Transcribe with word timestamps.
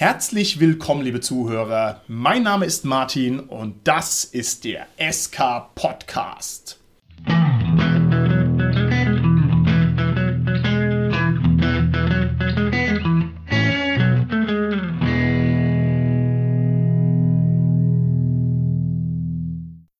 Herzlich 0.00 0.60
willkommen, 0.60 1.02
liebe 1.02 1.20
Zuhörer. 1.20 2.00
Mein 2.08 2.44
Name 2.44 2.64
ist 2.64 2.86
Martin 2.86 3.38
und 3.38 3.86
das 3.86 4.24
ist 4.24 4.64
der 4.64 4.86
SK 4.96 5.74
Podcast. 5.74 6.80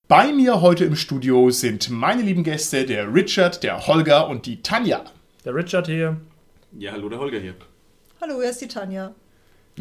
Bei 0.08 0.32
mir 0.32 0.62
heute 0.62 0.86
im 0.86 0.96
Studio 0.96 1.50
sind 1.50 1.90
meine 1.90 2.22
lieben 2.22 2.42
Gäste, 2.42 2.86
der 2.86 3.12
Richard, 3.12 3.62
der 3.62 3.86
Holger 3.86 4.28
und 4.30 4.46
die 4.46 4.62
Tanja. 4.62 5.04
Der 5.44 5.54
Richard 5.54 5.88
hier. 5.88 6.16
Ja, 6.72 6.92
hallo, 6.92 7.10
der 7.10 7.18
Holger 7.18 7.38
hier. 7.38 7.54
Hallo, 8.22 8.36
hier 8.40 8.48
ist 8.48 8.62
die 8.62 8.68
Tanja. 8.68 9.14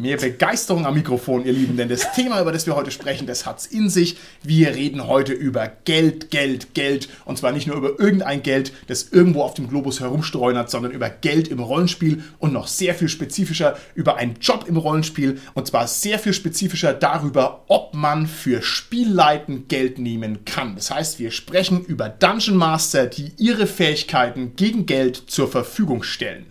Mehr 0.00 0.16
Begeisterung 0.16 0.86
am 0.86 0.94
Mikrofon, 0.94 1.44
ihr 1.44 1.52
Lieben, 1.52 1.76
denn 1.76 1.90
das 1.90 2.12
Thema, 2.14 2.40
über 2.40 2.52
das 2.52 2.64
wir 2.64 2.74
heute 2.74 2.90
sprechen, 2.90 3.26
das 3.26 3.44
hat's 3.44 3.66
in 3.66 3.90
sich. 3.90 4.16
Wir 4.42 4.74
reden 4.74 5.06
heute 5.06 5.34
über 5.34 5.70
Geld, 5.84 6.30
Geld, 6.30 6.72
Geld. 6.72 7.10
Und 7.26 7.36
zwar 7.36 7.52
nicht 7.52 7.66
nur 7.66 7.76
über 7.76 8.00
irgendein 8.00 8.42
Geld, 8.42 8.72
das 8.86 9.10
irgendwo 9.10 9.42
auf 9.42 9.52
dem 9.52 9.68
Globus 9.68 10.00
herumstreunert, 10.00 10.70
sondern 10.70 10.92
über 10.92 11.10
Geld 11.10 11.48
im 11.48 11.60
Rollenspiel 11.60 12.24
und 12.38 12.54
noch 12.54 12.66
sehr 12.66 12.94
viel 12.94 13.10
spezifischer 13.10 13.76
über 13.94 14.16
einen 14.16 14.36
Job 14.40 14.64
im 14.66 14.78
Rollenspiel. 14.78 15.38
Und 15.52 15.66
zwar 15.66 15.86
sehr 15.86 16.18
viel 16.18 16.32
spezifischer 16.32 16.94
darüber, 16.94 17.64
ob 17.68 17.92
man 17.92 18.26
für 18.26 18.62
Spielleiten 18.62 19.68
Geld 19.68 19.98
nehmen 19.98 20.46
kann. 20.46 20.76
Das 20.76 20.90
heißt, 20.90 21.18
wir 21.18 21.30
sprechen 21.30 21.84
über 21.84 22.08
Dungeon 22.08 22.56
Master, 22.56 23.06
die 23.06 23.32
ihre 23.36 23.66
Fähigkeiten 23.66 24.56
gegen 24.56 24.86
Geld 24.86 25.24
zur 25.26 25.48
Verfügung 25.48 26.02
stellen. 26.04 26.49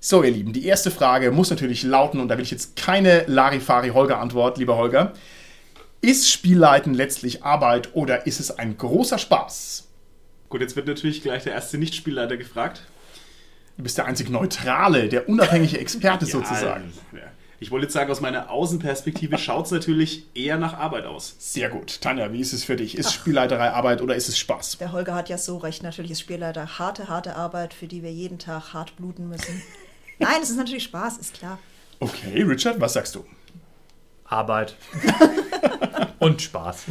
So, 0.00 0.22
ihr 0.22 0.30
Lieben, 0.30 0.52
die 0.52 0.64
erste 0.64 0.92
Frage 0.92 1.32
muss 1.32 1.50
natürlich 1.50 1.82
lauten, 1.82 2.20
und 2.20 2.28
da 2.28 2.36
will 2.36 2.44
ich 2.44 2.52
jetzt 2.52 2.76
keine 2.76 3.24
Larifari-Holger-Antwort, 3.26 4.58
lieber 4.58 4.76
Holger. 4.76 5.12
Ist 6.00 6.30
Spielleiten 6.30 6.94
letztlich 6.94 7.42
Arbeit 7.42 7.94
oder 7.94 8.26
ist 8.26 8.38
es 8.38 8.56
ein 8.56 8.78
großer 8.78 9.18
Spaß? 9.18 9.88
Gut, 10.48 10.60
jetzt 10.60 10.76
wird 10.76 10.86
natürlich 10.86 11.22
gleich 11.22 11.42
der 11.42 11.52
erste 11.52 11.78
Nicht-Spielleiter 11.78 12.36
gefragt. 12.36 12.86
Du 13.76 13.82
bist 13.82 13.98
der 13.98 14.06
einzig 14.06 14.30
Neutrale, 14.30 15.08
der 15.08 15.28
unabhängige 15.28 15.78
Experte 15.78 16.26
sozusagen. 16.26 16.92
Ja, 17.12 17.18
ich 17.58 17.72
wollte 17.72 17.86
jetzt 17.86 17.94
sagen, 17.94 18.10
aus 18.12 18.20
meiner 18.20 18.50
Außenperspektive 18.50 19.36
schaut 19.38 19.66
es 19.66 19.72
natürlich 19.72 20.26
eher 20.34 20.58
nach 20.58 20.74
Arbeit 20.74 21.06
aus. 21.06 21.34
Sehr 21.40 21.70
gut. 21.70 22.00
Tanja, 22.00 22.32
wie 22.32 22.40
ist 22.40 22.52
es 22.52 22.62
für 22.62 22.76
dich? 22.76 22.96
Ist 22.96 23.12
Spielleiterei 23.12 23.70
Arbeit 23.70 24.00
oder 24.00 24.14
ist 24.14 24.28
es 24.28 24.38
Spaß? 24.38 24.78
Der 24.78 24.92
Holger 24.92 25.16
hat 25.16 25.28
ja 25.28 25.38
so 25.38 25.56
recht. 25.56 25.82
Natürlich 25.82 26.12
ist 26.12 26.20
Spielleiter 26.20 26.78
harte, 26.78 27.08
harte 27.08 27.34
Arbeit, 27.34 27.74
für 27.74 27.88
die 27.88 28.04
wir 28.04 28.12
jeden 28.12 28.38
Tag 28.38 28.72
hart 28.72 28.96
bluten 28.96 29.28
müssen. 29.28 29.60
Nein, 30.18 30.40
es 30.42 30.50
ist 30.50 30.56
natürlich 30.56 30.84
Spaß, 30.84 31.18
ist 31.18 31.34
klar. 31.34 31.58
Okay, 32.00 32.42
Richard, 32.42 32.80
was 32.80 32.92
sagst 32.92 33.14
du? 33.14 33.24
Arbeit. 34.24 34.76
Und 36.18 36.42
Spaß. 36.42 36.84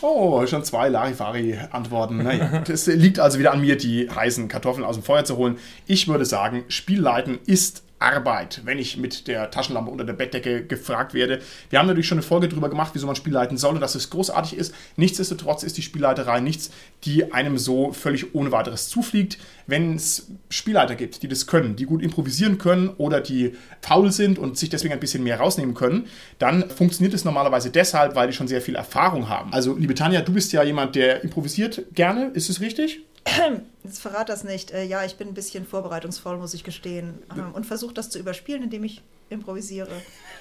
Oh, 0.00 0.44
schon 0.46 0.64
zwei 0.64 0.88
Larifari-Antworten. 0.88 2.22
Naja, 2.22 2.60
das 2.66 2.86
liegt 2.86 3.18
also 3.18 3.38
wieder 3.38 3.52
an 3.52 3.60
mir, 3.60 3.76
die 3.76 4.10
heißen 4.10 4.48
Kartoffeln 4.48 4.84
aus 4.84 4.96
dem 4.96 5.04
Feuer 5.04 5.24
zu 5.24 5.36
holen. 5.36 5.58
Ich 5.86 6.08
würde 6.08 6.24
sagen, 6.24 6.64
Spielleiten 6.68 7.38
ist 7.44 7.82
Arbeit, 8.00 8.62
wenn 8.64 8.78
ich 8.78 8.96
mit 8.96 9.28
der 9.28 9.50
Taschenlampe 9.50 9.90
unter 9.90 10.04
der 10.04 10.14
Bettdecke 10.14 10.64
gefragt 10.64 11.14
werde. 11.14 11.40
Wir 11.68 11.78
haben 11.78 11.86
natürlich 11.86 12.08
schon 12.08 12.18
eine 12.18 12.26
Folge 12.26 12.48
darüber 12.48 12.70
gemacht, 12.70 12.92
wieso 12.94 13.06
man 13.06 13.14
Spiel 13.14 13.34
leiten 13.34 13.58
soll 13.58 13.74
und 13.74 13.80
dass 13.80 13.94
es 13.94 14.10
großartig 14.10 14.56
ist. 14.56 14.74
Nichtsdestotrotz 14.96 15.62
ist 15.62 15.76
die 15.76 15.82
Spielleiterei 15.82 16.40
nichts, 16.40 16.70
die 17.04 17.32
einem 17.32 17.58
so 17.58 17.92
völlig 17.92 18.34
ohne 18.34 18.52
weiteres 18.52 18.88
zufliegt. 18.88 19.38
Wenn 19.66 19.94
es 19.96 20.28
Spielleiter 20.48 20.94
gibt, 20.94 21.22
die 21.22 21.28
das 21.28 21.46
können, 21.46 21.76
die 21.76 21.84
gut 21.84 22.02
improvisieren 22.02 22.58
können 22.58 22.88
oder 22.88 23.20
die 23.20 23.54
faul 23.82 24.10
sind 24.10 24.38
und 24.38 24.56
sich 24.56 24.70
deswegen 24.70 24.94
ein 24.94 25.00
bisschen 25.00 25.22
mehr 25.22 25.38
rausnehmen 25.38 25.74
können, 25.74 26.06
dann 26.38 26.70
funktioniert 26.70 27.14
es 27.14 27.24
normalerweise 27.24 27.70
deshalb, 27.70 28.14
weil 28.14 28.28
die 28.28 28.32
schon 28.32 28.48
sehr 28.48 28.62
viel 28.62 28.76
Erfahrung 28.76 29.28
haben. 29.28 29.52
Also, 29.52 29.76
liebe 29.76 29.94
Tanja, 29.94 30.22
du 30.22 30.32
bist 30.32 30.52
ja 30.52 30.62
jemand, 30.62 30.96
der 30.96 31.22
improvisiert 31.22 31.84
gerne, 31.94 32.30
ist 32.32 32.48
es 32.48 32.60
richtig? 32.60 33.00
Jetzt 33.84 34.00
verrat 34.00 34.28
das 34.28 34.44
nicht. 34.44 34.72
Äh, 34.72 34.84
ja, 34.84 35.04
ich 35.04 35.16
bin 35.16 35.28
ein 35.28 35.34
bisschen 35.34 35.64
vorbereitungsvoll, 35.64 36.36
muss 36.36 36.54
ich 36.54 36.64
gestehen. 36.64 37.22
Ähm, 37.36 37.52
und 37.52 37.64
versuche 37.66 37.94
das 37.94 38.10
zu 38.10 38.18
überspielen, 38.18 38.62
indem 38.62 38.84
ich 38.84 39.02
improvisiere. 39.30 39.88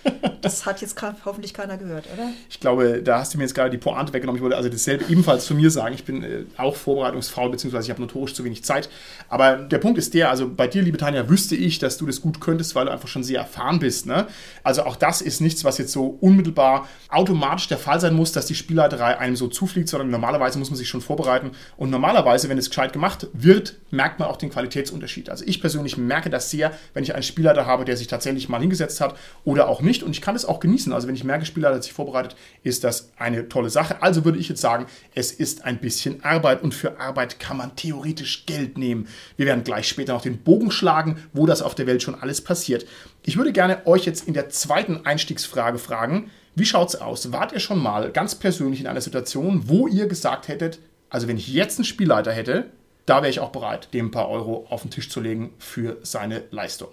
Das 0.42 0.66
hat 0.66 0.80
jetzt 0.80 0.96
hoffentlich 1.26 1.54
keiner 1.54 1.76
gehört, 1.76 2.06
oder? 2.14 2.30
Ich 2.50 2.62
glaube, 2.62 3.04
da 3.04 3.20
hast 3.20 3.34
du 3.34 3.38
mir 3.38 3.44
jetzt 3.44 3.54
gerade 3.54 3.70
die 3.70 3.78
Pointe 3.78 4.14
weggenommen. 4.14 4.38
Ich 4.38 4.42
wollte 4.42 4.56
also 4.56 4.70
dasselbe 4.70 5.04
ebenfalls 5.10 5.46
zu 5.46 5.54
mir 5.54 5.70
sagen. 5.70 5.94
Ich 5.94 6.06
bin 6.06 6.24
äh, 6.24 6.46
auch 6.56 6.78
vorbereitungsfaul, 6.78 7.50
beziehungsweise 7.50 7.88
ich 7.88 7.90
habe 7.90 8.02
notorisch 8.02 8.34
zu 8.34 8.46
wenig 8.46 8.64
Zeit. 8.64 8.90
Aber 9.28 9.58
der 9.58 9.80
Punkt 9.80 9.98
ist 9.98 10.14
der, 10.14 10.30
also 10.30 10.50
bei 10.50 10.70
dir, 10.70 10.82
liebe 10.82 10.98
Tanja, 10.98 11.28
wüsste 11.28 11.58
ich, 11.58 11.80
dass 11.80 11.98
du 11.98 12.06
das 12.06 12.22
gut 12.22 12.40
könntest, 12.40 12.74
weil 12.76 12.86
du 12.86 12.92
einfach 12.94 13.10
schon 13.10 13.26
sehr 13.26 13.40
erfahren 13.40 13.80
bist. 13.80 14.06
Ne? 14.06 14.28
Also 14.64 14.84
auch 14.84 14.96
das 14.96 15.22
ist 15.22 15.42
nichts, 15.42 15.66
was 15.66 15.78
jetzt 15.78 15.92
so 15.92 16.18
unmittelbar 16.22 16.88
automatisch 17.10 17.68
der 17.68 17.78
Fall 17.78 18.00
sein 18.00 18.14
muss, 18.14 18.32
dass 18.32 18.46
die 18.46 18.56
Spielleiterei 18.56 19.18
einem 19.18 19.36
so 19.36 19.50
zufliegt, 19.50 19.90
sondern 19.90 20.10
normalerweise 20.10 20.58
muss 20.58 20.70
man 20.70 20.78
sich 20.78 20.88
schon 20.88 21.02
vorbereiten. 21.02 21.52
Und 21.76 21.90
normalerweise, 21.90 22.48
wenn 22.48 22.58
es 22.58 22.70
gescheit 22.70 22.94
gemacht 22.94 23.28
wird, 23.34 23.78
merkt 23.92 24.20
man 24.20 24.28
auch 24.28 24.38
den 24.38 24.50
Qualitätsunterschied. 24.50 25.30
Also 25.30 25.46
ich 25.48 25.62
persönlich 25.62 25.98
merke 25.98 26.30
das 26.30 26.50
sehr, 26.50 26.72
wenn 26.94 27.04
ich 27.04 27.14
einen 27.14 27.24
Spielleiter 27.24 27.66
habe, 27.66 27.86
der 27.86 27.98
sich 27.98 28.08
tatsächlich 28.08 28.50
mal 28.50 28.60
hingesetzt 28.60 29.02
hat 29.02 29.16
oder 29.44 29.68
auch 29.68 29.82
nicht. 29.82 30.04
Und 30.04 30.12
ich 30.12 30.22
kann 30.22 30.36
es 30.36 30.46
auch 30.46 30.60
genießen. 30.60 30.94
Also 30.94 31.08
wenn 31.08 31.16
ich 31.16 31.24
merke, 31.24 31.46
Spieler 31.46 31.74
hat 31.74 31.84
sich 31.84 31.94
vorbereitet, 31.94 32.36
ist 32.64 32.84
das 32.84 33.12
eine 33.18 33.50
tolle 33.50 33.70
Sache. 33.70 34.02
Also 34.02 34.26
würde 34.26 34.40
ich 34.40 34.50
jetzt 34.50 34.62
sagen, 34.62 34.86
es 35.16 35.32
ist 35.32 35.66
ein 35.66 35.80
bisschen 35.80 36.24
Arbeit 36.24 36.62
und 36.62 36.74
für 36.74 37.00
Arbeit 37.00 37.40
kann 37.40 37.58
man 37.58 37.76
theoretisch 37.76 38.46
Geld 38.46 38.78
nehmen. 38.78 39.08
Wir 39.38 39.46
werden 39.46 39.64
gleich 39.64 39.88
später 39.88 40.14
noch 40.14 40.22
den 40.22 40.40
Bogen 40.40 40.72
schlagen, 40.72 41.18
wo 41.34 41.46
das 41.46 41.62
auf 41.62 41.76
der 41.76 41.88
Welt 41.88 42.04
schon 42.04 42.16
alles 42.16 42.42
passiert. 42.42 42.86
Ich 43.26 43.38
würde 43.38 43.52
gerne 43.52 43.86
euch 43.86 44.06
jetzt 44.06 44.28
in 44.28 44.34
der 44.34 44.50
zweiten 44.50 45.06
Einstiegsfrage 45.06 45.78
fragen, 45.78 46.32
wie 46.56 46.66
schaut 46.66 46.90
es 46.90 46.96
aus? 46.96 47.32
Wart 47.32 47.54
ihr 47.54 47.60
schon 47.60 47.82
mal 47.82 48.12
ganz 48.12 48.36
persönlich 48.36 48.82
in 48.82 48.88
einer 48.88 49.02
Situation, 49.02 49.70
wo 49.70 49.88
ihr 49.88 50.08
gesagt 50.08 50.48
hättet, 50.48 50.80
also 51.10 51.28
wenn 51.28 51.38
ich 51.38 51.48
jetzt 51.48 51.80
einen 51.80 51.86
Spielleiter 51.86 52.32
hätte, 52.32 52.66
da 53.10 53.24
wäre 53.24 53.30
ich 53.30 53.40
auch 53.40 53.50
bereit, 53.50 53.94
dem 53.94 54.08
ein 54.08 54.12
paar 54.12 54.30
Euro 54.30 54.68
auf 54.70 54.84
den 54.84 54.92
Tisch 54.92 55.10
zu 55.10 55.20
legen 55.20 55.52
für 55.58 55.98
seine 56.04 56.44
Leistung. 56.52 56.90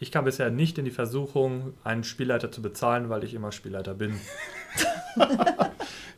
Ich 0.00 0.10
kam 0.10 0.24
bisher 0.24 0.50
nicht 0.50 0.78
in 0.78 0.84
die 0.84 0.90
Versuchung, 0.90 1.74
einen 1.84 2.04
Spielleiter 2.04 2.50
zu 2.50 2.60
bezahlen, 2.60 3.08
weil 3.08 3.24
ich 3.24 3.34
immer 3.34 3.52
Spielleiter 3.52 3.94
bin. 3.94 4.18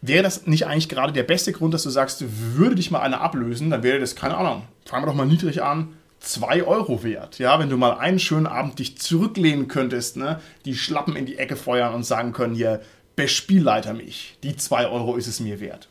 wäre 0.02 0.22
das 0.22 0.46
nicht 0.46 0.66
eigentlich 0.66 0.88
gerade 0.88 1.12
der 1.12 1.22
beste 1.22 1.52
Grund, 1.52 1.74
dass 1.74 1.82
du 1.82 1.90
sagst, 1.90 2.24
würde 2.56 2.76
dich 2.76 2.90
mal 2.90 3.00
einer 3.00 3.20
ablösen, 3.20 3.70
dann 3.70 3.82
wäre 3.82 4.00
das, 4.00 4.16
keine 4.16 4.36
Ahnung, 4.36 4.62
fangen 4.86 5.02
wir 5.02 5.08
doch 5.08 5.14
mal 5.14 5.26
niedrig 5.26 5.62
an, 5.62 5.94
2 6.20 6.64
Euro 6.64 7.02
wert. 7.02 7.38
Ja, 7.38 7.58
wenn 7.58 7.70
du 7.70 7.76
mal 7.76 7.98
einen 7.98 8.18
schönen 8.18 8.46
Abend 8.46 8.78
dich 8.78 8.98
zurücklehnen 8.98 9.68
könntest, 9.68 10.16
ne, 10.16 10.40
die 10.64 10.74
Schlappen 10.74 11.16
in 11.16 11.26
die 11.26 11.38
Ecke 11.38 11.56
feuern 11.56 11.94
und 11.94 12.04
sagen 12.04 12.32
können, 12.32 12.54
hier, 12.54 12.80
bespielleiter 13.16 13.94
mich. 13.94 14.38
Die 14.42 14.56
2 14.56 14.88
Euro 14.88 15.16
ist 15.16 15.26
es 15.26 15.40
mir 15.40 15.60
wert. 15.60 15.88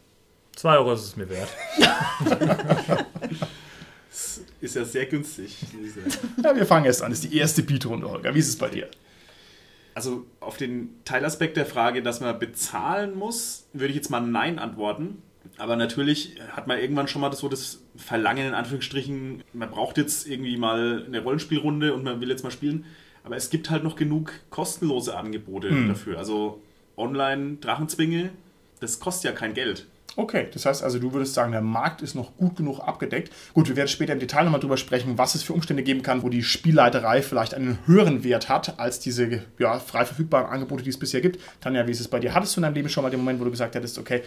2 0.60 0.78
Euro 0.78 0.92
ist 0.92 1.04
es 1.04 1.16
mir 1.16 1.30
wert. 1.30 1.48
ist 4.60 4.76
ja 4.76 4.84
sehr 4.84 5.06
günstig. 5.06 5.56
ja, 6.44 6.54
wir 6.54 6.66
fangen 6.66 6.86
erst 6.86 7.02
an. 7.02 7.12
Das 7.12 7.24
ist 7.24 7.32
die 7.32 7.38
erste 7.38 7.64
Beatrunde, 7.64 8.10
Holger. 8.10 8.36
Wie 8.36 8.40
ist 8.40 8.50
es 8.50 8.58
bei 8.58 8.68
dir? 8.68 8.90
Also 9.94 10.26
auf 10.42 10.58
den 10.58 10.90
Teilaspekt 11.06 11.56
der 11.56 11.66
Frage, 11.66 12.04
dass 12.04 12.20
man 12.20 12.38
bezahlen 12.40 13.18
muss, 13.18 13.68
würde 13.72 13.92
ich 13.92 13.96
jetzt 13.96 14.10
mal 14.10 14.20
Nein 14.20 14.60
antworten. 14.60 15.22
Aber 15.58 15.78
natürlich 15.78 16.36
hat 16.52 16.68
man 16.68 16.78
irgendwann 16.78 17.08
schon 17.08 17.22
mal 17.22 17.30
das, 17.30 17.40
so 17.40 17.48
das 17.48 17.82
Verlangen, 17.96 18.46
in 18.46 18.54
Anführungsstrichen, 18.54 19.46
man 19.54 19.72
braucht 19.72 19.98
jetzt 19.98 20.28
irgendwie 20.28 20.58
mal 20.58 21.06
eine 21.08 21.22
Rollenspielrunde 21.24 21.94
und 21.94 22.04
man 22.04 22.20
will 22.20 22.30
jetzt 22.30 22.44
mal 22.44 22.52
spielen. 22.52 22.84
Aber 23.24 23.38
es 23.38 23.50
gibt 23.50 23.70
halt 23.70 23.86
noch 23.86 23.96
genug 23.96 24.34
kostenlose 24.50 25.16
Angebote 25.16 25.70
hm. 25.70 25.88
dafür. 25.88 26.18
Also 26.18 26.62
Online-Drachenzwinge, 26.98 28.32
das 28.82 29.00
kostet 29.00 29.32
ja 29.32 29.32
kein 29.32 29.54
Geld. 29.54 29.88
Okay, 30.16 30.48
das 30.52 30.66
heißt 30.66 30.84
also, 30.84 31.00
du 31.00 31.14
würdest 31.14 31.34
sagen, 31.34 31.52
der 31.52 31.62
Markt 31.62 32.02
ist 32.02 32.16
noch 32.16 32.36
gut 32.36 32.56
genug 32.56 32.80
abgedeckt. 32.80 33.32
Gut, 33.54 33.70
wir 33.70 33.76
werden 33.76 33.88
später 33.88 34.14
im 34.14 34.20
Detail 34.20 34.44
nochmal 34.44 34.60
drüber 34.60 34.78
sprechen, 34.78 35.18
was 35.18 35.36
es 35.36 35.44
für 35.44 35.54
Umstände 35.54 35.84
geben 35.84 36.02
kann, 36.02 36.24
wo 36.24 36.30
die 36.30 36.44
Spielleiterei 36.44 37.22
vielleicht 37.22 37.54
einen 37.54 37.80
höheren 37.86 38.24
Wert 38.24 38.50
hat 38.50 38.80
als 38.80 39.00
diese 39.00 39.44
ja, 39.60 39.80
frei 39.80 40.06
verfügbaren 40.06 40.48
Angebote, 40.48 40.84
die 40.84 40.90
es 40.90 41.00
bisher 41.00 41.22
gibt. 41.22 41.40
Tanja, 41.62 41.88
wie 41.88 41.92
ist 41.92 42.00
es 42.00 42.08
bei 42.08 42.20
dir? 42.20 42.34
Hattest 42.34 42.56
du 42.56 42.60
in 42.60 42.64
deinem 42.64 42.74
Leben 42.74 42.90
schon 42.90 43.04
mal 43.04 43.10
den 43.10 43.20
Moment, 43.20 43.40
wo 43.40 43.46
du 43.46 43.52
gesagt 43.52 43.76
hättest, 43.76 43.98
okay, 43.98 44.24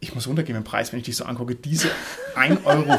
ich 0.00 0.14
muss 0.14 0.28
runtergehen 0.28 0.56
im 0.56 0.64
Preis, 0.64 0.92
wenn 0.92 1.00
ich 1.00 1.06
dich 1.06 1.16
so 1.16 1.24
angucke, 1.24 1.54
diese 1.56 1.88
1,40 2.36 2.64
Euro 2.64 2.98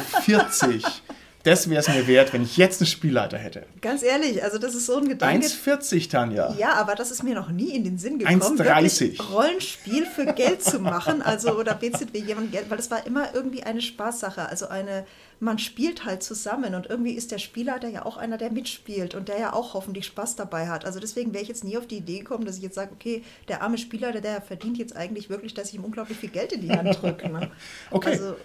das 1.44 1.69
wäre 1.69 1.80
es 1.80 1.88
mir 1.88 2.06
wert, 2.07 2.33
wenn 2.33 2.44
ich 2.44 2.57
jetzt 2.57 2.81
einen 2.81 2.88
Spielleiter 2.88 3.38
hätte. 3.38 3.65
Ganz 3.81 4.03
ehrlich, 4.03 4.44
also 4.44 4.57
das 4.57 4.75
ist 4.75 4.86
so 4.86 4.97
ein 4.97 5.07
Gedanke. 5.07 5.47
1,40, 5.47 6.09
Tanja. 6.09 6.53
Ja, 6.57 6.74
aber 6.74 6.95
das 6.95 7.12
ist 7.12 7.24
mir 7.24 7.33
noch 7.33 7.50
nie 7.50 7.75
in 7.75 7.86
den 7.86 7.97
Sinn 7.97 8.19
gekommen, 8.19 8.41
1,30. 8.41 9.21
Rollenspiel 9.31 10.06
für 10.06 10.25
Geld 10.33 10.63
zu 10.63 10.80
machen, 10.80 11.21
also 11.21 11.57
oder 11.57 11.75
BZW 11.75 12.19
jemand 12.19 12.51
Geld, 12.51 12.69
weil 12.69 12.77
das 12.77 12.91
war 12.91 13.06
immer 13.07 13.33
irgendwie 13.33 13.63
eine 13.63 13.81
Spaßsache, 13.81 14.50
also 14.50 14.68
eine, 14.68 15.06
man 15.39 15.59
spielt 15.59 16.03
halt 16.03 16.24
zusammen 16.24 16.75
und 16.75 16.88
irgendwie 16.88 17.13
ist 17.13 17.31
der 17.31 17.38
Spielleiter 17.38 17.88
ja 17.88 18.06
auch 18.06 18.18
einer, 18.18 18.38
der 18.38 18.51
mitspielt 18.51 19.15
und 19.15 19.30
der 19.30 19.39
ja 19.39 19.53
auch 19.53 19.74
hoffentlich 19.74 20.06
Spaß 20.07 20.35
dabei 20.35 20.68
hat. 20.68 20.85
Also 20.85 21.00
deswegen 21.00 21.33
wäre 21.33 21.44
ich 21.44 21.50
jetzt 21.50 21.63
nie 21.63 21.77
auf 21.77 21.88
die 21.88 21.97
Idee 21.97 22.19
gekommen, 22.19 22.44
dass 22.45 22.57
ich 22.57 22.63
jetzt 22.63 22.75
sage, 22.75 22.92
okay, 22.92 23.24
der 23.47 23.62
arme 23.62 23.77
Spielleiter, 23.77 24.19
der 24.19 24.42
verdient 24.42 24.77
jetzt 24.77 24.95
eigentlich 24.95 25.30
wirklich, 25.30 25.53
dass 25.53 25.69
ich 25.69 25.75
ihm 25.75 25.85
unglaublich 25.85 26.18
viel 26.18 26.30
Geld 26.30 26.51
in 26.51 26.62
die 26.62 26.71
Hand 26.71 27.01
drücke. 27.01 27.30
Ne? 27.30 27.50
okay. 27.92 28.09
Also, 28.09 28.35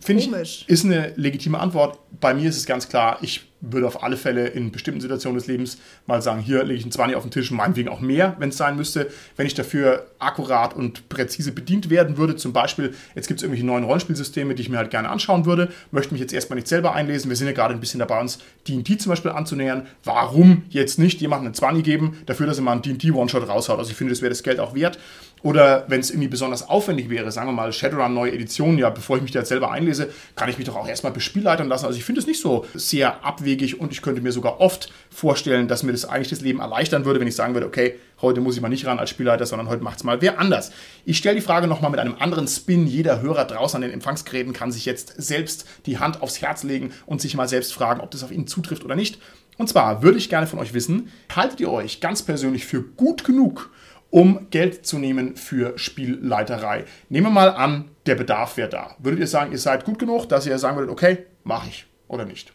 Finde 0.00 0.22
ich, 0.40 0.68
ist 0.68 0.84
eine 0.84 1.12
legitime 1.16 1.58
Antwort. 1.58 1.98
Bei 2.20 2.32
mir 2.32 2.48
ist 2.48 2.56
es 2.56 2.66
ganz 2.66 2.88
klar, 2.88 3.18
ich 3.20 3.48
würde 3.60 3.86
auf 3.86 4.02
alle 4.02 4.16
Fälle 4.16 4.46
in 4.46 4.70
bestimmten 4.70 5.00
Situationen 5.00 5.38
des 5.38 5.48
Lebens 5.48 5.78
mal 6.06 6.22
sagen, 6.22 6.40
hier 6.40 6.62
lege 6.62 6.78
ich 6.78 6.84
einen 6.84 6.92
20 6.92 7.16
auf 7.16 7.24
den 7.24 7.30
Tisch, 7.30 7.50
meinetwegen 7.50 7.88
auch 7.88 8.00
mehr, 8.00 8.36
wenn 8.38 8.50
es 8.50 8.56
sein 8.56 8.76
müsste. 8.76 9.10
Wenn 9.36 9.46
ich 9.46 9.54
dafür 9.54 10.06
akkurat 10.18 10.74
und 10.74 11.08
präzise 11.08 11.52
bedient 11.52 11.90
werden 11.90 12.16
würde, 12.16 12.36
zum 12.36 12.52
Beispiel, 12.52 12.94
jetzt 13.14 13.26
gibt 13.26 13.40
es 13.40 13.44
irgendwelche 13.44 13.66
neuen 13.66 13.84
Rollenspielsysteme, 13.84 14.54
die 14.54 14.62
ich 14.62 14.68
mir 14.68 14.78
halt 14.78 14.90
gerne 14.90 15.08
anschauen 15.08 15.44
würde, 15.44 15.70
möchte 15.90 16.14
mich 16.14 16.20
jetzt 16.20 16.32
erstmal 16.32 16.56
nicht 16.56 16.68
selber 16.68 16.94
einlesen. 16.94 17.28
Wir 17.28 17.36
sind 17.36 17.48
ja 17.48 17.52
gerade 17.52 17.74
ein 17.74 17.80
bisschen 17.80 18.00
dabei, 18.00 18.20
uns 18.20 18.38
D&D 18.68 18.98
zum 18.98 19.10
Beispiel 19.10 19.32
anzunähern. 19.32 19.86
Warum 20.04 20.62
jetzt 20.70 20.98
nicht 20.98 21.20
jemandem 21.20 21.48
einen 21.48 21.54
20 21.54 21.84
geben, 21.84 22.18
dafür, 22.26 22.46
dass 22.46 22.58
er 22.58 22.62
mal 22.62 22.72
einen 22.72 22.82
D&D 22.82 23.10
One-Shot 23.10 23.48
raushaut? 23.48 23.78
Also 23.78 23.90
ich 23.90 23.96
finde, 23.96 24.12
das 24.12 24.22
wäre 24.22 24.30
das 24.30 24.42
Geld 24.42 24.60
auch 24.60 24.74
wert. 24.74 24.98
Oder 25.42 25.84
wenn 25.88 26.00
es 26.00 26.10
irgendwie 26.10 26.28
besonders 26.28 26.68
aufwendig 26.68 27.10
wäre, 27.10 27.30
sagen 27.30 27.48
wir 27.48 27.52
mal 27.52 27.72
Shadowrun 27.72 28.14
neue 28.14 28.32
Edition, 28.32 28.78
ja, 28.78 28.90
bevor 28.90 29.16
ich 29.16 29.22
mich 29.22 29.32
da 29.32 29.40
jetzt 29.40 29.48
selber 29.48 29.70
einlese, 29.70 30.10
kann 30.34 30.48
ich 30.48 30.58
mich 30.58 30.66
doch 30.66 30.76
auch 30.76 30.88
erstmal 30.88 31.12
bespielleitern 31.12 31.68
lassen. 31.68 31.86
Also 31.86 31.98
ich 31.98 32.04
finde 32.04 32.20
es 32.20 32.26
nicht 32.26 32.40
so 32.40 32.66
sehr 32.74 33.24
abwegig 33.24 33.80
und 33.80 33.92
ich 33.92 34.02
könnte 34.02 34.20
mir 34.20 34.32
sogar 34.32 34.60
oft 34.60 34.92
vorstellen, 35.10 35.68
dass 35.68 35.82
mir 35.82 35.92
das 35.92 36.04
eigentlich 36.04 36.30
das 36.30 36.40
Leben 36.40 36.60
erleichtern 36.60 37.04
würde, 37.04 37.20
wenn 37.20 37.28
ich 37.28 37.36
sagen 37.36 37.54
würde, 37.54 37.66
okay, 37.66 37.94
heute 38.20 38.40
muss 38.40 38.56
ich 38.56 38.60
mal 38.60 38.68
nicht 38.68 38.86
ran 38.86 38.98
als 38.98 39.10
Spielleiter, 39.10 39.46
sondern 39.46 39.68
heute 39.68 39.82
macht 39.82 39.98
es 39.98 40.04
mal 40.04 40.20
wer 40.20 40.38
anders. 40.38 40.72
Ich 41.04 41.18
stelle 41.18 41.36
die 41.36 41.40
Frage 41.40 41.66
nochmal 41.66 41.90
mit 41.90 42.00
einem 42.00 42.16
anderen 42.18 42.48
Spin. 42.48 42.86
Jeder 42.86 43.20
Hörer 43.20 43.44
draußen 43.44 43.76
an 43.76 43.82
den 43.82 43.92
Empfangsgeräten 43.92 44.52
kann 44.52 44.72
sich 44.72 44.84
jetzt 44.84 45.14
selbst 45.16 45.66
die 45.86 45.98
Hand 45.98 46.22
aufs 46.22 46.42
Herz 46.42 46.64
legen 46.64 46.92
und 47.06 47.20
sich 47.20 47.34
mal 47.36 47.48
selbst 47.48 47.72
fragen, 47.72 48.00
ob 48.00 48.10
das 48.10 48.24
auf 48.24 48.32
ihn 48.32 48.46
zutrifft 48.46 48.84
oder 48.84 48.96
nicht. 48.96 49.18
Und 49.56 49.68
zwar 49.68 50.02
würde 50.02 50.18
ich 50.18 50.28
gerne 50.28 50.46
von 50.46 50.60
euch 50.60 50.72
wissen, 50.72 51.10
haltet 51.34 51.60
ihr 51.60 51.70
euch 51.70 52.00
ganz 52.00 52.22
persönlich 52.22 52.64
für 52.64 52.82
gut 52.82 53.24
genug, 53.24 53.70
um 54.10 54.48
Geld 54.50 54.86
zu 54.86 54.98
nehmen 54.98 55.36
für 55.36 55.78
Spielleiterei. 55.78 56.84
Nehmen 57.08 57.26
wir 57.26 57.30
mal 57.30 57.50
an, 57.50 57.90
der 58.06 58.14
Bedarf 58.14 58.56
wäre 58.56 58.68
da. 58.68 58.96
Würdet 58.98 59.20
ihr 59.20 59.26
sagen, 59.26 59.52
ihr 59.52 59.58
seid 59.58 59.84
gut 59.84 59.98
genug, 59.98 60.28
dass 60.28 60.46
ihr 60.46 60.58
sagen 60.58 60.76
würdet, 60.76 60.90
okay, 60.90 61.26
mache 61.44 61.68
ich 61.68 61.86
oder 62.08 62.24
nicht? 62.24 62.52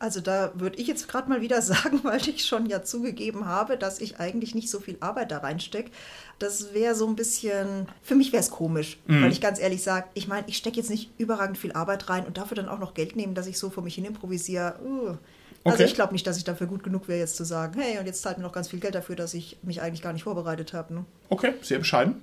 Also 0.00 0.20
da 0.20 0.52
würde 0.54 0.78
ich 0.78 0.86
jetzt 0.86 1.08
gerade 1.08 1.28
mal 1.28 1.42
wieder 1.42 1.60
sagen, 1.62 2.00
weil 2.02 2.26
ich 2.26 2.44
schon 2.44 2.66
ja 2.66 2.82
zugegeben 2.82 3.46
habe, 3.46 3.76
dass 3.76 4.00
ich 4.00 4.18
eigentlich 4.18 4.54
nicht 4.54 4.70
so 4.70 4.80
viel 4.80 4.96
Arbeit 5.00 5.30
da 5.30 5.38
reinstecke. 5.38 5.90
Das 6.38 6.74
wäre 6.74 6.94
so 6.94 7.06
ein 7.06 7.16
bisschen, 7.16 7.86
für 8.02 8.14
mich 8.14 8.32
wäre 8.32 8.42
es 8.42 8.50
komisch, 8.50 8.98
mhm. 9.06 9.22
weil 9.22 9.32
ich 9.32 9.40
ganz 9.40 9.60
ehrlich 9.60 9.82
sage, 9.82 10.08
ich 10.14 10.26
meine, 10.26 10.48
ich 10.48 10.56
stecke 10.56 10.78
jetzt 10.78 10.90
nicht 10.90 11.10
überragend 11.18 11.58
viel 11.58 11.72
Arbeit 11.72 12.08
rein 12.08 12.26
und 12.26 12.38
dafür 12.38 12.56
dann 12.56 12.68
auch 12.68 12.78
noch 12.78 12.94
Geld 12.94 13.14
nehmen, 13.14 13.34
dass 13.34 13.46
ich 13.46 13.58
so 13.58 13.70
vor 13.70 13.84
mich 13.84 13.94
hin 13.94 14.06
improvisiere. 14.06 14.80
Uh. 14.82 15.16
Also 15.64 15.76
okay. 15.76 15.84
ich 15.84 15.94
glaube 15.94 16.14
nicht, 16.14 16.26
dass 16.26 16.38
ich 16.38 16.44
dafür 16.44 16.66
gut 16.66 16.82
genug 16.82 17.06
wäre, 17.06 17.18
jetzt 17.18 17.36
zu 17.36 17.44
sagen, 17.44 17.78
hey, 17.78 17.98
und 17.98 18.06
jetzt 18.06 18.22
zahlt 18.22 18.38
mir 18.38 18.44
noch 18.44 18.52
ganz 18.52 18.68
viel 18.68 18.80
Geld 18.80 18.94
dafür, 18.94 19.16
dass 19.16 19.34
ich 19.34 19.58
mich 19.62 19.82
eigentlich 19.82 20.00
gar 20.00 20.12
nicht 20.14 20.22
vorbereitet 20.22 20.72
habe. 20.72 20.94
Ne? 20.94 21.04
Okay, 21.28 21.52
sehr 21.60 21.78
bescheiden. 21.78 22.22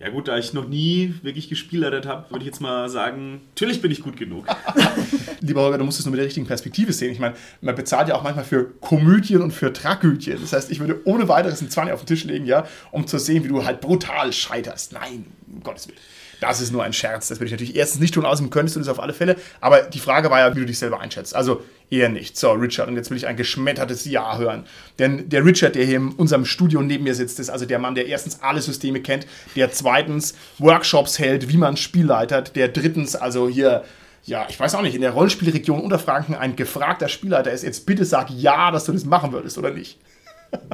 Ja 0.00 0.10
gut, 0.10 0.28
da 0.28 0.38
ich 0.38 0.52
noch 0.52 0.68
nie 0.68 1.14
wirklich 1.22 1.48
gespielert 1.48 2.06
habe, 2.06 2.30
würde 2.30 2.44
ich 2.44 2.46
jetzt 2.46 2.60
mal 2.60 2.88
sagen, 2.88 3.40
natürlich 3.48 3.82
bin 3.82 3.90
ich 3.90 4.00
gut 4.00 4.16
genug. 4.16 4.46
Lieber 5.40 5.62
Holger, 5.62 5.78
du 5.78 5.84
musst 5.84 5.98
es 5.98 6.06
nur 6.06 6.12
mit 6.12 6.18
der 6.18 6.26
richtigen 6.26 6.46
Perspektive 6.46 6.92
sehen. 6.92 7.10
Ich 7.10 7.18
meine, 7.18 7.34
man 7.60 7.74
bezahlt 7.74 8.08
ja 8.08 8.14
auch 8.14 8.22
manchmal 8.22 8.44
für 8.44 8.64
Komödien 8.80 9.42
und 9.42 9.50
für 9.50 9.72
Tragödien. 9.72 10.38
Das 10.40 10.52
heißt, 10.52 10.70
ich 10.70 10.78
würde 10.78 11.00
ohne 11.04 11.28
weiteres 11.28 11.60
einen 11.60 11.70
20 11.70 11.92
auf 11.92 12.02
den 12.02 12.06
Tisch 12.06 12.24
legen, 12.24 12.46
ja, 12.46 12.66
um 12.92 13.08
zu 13.08 13.18
sehen, 13.18 13.42
wie 13.42 13.48
du 13.48 13.64
halt 13.64 13.80
brutal 13.80 14.32
scheiterst. 14.32 14.92
Nein, 14.92 15.26
um 15.52 15.64
Gottes 15.64 15.88
Willen. 15.88 15.98
Das 16.40 16.60
ist 16.60 16.72
nur 16.72 16.84
ein 16.84 16.92
Scherz. 16.92 17.28
Das 17.28 17.38
würde 17.38 17.46
ich 17.46 17.52
natürlich 17.52 17.76
erstens 17.76 18.00
nicht 18.00 18.14
tun, 18.14 18.24
außerdem 18.24 18.50
könntest 18.50 18.76
du 18.76 18.80
das 18.80 18.88
auf 18.88 19.00
alle 19.00 19.12
Fälle. 19.12 19.36
Aber 19.60 19.82
die 19.82 19.98
Frage 19.98 20.30
war 20.30 20.40
ja, 20.40 20.54
wie 20.54 20.60
du 20.60 20.66
dich 20.66 20.78
selber 20.78 21.00
einschätzt. 21.00 21.34
Also 21.34 21.62
eher 21.90 22.08
nicht. 22.08 22.36
So, 22.36 22.52
Richard, 22.52 22.88
und 22.88 22.96
jetzt 22.96 23.10
will 23.10 23.16
ich 23.16 23.26
ein 23.26 23.36
geschmettertes 23.36 24.04
Ja 24.04 24.38
hören. 24.38 24.64
Denn 24.98 25.28
der 25.28 25.44
Richard, 25.44 25.74
der 25.74 25.84
hier 25.84 25.96
in 25.96 26.10
unserem 26.10 26.44
Studio 26.44 26.82
neben 26.82 27.04
mir 27.04 27.14
sitzt, 27.14 27.40
ist 27.40 27.50
also 27.50 27.66
der 27.66 27.78
Mann, 27.78 27.94
der 27.94 28.06
erstens 28.06 28.42
alle 28.42 28.60
Systeme 28.60 29.00
kennt, 29.00 29.26
der 29.56 29.72
zweitens 29.72 30.34
Workshops 30.58 31.18
hält, 31.18 31.48
wie 31.48 31.56
man 31.56 31.76
Spiel 31.76 32.06
leitet, 32.06 32.56
der 32.56 32.68
drittens 32.68 33.16
also 33.16 33.48
hier 33.48 33.84
ja, 34.24 34.46
ich 34.50 34.60
weiß 34.60 34.74
auch 34.74 34.82
nicht, 34.82 34.94
in 34.94 35.00
der 35.00 35.12
Rollenspielregion 35.12 35.80
Unterfranken 35.80 36.34
ein 36.34 36.54
gefragter 36.54 37.08
Spielleiter 37.08 37.50
ist. 37.50 37.62
Jetzt 37.62 37.86
bitte 37.86 38.04
sag 38.04 38.28
ja, 38.28 38.70
dass 38.70 38.84
du 38.84 38.92
das 38.92 39.06
machen 39.06 39.32
würdest, 39.32 39.56
oder 39.56 39.70
nicht? 39.70 39.98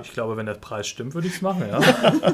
Ich 0.02 0.12
glaube, 0.12 0.36
wenn 0.36 0.46
der 0.46 0.54
Preis 0.54 0.86
stimmt, 0.86 1.14
würde 1.14 1.26
ich 1.26 1.34
es 1.34 1.42
machen, 1.42 1.64
ja. 1.68 1.80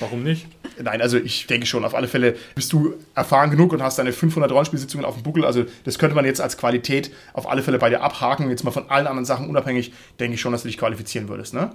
Warum 0.00 0.22
nicht? 0.22 0.46
Nein, 0.82 1.00
also 1.00 1.16
ich 1.16 1.46
denke 1.46 1.66
schon, 1.66 1.84
auf 1.84 1.94
alle 1.94 2.08
Fälle 2.08 2.36
bist 2.54 2.72
du 2.72 2.94
erfahren 3.14 3.50
genug 3.50 3.72
und 3.72 3.82
hast 3.82 3.98
deine 3.98 4.12
500 4.12 4.50
Rollenspielsitzungen 4.50 5.06
auf 5.06 5.14
dem 5.14 5.22
Buckel. 5.22 5.44
Also 5.44 5.64
das 5.84 5.98
könnte 5.98 6.14
man 6.14 6.24
jetzt 6.24 6.40
als 6.40 6.58
Qualität 6.58 7.10
auf 7.32 7.48
alle 7.48 7.62
Fälle 7.62 7.78
bei 7.78 7.88
dir 7.88 8.02
abhaken. 8.02 8.50
Jetzt 8.50 8.64
mal 8.64 8.72
von 8.72 8.90
allen 8.90 9.06
anderen 9.06 9.24
Sachen 9.24 9.48
unabhängig, 9.48 9.92
denke 10.20 10.34
ich 10.34 10.40
schon, 10.40 10.52
dass 10.52 10.62
du 10.62 10.68
dich 10.68 10.76
qualifizieren 10.76 11.28
würdest, 11.28 11.54
ne? 11.54 11.70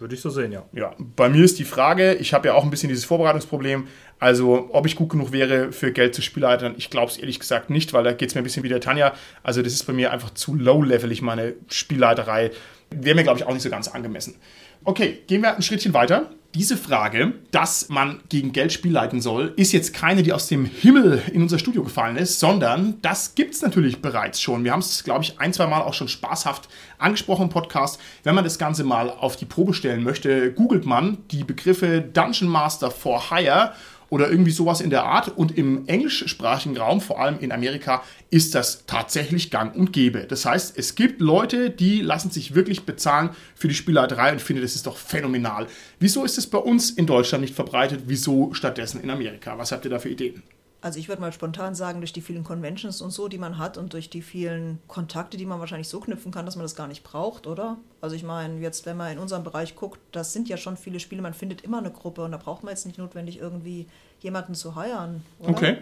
Würde 0.00 0.14
ich 0.14 0.20
so 0.20 0.30
sehen, 0.30 0.50
ja. 0.50 0.64
Ja, 0.72 0.94
bei 0.98 1.28
mir 1.28 1.44
ist 1.44 1.58
die 1.58 1.64
Frage, 1.64 2.14
ich 2.14 2.32
habe 2.32 2.48
ja 2.48 2.54
auch 2.54 2.64
ein 2.64 2.70
bisschen 2.70 2.88
dieses 2.88 3.04
Vorbereitungsproblem, 3.04 3.86
also 4.18 4.70
ob 4.72 4.86
ich 4.86 4.96
gut 4.96 5.10
genug 5.10 5.32
wäre 5.32 5.72
für 5.72 5.92
Geld 5.92 6.14
zu 6.14 6.22
Spielleitern, 6.22 6.74
ich 6.78 6.90
glaube 6.90 7.10
es 7.10 7.18
ehrlich 7.18 7.38
gesagt 7.38 7.70
nicht, 7.70 7.92
weil 7.92 8.04
da 8.04 8.12
geht 8.12 8.30
es 8.30 8.34
mir 8.34 8.40
ein 8.40 8.44
bisschen 8.44 8.62
wie 8.62 8.68
der 8.68 8.80
Tanja. 8.80 9.12
Also 9.42 9.62
das 9.62 9.72
ist 9.74 9.84
bei 9.84 9.92
mir 9.92 10.10
einfach 10.10 10.30
zu 10.30 10.54
low-levelig, 10.54 11.22
meine 11.22 11.54
Spielleiterei. 11.68 12.50
Wäre 12.90 13.14
mir, 13.14 13.22
glaube 13.22 13.38
ich, 13.38 13.46
auch 13.46 13.52
nicht 13.52 13.62
so 13.62 13.70
ganz 13.70 13.88
angemessen. 13.88 14.36
Okay, 14.84 15.18
gehen 15.26 15.42
wir 15.42 15.54
ein 15.54 15.62
Schrittchen 15.62 15.92
weiter. 15.92 16.30
Diese 16.56 16.76
Frage, 16.76 17.34
dass 17.52 17.90
man 17.90 18.22
gegen 18.28 18.50
Geld 18.50 18.72
Spiel 18.72 18.90
leiten 18.90 19.20
soll, 19.20 19.52
ist 19.54 19.70
jetzt 19.70 19.94
keine, 19.94 20.24
die 20.24 20.32
aus 20.32 20.48
dem 20.48 20.64
Himmel 20.64 21.22
in 21.32 21.42
unser 21.42 21.60
Studio 21.60 21.84
gefallen 21.84 22.16
ist, 22.16 22.40
sondern 22.40 23.00
das 23.02 23.36
gibt 23.36 23.54
es 23.54 23.62
natürlich 23.62 24.02
bereits 24.02 24.40
schon. 24.40 24.64
Wir 24.64 24.72
haben 24.72 24.80
es, 24.80 25.04
glaube 25.04 25.22
ich, 25.22 25.38
ein, 25.38 25.52
zwei 25.52 25.68
Mal 25.68 25.82
auch 25.82 25.94
schon 25.94 26.08
spaßhaft 26.08 26.68
angesprochen 26.98 27.44
im 27.44 27.48
Podcast. 27.50 28.00
Wenn 28.24 28.34
man 28.34 28.42
das 28.42 28.58
Ganze 28.58 28.82
mal 28.82 29.10
auf 29.10 29.36
die 29.36 29.44
Probe 29.44 29.74
stellen 29.74 30.02
möchte, 30.02 30.52
googelt 30.52 30.86
man 30.86 31.18
die 31.30 31.44
Begriffe 31.44 32.00
Dungeon 32.00 32.50
Master 32.50 32.90
for 32.90 33.30
Hire 33.30 33.72
oder 34.10 34.30
irgendwie 34.30 34.50
sowas 34.50 34.80
in 34.80 34.90
der 34.90 35.04
Art. 35.04 35.36
Und 35.36 35.56
im 35.56 35.86
englischsprachigen 35.86 36.76
Raum, 36.76 37.00
vor 37.00 37.20
allem 37.20 37.38
in 37.40 37.52
Amerika, 37.52 38.02
ist 38.28 38.54
das 38.54 38.84
tatsächlich 38.86 39.50
gang 39.50 39.74
und 39.74 39.92
gäbe. 39.92 40.26
Das 40.28 40.44
heißt, 40.44 40.76
es 40.76 40.94
gibt 40.94 41.20
Leute, 41.20 41.70
die 41.70 42.02
lassen 42.02 42.30
sich 42.30 42.54
wirklich 42.54 42.84
bezahlen 42.84 43.30
für 43.54 43.68
die 43.68 43.74
Spielleiterei 43.74 44.32
und 44.32 44.42
finde, 44.42 44.62
das 44.62 44.74
ist 44.74 44.86
doch 44.86 44.96
phänomenal. 44.96 45.66
Wieso 45.98 46.24
ist 46.24 46.36
es 46.36 46.46
bei 46.46 46.58
uns 46.58 46.90
in 46.90 47.06
Deutschland 47.06 47.42
nicht 47.42 47.54
verbreitet? 47.54 48.02
Wieso 48.06 48.52
stattdessen 48.52 49.00
in 49.00 49.10
Amerika? 49.10 49.56
Was 49.56 49.72
habt 49.72 49.84
ihr 49.84 49.90
da 49.90 49.98
für 49.98 50.10
Ideen? 50.10 50.42
Also 50.82 50.98
ich 50.98 51.08
würde 51.08 51.20
mal 51.20 51.32
spontan 51.32 51.74
sagen, 51.74 52.00
durch 52.00 52.12
die 52.12 52.22
vielen 52.22 52.42
Conventions 52.42 53.02
und 53.02 53.10
so, 53.10 53.28
die 53.28 53.36
man 53.36 53.58
hat 53.58 53.76
und 53.76 53.92
durch 53.92 54.08
die 54.08 54.22
vielen 54.22 54.78
Kontakte, 54.88 55.36
die 55.36 55.44
man 55.44 55.60
wahrscheinlich 55.60 55.88
so 55.88 56.00
knüpfen 56.00 56.32
kann, 56.32 56.46
dass 56.46 56.56
man 56.56 56.64
das 56.64 56.74
gar 56.74 56.88
nicht 56.88 57.04
braucht, 57.04 57.46
oder? 57.46 57.76
Also 58.00 58.16
ich 58.16 58.22
meine, 58.22 58.60
jetzt, 58.60 58.86
wenn 58.86 58.96
man 58.96 59.12
in 59.12 59.18
unserem 59.18 59.44
Bereich 59.44 59.76
guckt, 59.76 60.00
das 60.12 60.32
sind 60.32 60.48
ja 60.48 60.56
schon 60.56 60.76
viele 60.78 60.98
Spiele, 60.98 61.20
man 61.20 61.34
findet 61.34 61.60
immer 61.62 61.78
eine 61.78 61.90
Gruppe 61.90 62.22
und 62.22 62.32
da 62.32 62.38
braucht 62.38 62.64
man 62.64 62.72
jetzt 62.72 62.86
nicht 62.86 62.98
notwendig 62.98 63.38
irgendwie 63.38 63.86
jemanden 64.20 64.54
zu 64.54 64.74
heiraten. 64.74 65.22
Okay. 65.40 65.78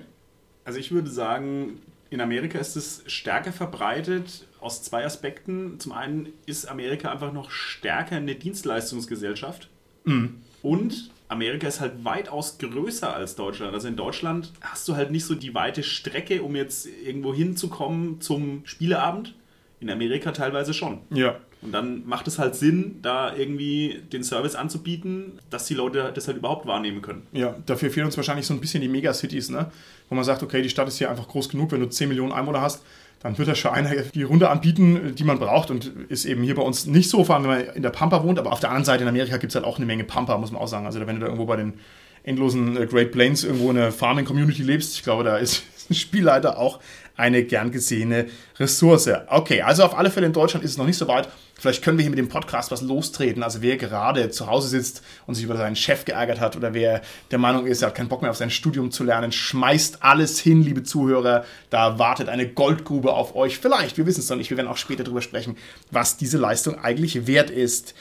Also 0.65 0.81
ich 0.81 0.91
würde 0.91 1.11
sagen, 1.11 1.81
in 2.11 2.21
Amerika 2.21 2.59
ist 2.59 2.77
es 2.77 3.03
stärker 3.07 3.53
verbreitet 3.53 4.47
aus 4.61 4.83
zwei 4.83 5.05
Aspekten. 5.05 5.79
Zum 5.79 5.93
einen 5.93 6.33
ist 6.47 6.67
Amerika 6.67 7.13
einfach 7.13 7.33
noch 7.33 7.51
stärker 7.51 8.17
eine 8.17 8.35
Dienstleistungsgesellschaft. 8.35 9.69
Mhm. 10.05 10.43
Und 10.63 11.11
Amerika 11.29 11.69
ist 11.69 11.81
halt 11.81 12.05
weitaus 12.05 12.59
größer 12.59 13.15
als 13.15 13.37
Deutschland. 13.37 13.75
Also 13.75 13.89
in 13.89 13.97
Deutschland 13.97 14.53
hast 14.61 14.89
du 14.89 14.97
halt 14.97 15.11
nicht 15.11 15.25
so 15.25 15.35
die 15.35 15.55
weite 15.55 15.83
Strecke, 15.83 16.43
um 16.43 16.57
jetzt 16.57 16.87
irgendwo 16.87 17.35
hinzukommen 17.35 18.21
zum 18.21 18.63
Spieleabend. 18.65 19.35
In 19.81 19.91
Amerika 19.91 20.33
teilweise 20.33 20.75
schon. 20.75 20.99
Ja. 21.11 21.37
Und 21.61 21.73
dann 21.73 22.07
macht 22.07 22.29
es 22.29 22.39
halt 22.39 22.55
Sinn, 22.55 22.99
da 23.03 23.35
irgendwie 23.35 24.01
den 24.13 24.23
Service 24.23 24.55
anzubieten, 24.55 25.39
dass 25.51 25.67
die 25.67 25.75
Leute 25.75 26.13
das 26.15 26.27
halt 26.27 26.37
überhaupt 26.37 26.67
wahrnehmen 26.67 27.03
können. 27.03 27.27
Ja, 27.33 27.57
dafür 27.67 27.91
fehlen 27.91 28.07
uns 28.07 28.17
wahrscheinlich 28.17 28.47
so 28.47 28.55
ein 28.55 28.61
bisschen 28.61 28.81
die 28.81 28.89
Megacities, 28.89 29.51
ne? 29.51 29.71
Wo 30.09 30.15
man 30.15 30.25
sagt, 30.25 30.43
okay, 30.43 30.63
die 30.63 30.69
Stadt 30.69 30.89
ist 30.89 30.99
hier 30.99 31.11
einfach 31.11 31.29
groß 31.29 31.49
genug, 31.49 31.73
wenn 31.73 31.81
du 31.81 31.89
10 31.89 32.09
Millionen 32.09 32.33
Einwohner 32.33 32.61
hast, 32.61 32.85
dann 33.21 33.37
wird 33.37 33.49
das 33.49 33.59
schon 33.59 33.73
einer 33.73 33.91
die 33.91 34.23
Runde 34.23 34.49
anbieten, 34.49 35.15
die 35.17 35.25
man 35.25 35.39
braucht 35.39 35.71
und 35.71 35.87
ist 36.09 36.25
eben 36.25 36.43
hier 36.43 36.55
bei 36.55 36.63
uns 36.63 36.87
nicht 36.87 37.11
so, 37.11 37.25
vor 37.25 37.35
allem 37.35 37.45
wenn 37.45 37.51
man 37.51 37.75
in 37.75 37.83
der 37.83 37.91
Pampa 37.91 38.23
wohnt, 38.23 38.39
aber 38.39 38.53
auf 38.53 38.61
der 38.61 38.71
anderen 38.71 38.85
Seite 38.85 39.03
in 39.03 39.09
Amerika 39.09 39.39
gibt 39.39 39.51
es 39.51 39.55
halt 39.57 39.65
auch 39.65 39.77
eine 39.77 39.87
Menge 39.87 40.05
Pampa, 40.05 40.39
muss 40.39 40.53
man 40.53 40.63
auch 40.63 40.69
sagen. 40.69 40.87
Also 40.87 41.01
wenn 41.01 41.17
du 41.17 41.21
da 41.21 41.27
irgendwo 41.27 41.47
bei 41.47 41.57
den 41.57 41.75
endlosen 42.23 42.77
äh, 42.77 42.87
Great 42.87 43.11
Plains 43.11 43.43
irgendwo 43.43 43.71
in 43.71 43.77
der 43.77 43.91
Farming-Community 43.91 44.63
lebst, 44.63 44.95
ich 44.95 45.03
glaube, 45.03 45.25
da 45.25 45.37
ist 45.37 45.65
ein 45.91 45.95
Spielleiter 45.95 46.59
auch 46.59 46.81
eine 47.19 47.45
gern 47.45 47.71
gesehene 47.71 48.27
Ressource. 48.59 49.11
Okay, 49.27 49.61
also 49.61 49.83
auf 49.85 49.99
alle 49.99 50.11
Fälle 50.11 50.27
in 50.27 50.33
Deutschland 50.33 50.65
ist 50.65 50.73
es 50.73 50.79
noch 50.79 50.87
nicht 50.87 50.97
so 50.97 51.09
weit. 51.09 51.29
Vielleicht 51.59 51.83
können 51.83 51.99
wir 51.99 52.05
hier 52.05 52.11
mit 52.11 52.19
dem 52.19 52.29
Podcast 52.29 52.71
was 52.71 52.83
lostreten. 52.83 53.43
Also 53.43 53.61
wer 53.61 53.77
gerade 53.77 54.31
zu 54.31 54.47
Hause 54.47 54.69
sitzt 54.69 55.03
und 55.27 55.35
sich 55.35 55.43
über 55.43 55.57
seinen 55.57 55.75
Chef 55.75 56.05
geärgert 56.05 56.39
hat 56.39 56.57
oder 56.57 56.73
wer 56.73 57.03
der 57.33 57.39
Meinung 57.39 57.67
ist, 57.67 57.83
er 57.83 57.89
hat 57.89 57.97
keinen 57.97 58.09
Bock 58.09 58.23
mehr 58.23 58.31
auf 58.31 58.37
sein 58.37 58.51
Studium 58.51 58.93
zu 58.93 59.03
lernen, 59.03 59.33
schmeißt 59.33 60.05
alles 60.05 60.39
hin, 60.39 60.63
liebe 60.63 60.85
Zuhörer. 60.85 61.45
Da 61.71 61.99
wartet 61.99 62.29
eine 62.29 62.49
Goldgrube 62.49 63.13
auf 63.13 63.35
euch. 63.35 63.59
Vielleicht, 63.59 63.99
wir 63.99 64.07
wissen 64.07 64.21
es 64.21 64.31
noch 64.31 64.37
nicht. 64.37 64.51
Wir 64.51 64.57
werden 64.57 64.69
auch 64.69 64.77
später 64.77 65.03
darüber 65.03 65.21
sprechen, 65.23 65.57
was 65.91 66.17
diese 66.17 66.39
Leistung 66.39 66.79
eigentlich 66.79 67.27
wert 67.27 67.51
ist. 67.51 67.95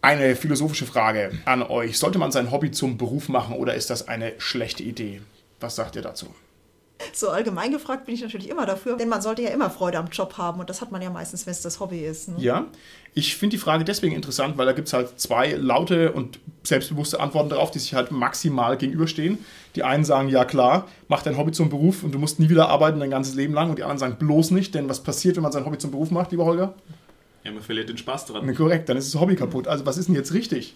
Eine 0.00 0.36
philosophische 0.36 0.86
Frage 0.86 1.32
an 1.46 1.62
euch. 1.62 1.98
Sollte 1.98 2.18
man 2.18 2.30
sein 2.30 2.52
Hobby 2.52 2.70
zum 2.70 2.98
Beruf 2.98 3.28
machen 3.28 3.56
oder 3.56 3.74
ist 3.74 3.90
das 3.90 4.06
eine 4.06 4.34
schlechte 4.38 4.84
Idee? 4.84 5.22
Was 5.58 5.74
sagt 5.74 5.96
ihr 5.96 6.02
dazu? 6.02 6.28
So 7.12 7.28
allgemein 7.30 7.72
gefragt 7.72 8.06
bin 8.06 8.14
ich 8.14 8.22
natürlich 8.22 8.48
immer 8.48 8.66
dafür, 8.66 8.96
denn 8.96 9.08
man 9.08 9.20
sollte 9.20 9.42
ja 9.42 9.50
immer 9.50 9.68
Freude 9.68 9.98
am 9.98 10.08
Job 10.08 10.38
haben 10.38 10.60
und 10.60 10.70
das 10.70 10.80
hat 10.80 10.92
man 10.92 11.02
ja 11.02 11.10
meistens, 11.10 11.44
wenn 11.46 11.52
es 11.52 11.60
das 11.60 11.80
Hobby 11.80 12.00
ist. 12.00 12.28
Ne? 12.28 12.36
Ja, 12.38 12.66
ich 13.14 13.36
finde 13.36 13.56
die 13.56 13.58
Frage 13.58 13.84
deswegen 13.84 14.14
interessant, 14.14 14.58
weil 14.58 14.66
da 14.66 14.72
gibt 14.72 14.88
es 14.88 14.92
halt 14.92 15.20
zwei 15.20 15.52
laute 15.52 16.12
und 16.12 16.38
selbstbewusste 16.62 17.20
Antworten 17.20 17.48
darauf, 17.48 17.70
die 17.70 17.78
sich 17.78 17.94
halt 17.94 18.10
maximal 18.10 18.76
gegenüberstehen. 18.76 19.38
Die 19.74 19.82
einen 19.82 20.04
sagen, 20.04 20.28
ja 20.28 20.44
klar, 20.44 20.88
mach 21.08 21.22
dein 21.22 21.36
Hobby 21.36 21.52
zum 21.52 21.68
Beruf 21.68 22.02
und 22.04 22.12
du 22.12 22.18
musst 22.18 22.38
nie 22.38 22.48
wieder 22.48 22.68
arbeiten 22.68 23.00
dein 23.00 23.10
ganzes 23.10 23.34
Leben 23.34 23.54
lang. 23.54 23.70
Und 23.70 23.78
die 23.78 23.82
anderen 23.82 23.98
sagen, 23.98 24.16
bloß 24.18 24.50
nicht, 24.52 24.74
denn 24.74 24.88
was 24.88 25.02
passiert, 25.02 25.36
wenn 25.36 25.42
man 25.42 25.52
sein 25.52 25.64
Hobby 25.64 25.78
zum 25.78 25.90
Beruf 25.90 26.10
macht, 26.10 26.30
lieber 26.30 26.44
Holger? 26.44 26.74
Ja, 27.44 27.52
man 27.52 27.62
verliert 27.62 27.88
den 27.88 27.98
Spaß 27.98 28.26
dran. 28.26 28.46
Ne, 28.46 28.54
korrekt, 28.54 28.88
dann 28.88 28.96
ist 28.96 29.12
das 29.12 29.20
Hobby 29.20 29.36
kaputt. 29.36 29.68
Also 29.68 29.84
was 29.84 29.98
ist 29.98 30.08
denn 30.08 30.14
jetzt 30.14 30.32
richtig? 30.32 30.74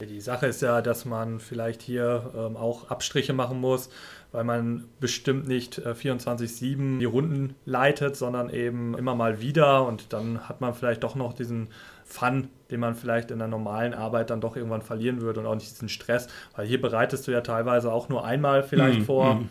Die 0.00 0.20
Sache 0.20 0.46
ist 0.46 0.60
ja, 0.60 0.82
dass 0.82 1.06
man 1.06 1.40
vielleicht 1.40 1.80
hier 1.80 2.30
ähm, 2.36 2.56
auch 2.56 2.90
Abstriche 2.90 3.32
machen 3.32 3.60
muss, 3.60 3.88
weil 4.32 4.44
man 4.44 4.84
bestimmt 5.00 5.46
nicht 5.48 5.78
äh, 5.78 5.90
24-7 5.92 6.98
die 6.98 7.04
Runden 7.04 7.54
leitet, 7.64 8.16
sondern 8.16 8.50
eben 8.50 8.96
immer 8.96 9.14
mal 9.14 9.40
wieder 9.40 9.86
und 9.86 10.12
dann 10.12 10.48
hat 10.48 10.60
man 10.60 10.74
vielleicht 10.74 11.02
doch 11.02 11.14
noch 11.14 11.32
diesen 11.32 11.68
Fun, 12.04 12.48
den 12.70 12.80
man 12.80 12.94
vielleicht 12.94 13.30
in 13.30 13.38
der 13.38 13.48
normalen 13.48 13.94
Arbeit 13.94 14.30
dann 14.30 14.40
doch 14.40 14.56
irgendwann 14.56 14.82
verlieren 14.82 15.20
würde 15.20 15.40
und 15.40 15.46
auch 15.46 15.54
nicht 15.54 15.70
diesen 15.70 15.88
Stress, 15.88 16.28
weil 16.54 16.66
hier 16.66 16.80
bereitest 16.80 17.26
du 17.26 17.32
ja 17.32 17.40
teilweise 17.40 17.92
auch 17.92 18.08
nur 18.08 18.24
einmal 18.24 18.62
vielleicht 18.62 19.00
Mhm, 19.00 19.04
vor 19.04 19.34
mhm. 19.34 19.48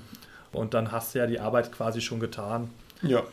und 0.54 0.74
dann 0.74 0.92
hast 0.92 1.14
du 1.14 1.20
ja 1.20 1.28
die 1.28 1.40
Arbeit 1.40 1.72
quasi 1.72 2.02
schon 2.02 2.20
getan. 2.20 2.70
Ja. 3.02 3.24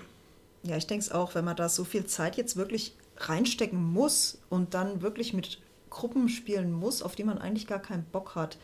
Ja, 0.65 0.77
ich 0.77 0.87
denke 0.87 1.05
es 1.05 1.11
auch, 1.11 1.35
wenn 1.35 1.45
man 1.45 1.57
da 1.57 1.69
so 1.69 1.85
viel 1.85 2.07
Zeit 2.07 2.37
jetzt 2.37 2.57
wirklich 2.57 2.95
reinstecken 3.17 3.83
muss 3.83 4.41
und 4.49 4.75
dann 4.75 5.03
wirklich 5.03 5.35
mit 5.35 5.59
Gruppen 5.91 6.29
spielen 6.29 6.73
muss, 6.73 7.03
auf 7.03 7.15
die 7.15 7.25
man 7.25 7.39
eigentlich 7.39 7.67
gar 7.67 7.81
keinen 7.81 8.05
Bock 8.05 8.35
hat. 8.35 8.57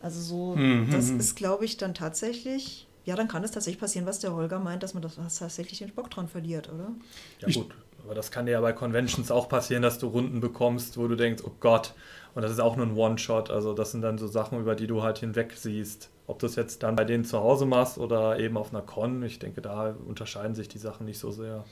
Also 0.00 0.20
so, 0.20 0.58
Mhm, 0.58 0.86
das 0.90 1.10
mhm. 1.10 1.18
ist, 1.18 1.36
glaube 1.36 1.64
ich, 1.64 1.76
dann 1.76 1.94
tatsächlich, 1.94 2.88
ja, 3.04 3.16
dann 3.16 3.28
kann 3.28 3.44
es 3.44 3.50
tatsächlich 3.50 3.80
passieren, 3.80 4.06
was 4.06 4.20
der 4.20 4.34
Holger 4.34 4.58
meint, 4.58 4.82
dass 4.82 4.94
man 4.94 5.02
das 5.02 5.16
tatsächlich 5.16 5.78
den 5.80 5.94
Bock 5.94 6.10
dran 6.10 6.28
verliert, 6.28 6.68
oder? 6.72 6.94
Ja 7.40 7.48
Ich- 7.48 7.50
gut, 7.50 7.74
aber 8.04 8.14
das 8.14 8.30
kann 8.30 8.46
dir 8.46 8.52
ja 8.52 8.60
bei 8.60 8.72
Conventions 8.72 9.30
auch 9.30 9.48
passieren, 9.48 9.82
dass 9.82 9.98
du 9.98 10.08
Runden 10.08 10.40
bekommst, 10.40 10.96
wo 10.98 11.06
du 11.08 11.16
denkst, 11.16 11.42
oh 11.46 11.52
Gott, 11.60 11.94
und 12.34 12.42
das 12.42 12.50
ist 12.52 12.60
auch 12.60 12.76
nur 12.76 12.86
ein 12.86 12.96
One-Shot. 12.96 13.50
Also 13.50 13.74
das 13.74 13.92
sind 13.92 14.02
dann 14.02 14.18
so 14.18 14.26
Sachen, 14.26 14.60
über 14.60 14.74
die 14.74 14.86
du 14.86 15.02
halt 15.02 15.18
hinweg 15.18 15.52
siehst. 15.56 16.10
Ob 16.26 16.38
du 16.40 16.46
es 16.46 16.56
jetzt 16.56 16.82
dann 16.82 16.96
bei 16.96 17.04
denen 17.04 17.24
zu 17.24 17.38
Hause 17.40 17.64
machst 17.66 17.98
oder 17.98 18.38
eben 18.38 18.56
auf 18.56 18.70
einer 18.70 18.82
Con, 18.82 19.22
ich 19.22 19.38
denke, 19.38 19.62
da 19.62 19.90
unterscheiden 20.06 20.54
sich 20.54 20.68
die 20.68 20.78
Sachen 20.78 21.06
nicht 21.06 21.18
so 21.18 21.30
sehr. 21.30 21.64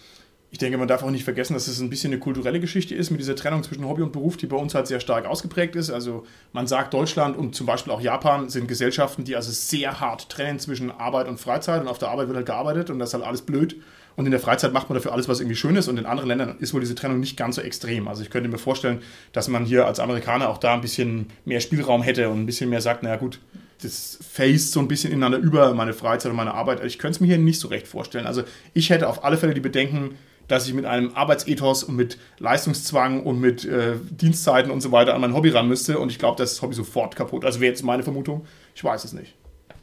Ich 0.56 0.58
denke, 0.58 0.78
man 0.78 0.88
darf 0.88 1.02
auch 1.02 1.10
nicht 1.10 1.24
vergessen, 1.24 1.52
dass 1.52 1.68
es 1.68 1.80
ein 1.80 1.90
bisschen 1.90 2.14
eine 2.14 2.18
kulturelle 2.18 2.60
Geschichte 2.60 2.94
ist 2.94 3.10
mit 3.10 3.20
dieser 3.20 3.36
Trennung 3.36 3.62
zwischen 3.62 3.86
Hobby 3.86 4.00
und 4.00 4.12
Beruf, 4.12 4.38
die 4.38 4.46
bei 4.46 4.56
uns 4.56 4.74
halt 4.74 4.86
sehr 4.86 5.00
stark 5.00 5.26
ausgeprägt 5.26 5.76
ist. 5.76 5.90
Also 5.90 6.24
man 6.54 6.66
sagt, 6.66 6.94
Deutschland 6.94 7.36
und 7.36 7.54
zum 7.54 7.66
Beispiel 7.66 7.92
auch 7.92 8.00
Japan 8.00 8.48
sind 8.48 8.66
Gesellschaften, 8.66 9.24
die 9.24 9.36
also 9.36 9.50
sehr 9.52 10.00
hart 10.00 10.30
trennen 10.30 10.58
zwischen 10.58 10.90
Arbeit 10.90 11.28
und 11.28 11.38
Freizeit 11.38 11.82
und 11.82 11.88
auf 11.88 11.98
der 11.98 12.08
Arbeit 12.08 12.28
wird 12.28 12.36
halt 12.38 12.46
gearbeitet 12.46 12.88
und 12.88 12.98
das 12.98 13.10
ist 13.10 13.14
halt 13.14 13.24
alles 13.24 13.42
blöd. 13.42 13.76
Und 14.16 14.24
in 14.24 14.30
der 14.30 14.40
Freizeit 14.40 14.72
macht 14.72 14.88
man 14.88 14.94
dafür 14.94 15.12
alles, 15.12 15.28
was 15.28 15.40
irgendwie 15.40 15.56
schön 15.56 15.76
ist. 15.76 15.88
Und 15.88 15.98
in 15.98 16.06
anderen 16.06 16.28
Ländern 16.28 16.56
ist 16.58 16.72
wohl 16.72 16.80
diese 16.80 16.94
Trennung 16.94 17.20
nicht 17.20 17.36
ganz 17.36 17.56
so 17.56 17.60
extrem. 17.60 18.08
Also 18.08 18.22
ich 18.22 18.30
könnte 18.30 18.48
mir 18.48 18.56
vorstellen, 18.56 19.02
dass 19.32 19.48
man 19.48 19.66
hier 19.66 19.84
als 19.86 20.00
Amerikaner 20.00 20.48
auch 20.48 20.56
da 20.56 20.72
ein 20.72 20.80
bisschen 20.80 21.26
mehr 21.44 21.60
Spielraum 21.60 22.00
hätte 22.00 22.30
und 22.30 22.40
ein 22.40 22.46
bisschen 22.46 22.70
mehr 22.70 22.80
sagt, 22.80 23.02
naja 23.02 23.16
gut, 23.16 23.40
das 23.82 24.18
faced 24.26 24.72
so 24.72 24.80
ein 24.80 24.88
bisschen 24.88 25.12
ineinander 25.12 25.36
über 25.36 25.74
meine 25.74 25.92
Freizeit 25.92 26.30
und 26.30 26.36
meine 26.36 26.54
Arbeit. 26.54 26.82
Ich 26.82 26.98
könnte 26.98 27.16
es 27.16 27.20
mir 27.20 27.26
hier 27.26 27.36
nicht 27.36 27.60
so 27.60 27.68
recht 27.68 27.86
vorstellen. 27.86 28.26
Also 28.26 28.42
ich 28.72 28.88
hätte 28.88 29.06
auf 29.06 29.22
alle 29.22 29.36
Fälle 29.36 29.52
die 29.52 29.60
Bedenken, 29.60 30.16
dass 30.48 30.66
ich 30.66 30.74
mit 30.74 30.84
einem 30.84 31.14
Arbeitsethos 31.14 31.84
und 31.84 31.96
mit 31.96 32.18
Leistungszwang 32.38 33.22
und 33.22 33.40
mit 33.40 33.64
äh, 33.64 33.94
Dienstzeiten 34.10 34.70
und 34.70 34.80
so 34.80 34.92
weiter 34.92 35.14
an 35.14 35.20
mein 35.20 35.34
Hobby 35.34 35.50
ran 35.50 35.68
müsste. 35.68 35.98
Und 35.98 36.10
ich 36.10 36.18
glaube, 36.18 36.36
das 36.38 36.50
ist 36.50 36.58
das 36.58 36.62
Hobby 36.62 36.74
sofort 36.74 37.16
kaputt. 37.16 37.44
Also 37.44 37.60
wäre 37.60 37.70
jetzt 37.70 37.82
meine 37.82 38.02
Vermutung. 38.02 38.46
Ich 38.74 38.84
weiß 38.84 39.04
es 39.04 39.12
nicht. 39.12 39.34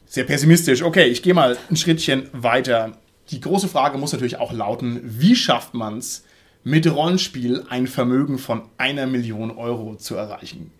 Sehr 0.06 0.24
pessimistisch. 0.24 0.82
Okay, 0.82 1.06
ich 1.06 1.22
gehe 1.22 1.34
mal 1.34 1.56
ein 1.68 1.76
Schrittchen 1.76 2.28
weiter. 2.32 2.98
Die 3.30 3.40
große 3.40 3.68
Frage 3.68 3.98
muss 3.98 4.12
natürlich 4.12 4.36
auch 4.36 4.52
lauten, 4.52 5.00
wie 5.02 5.34
schafft 5.34 5.74
man 5.74 5.98
es, 5.98 6.24
mit 6.62 6.90
Rollenspiel 6.90 7.64
ein 7.68 7.86
Vermögen 7.86 8.38
von 8.38 8.62
einer 8.78 9.06
Million 9.06 9.50
Euro 9.50 9.96
zu 9.96 10.14
erreichen? 10.14 10.72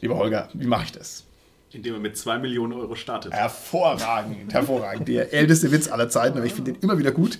Lieber 0.00 0.16
Holger, 0.16 0.48
wie 0.54 0.66
mache 0.66 0.84
ich 0.84 0.92
das? 0.92 1.24
Indem 1.70 1.94
man 1.94 2.02
mit 2.02 2.16
2 2.16 2.38
Millionen 2.38 2.72
Euro 2.72 2.94
startet. 2.94 3.32
Hervorragend, 3.32 4.52
hervorragend. 4.52 5.06
Der 5.06 5.32
älteste 5.32 5.70
Witz 5.70 5.88
aller 5.88 6.08
Zeiten, 6.08 6.38
aber 6.38 6.46
ich 6.46 6.54
finde 6.54 6.72
den 6.72 6.80
immer 6.80 6.98
wieder 6.98 7.12
gut. 7.12 7.38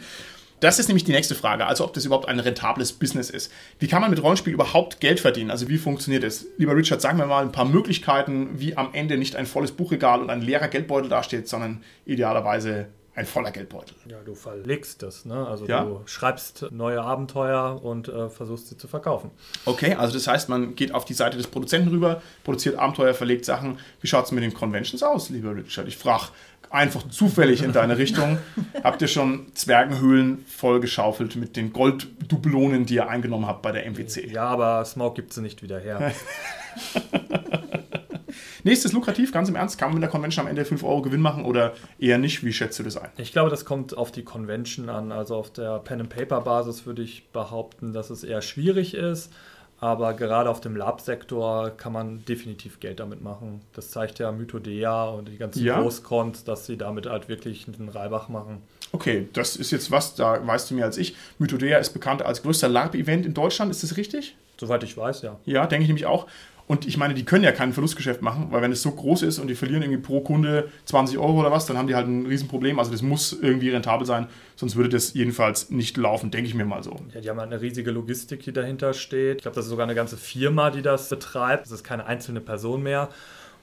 Das 0.60 0.78
ist 0.78 0.88
nämlich 0.88 1.04
die 1.04 1.12
nächste 1.12 1.34
Frage, 1.34 1.66
also 1.66 1.84
ob 1.84 1.92
das 1.92 2.04
überhaupt 2.04 2.28
ein 2.28 2.40
rentables 2.40 2.92
Business 2.92 3.30
ist. 3.30 3.52
Wie 3.78 3.86
kann 3.86 4.00
man 4.00 4.10
mit 4.10 4.22
Rollenspiel 4.22 4.52
überhaupt 4.52 5.00
Geld 5.00 5.20
verdienen? 5.20 5.50
Also 5.50 5.68
wie 5.68 5.78
funktioniert 5.78 6.24
es? 6.24 6.46
Lieber 6.56 6.74
Richard, 6.76 7.00
sagen 7.00 7.18
wir 7.18 7.26
mal 7.26 7.42
ein 7.44 7.52
paar 7.52 7.64
Möglichkeiten, 7.64 8.58
wie 8.58 8.76
am 8.76 8.90
Ende 8.92 9.16
nicht 9.18 9.36
ein 9.36 9.46
volles 9.46 9.72
Buchregal 9.72 10.20
und 10.20 10.30
ein 10.30 10.42
leerer 10.42 10.68
Geldbeutel 10.68 11.08
dasteht, 11.08 11.48
sondern 11.48 11.82
idealerweise 12.06 12.86
ein 13.14 13.26
voller 13.26 13.50
Geldbeutel. 13.50 13.96
Ja, 14.08 14.18
du 14.24 14.36
verlegst 14.36 15.02
das, 15.02 15.24
ne? 15.24 15.44
Also 15.44 15.66
Ja. 15.66 15.82
du 15.84 16.02
schreibst 16.06 16.66
neue 16.70 17.02
Abenteuer 17.02 17.80
und 17.82 18.06
äh, 18.08 18.28
versuchst 18.28 18.68
sie 18.68 18.76
zu 18.76 18.86
verkaufen. 18.86 19.32
Okay, 19.64 19.94
also 19.94 20.14
das 20.14 20.28
heißt, 20.28 20.48
man 20.48 20.76
geht 20.76 20.94
auf 20.94 21.04
die 21.04 21.14
Seite 21.14 21.36
des 21.36 21.48
Produzenten 21.48 21.88
rüber, 21.88 22.22
produziert 22.44 22.78
Abenteuer, 22.78 23.14
verlegt 23.14 23.44
Sachen. 23.44 23.80
Wie 24.00 24.06
schaut 24.06 24.26
es 24.26 24.30
mit 24.32 24.44
den 24.44 24.54
Conventions 24.54 25.02
aus, 25.02 25.30
lieber 25.30 25.56
Richard? 25.56 25.88
Ich 25.88 25.96
frage 25.96 26.26
einfach 26.70 27.08
zufällig 27.08 27.62
in 27.62 27.72
deine 27.72 27.98
Richtung. 27.98 28.38
Habt 28.84 29.00
ihr 29.02 29.08
schon 29.08 29.46
Zwergenhöhlen 29.54 30.44
vollgeschaufelt 30.46 31.36
mit 31.36 31.56
den 31.56 31.72
Golddublonen, 31.72 32.86
die 32.86 32.96
ihr 32.96 33.08
eingenommen 33.08 33.46
habt 33.46 33.62
bei 33.62 33.72
der 33.72 33.90
MWC? 33.90 34.30
Ja, 34.30 34.44
aber 34.44 34.84
Smoke 34.84 35.14
gibt 35.14 35.32
sie 35.32 35.40
nicht 35.40 35.62
wieder 35.62 35.78
her. 35.78 36.12
Nächstes 38.64 38.92
lukrativ, 38.92 39.32
ganz 39.32 39.48
im 39.48 39.56
Ernst, 39.56 39.78
kann 39.78 39.88
man 39.88 39.94
mit 39.94 40.02
der 40.02 40.10
Convention 40.10 40.44
am 40.44 40.50
Ende 40.50 40.64
5 40.64 40.82
Euro 40.82 41.00
Gewinn 41.02 41.20
machen 41.20 41.44
oder 41.44 41.74
eher 41.98 42.18
nicht? 42.18 42.44
Wie 42.44 42.52
schätzt 42.52 42.78
du 42.78 42.82
das 42.82 42.96
ein? 42.96 43.08
Ich 43.16 43.32
glaube, 43.32 43.50
das 43.50 43.64
kommt 43.64 43.96
auf 43.96 44.12
die 44.12 44.24
Convention 44.24 44.88
an. 44.88 45.12
Also 45.12 45.36
auf 45.36 45.52
der 45.52 45.78
Pen-and-Paper-Basis 45.78 46.84
würde 46.84 47.02
ich 47.02 47.30
behaupten, 47.30 47.92
dass 47.92 48.10
es 48.10 48.24
eher 48.24 48.42
schwierig 48.42 48.94
ist. 48.94 49.32
Aber 49.80 50.14
gerade 50.14 50.50
auf 50.50 50.60
dem 50.60 50.74
Lab-Sektor 50.74 51.70
kann 51.70 51.92
man 51.92 52.24
definitiv 52.24 52.80
Geld 52.80 52.98
damit 52.98 53.22
machen. 53.22 53.60
Das 53.74 53.90
zeigt 53.90 54.18
ja 54.18 54.32
Mythodea 54.32 55.04
und 55.04 55.28
die 55.28 55.36
ganzen 55.36 55.64
Ja. 55.64 55.80
Großcons, 55.80 56.42
dass 56.44 56.66
sie 56.66 56.76
damit 56.76 57.06
halt 57.06 57.28
wirklich 57.28 57.66
einen 57.68 57.88
Reibach 57.88 58.28
machen. 58.28 58.62
Okay, 58.90 59.28
das 59.34 59.54
ist 59.54 59.70
jetzt 59.70 59.90
was, 59.90 60.14
da 60.14 60.44
weißt 60.44 60.70
du 60.70 60.74
mehr 60.74 60.86
als 60.86 60.98
ich. 60.98 61.14
Mythodea 61.38 61.78
ist 61.78 61.90
bekannt 61.90 62.22
als 62.22 62.42
größter 62.42 62.68
LARP-Event 62.68 63.24
in 63.26 63.34
Deutschland, 63.34 63.70
ist 63.70 63.82
das 63.84 63.96
richtig? 63.96 64.36
Soweit 64.58 64.82
ich 64.82 64.96
weiß, 64.96 65.22
ja. 65.22 65.38
Ja, 65.44 65.66
denke 65.66 65.82
ich 65.82 65.88
nämlich 65.88 66.06
auch. 66.06 66.26
Und 66.68 66.86
ich 66.86 66.98
meine, 66.98 67.14
die 67.14 67.24
können 67.24 67.44
ja 67.44 67.52
kein 67.52 67.72
Verlustgeschäft 67.72 68.20
machen, 68.20 68.48
weil 68.50 68.60
wenn 68.60 68.70
es 68.70 68.82
so 68.82 68.90
groß 68.90 69.22
ist 69.22 69.38
und 69.38 69.48
die 69.48 69.54
verlieren 69.54 69.82
irgendwie 69.82 70.02
pro 70.02 70.20
Kunde 70.20 70.70
20 70.84 71.18
Euro 71.18 71.40
oder 71.40 71.50
was, 71.50 71.64
dann 71.64 71.78
haben 71.78 71.88
die 71.88 71.94
halt 71.94 72.06
ein 72.06 72.26
Riesenproblem. 72.26 72.78
Also 72.78 72.92
das 72.92 73.00
muss 73.00 73.32
irgendwie 73.32 73.70
rentabel 73.70 74.06
sein, 74.06 74.26
sonst 74.54 74.76
würde 74.76 74.90
das 74.90 75.14
jedenfalls 75.14 75.70
nicht 75.70 75.96
laufen, 75.96 76.30
denke 76.30 76.46
ich 76.46 76.54
mir 76.54 76.66
mal 76.66 76.82
so. 76.82 76.94
Ja, 77.14 77.22
die 77.22 77.30
haben 77.30 77.40
halt 77.40 77.50
eine 77.50 77.62
riesige 77.62 77.90
Logistik, 77.90 78.42
die 78.42 78.52
dahinter 78.52 78.92
steht. 78.92 79.38
Ich 79.38 79.42
glaube, 79.42 79.54
das 79.54 79.64
ist 79.64 79.70
sogar 79.70 79.86
eine 79.86 79.94
ganze 79.94 80.18
Firma, 80.18 80.70
die 80.70 80.82
das 80.82 81.08
betreibt. 81.08 81.64
Das 81.64 81.72
ist 81.72 81.84
keine 81.84 82.04
einzelne 82.04 82.40
Person 82.42 82.82
mehr. 82.82 83.08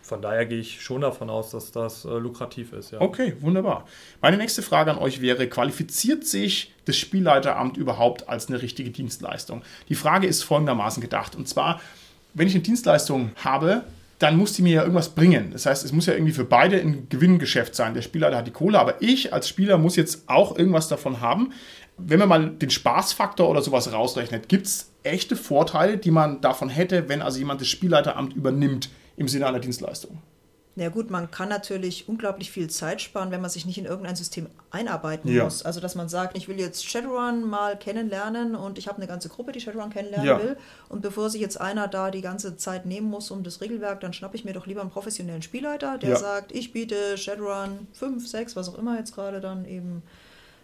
Von 0.01 0.21
daher 0.21 0.45
gehe 0.45 0.59
ich 0.59 0.83
schon 0.83 1.01
davon 1.01 1.31
aus, 1.31 1.49
dass 1.49 1.71
das 1.71 2.05
äh, 2.05 2.09
lukrativ 2.09 2.73
ist. 2.73 2.91
Ja. 2.91 3.01
Okay, 3.01 3.35
wunderbar. 3.39 3.87
Meine 4.21 4.37
nächste 4.37 4.61
Frage 4.61 4.91
an 4.91 4.99
euch 4.99 5.19
wäre, 5.19 5.47
qualifiziert 5.47 6.25
sich 6.25 6.73
das 6.85 6.95
Spielleiteramt 6.95 7.75
überhaupt 7.75 8.29
als 8.29 8.47
eine 8.47 8.61
richtige 8.61 8.91
Dienstleistung? 8.91 9.63
Die 9.89 9.95
Frage 9.95 10.27
ist 10.27 10.43
folgendermaßen 10.43 11.01
gedacht. 11.01 11.35
Und 11.35 11.47
zwar, 11.47 11.81
wenn 12.35 12.47
ich 12.47 12.53
eine 12.53 12.63
Dienstleistung 12.63 13.31
habe, 13.43 13.83
dann 14.19 14.37
muss 14.37 14.53
die 14.53 14.61
mir 14.61 14.75
ja 14.75 14.81
irgendwas 14.81 15.09
bringen. 15.09 15.51
Das 15.51 15.65
heißt, 15.65 15.83
es 15.83 15.91
muss 15.91 16.05
ja 16.05 16.13
irgendwie 16.13 16.31
für 16.31 16.45
beide 16.45 16.79
ein 16.79 17.07
Gewinngeschäft 17.09 17.75
sein. 17.75 17.93
Der 17.93 18.01
Spielleiter 18.01 18.37
hat 18.37 18.47
die 18.47 18.51
Kohle, 18.51 18.79
aber 18.79 19.01
ich 19.01 19.33
als 19.33 19.49
Spieler 19.49 19.77
muss 19.77 19.95
jetzt 19.95 20.23
auch 20.27 20.57
irgendwas 20.57 20.87
davon 20.87 21.21
haben. 21.21 21.51
Wenn 21.97 22.19
man 22.19 22.29
mal 22.29 22.49
den 22.49 22.69
Spaßfaktor 22.69 23.49
oder 23.49 23.61
sowas 23.61 23.91
rausrechnet, 23.91 24.47
gibt 24.47 24.67
es 24.67 24.91
echte 25.03 25.35
Vorteile, 25.35 25.97
die 25.97 26.11
man 26.11 26.41
davon 26.41 26.69
hätte, 26.69 27.09
wenn 27.09 27.21
also 27.21 27.39
jemand 27.39 27.61
das 27.61 27.67
Spielleiteramt 27.67 28.35
übernimmt 28.35 28.89
im 29.17 29.27
Sinne 29.27 29.47
einer 29.47 29.59
Dienstleistung? 29.59 30.19
Ja 30.77 30.89
gut, 30.89 31.09
man 31.09 31.31
kann 31.31 31.47
natürlich 31.47 32.09
unglaublich 32.09 32.51
viel 32.51 32.69
Zeit 32.69 33.01
sparen, 33.01 33.31
wenn 33.31 33.39
man 33.39 33.49
sich 33.49 33.65
nicht 33.65 33.77
in 33.77 33.85
irgendein 33.85 34.17
System 34.17 34.47
einarbeiten 34.71 35.31
Ja. 35.31 35.45
muss. 35.45 35.63
Also 35.63 35.79
dass 35.79 35.95
man 35.95 36.09
sagt, 36.09 36.37
ich 36.37 36.49
will 36.49 36.59
jetzt 36.59 36.85
Shadowrun 36.85 37.49
mal 37.49 37.79
kennenlernen 37.79 38.55
und 38.55 38.77
ich 38.77 38.89
habe 38.89 38.97
eine 38.97 39.07
ganze 39.07 39.29
Gruppe, 39.29 39.53
die 39.53 39.61
Shadowrun 39.61 39.89
kennenlernen 39.89 40.27
Ja. 40.27 40.37
will. 40.37 40.57
Und 40.89 41.01
bevor 41.01 41.29
sich 41.29 41.39
jetzt 41.39 41.61
einer 41.61 41.87
da 41.87 42.11
die 42.11 42.19
ganze 42.19 42.57
Zeit 42.57 42.85
nehmen 42.85 43.09
muss 43.09 43.31
um 43.31 43.41
das 43.43 43.61
Regelwerk, 43.61 44.01
dann 44.01 44.11
schnappe 44.11 44.35
ich 44.35 44.43
mir 44.43 44.51
doch 44.51 44.67
lieber 44.67 44.81
einen 44.81 44.89
professionellen 44.89 45.41
Spielleiter, 45.41 45.97
der 45.97 46.09
Ja. 46.09 46.15
sagt, 46.17 46.51
ich 46.51 46.73
biete 46.73 47.17
Shadowrun 47.17 47.87
5, 47.93 48.27
6, 48.27 48.57
was 48.57 48.67
auch 48.67 48.77
immer 48.77 48.97
jetzt 48.97 49.15
gerade 49.15 49.39
dann 49.39 49.63
eben 49.63 50.03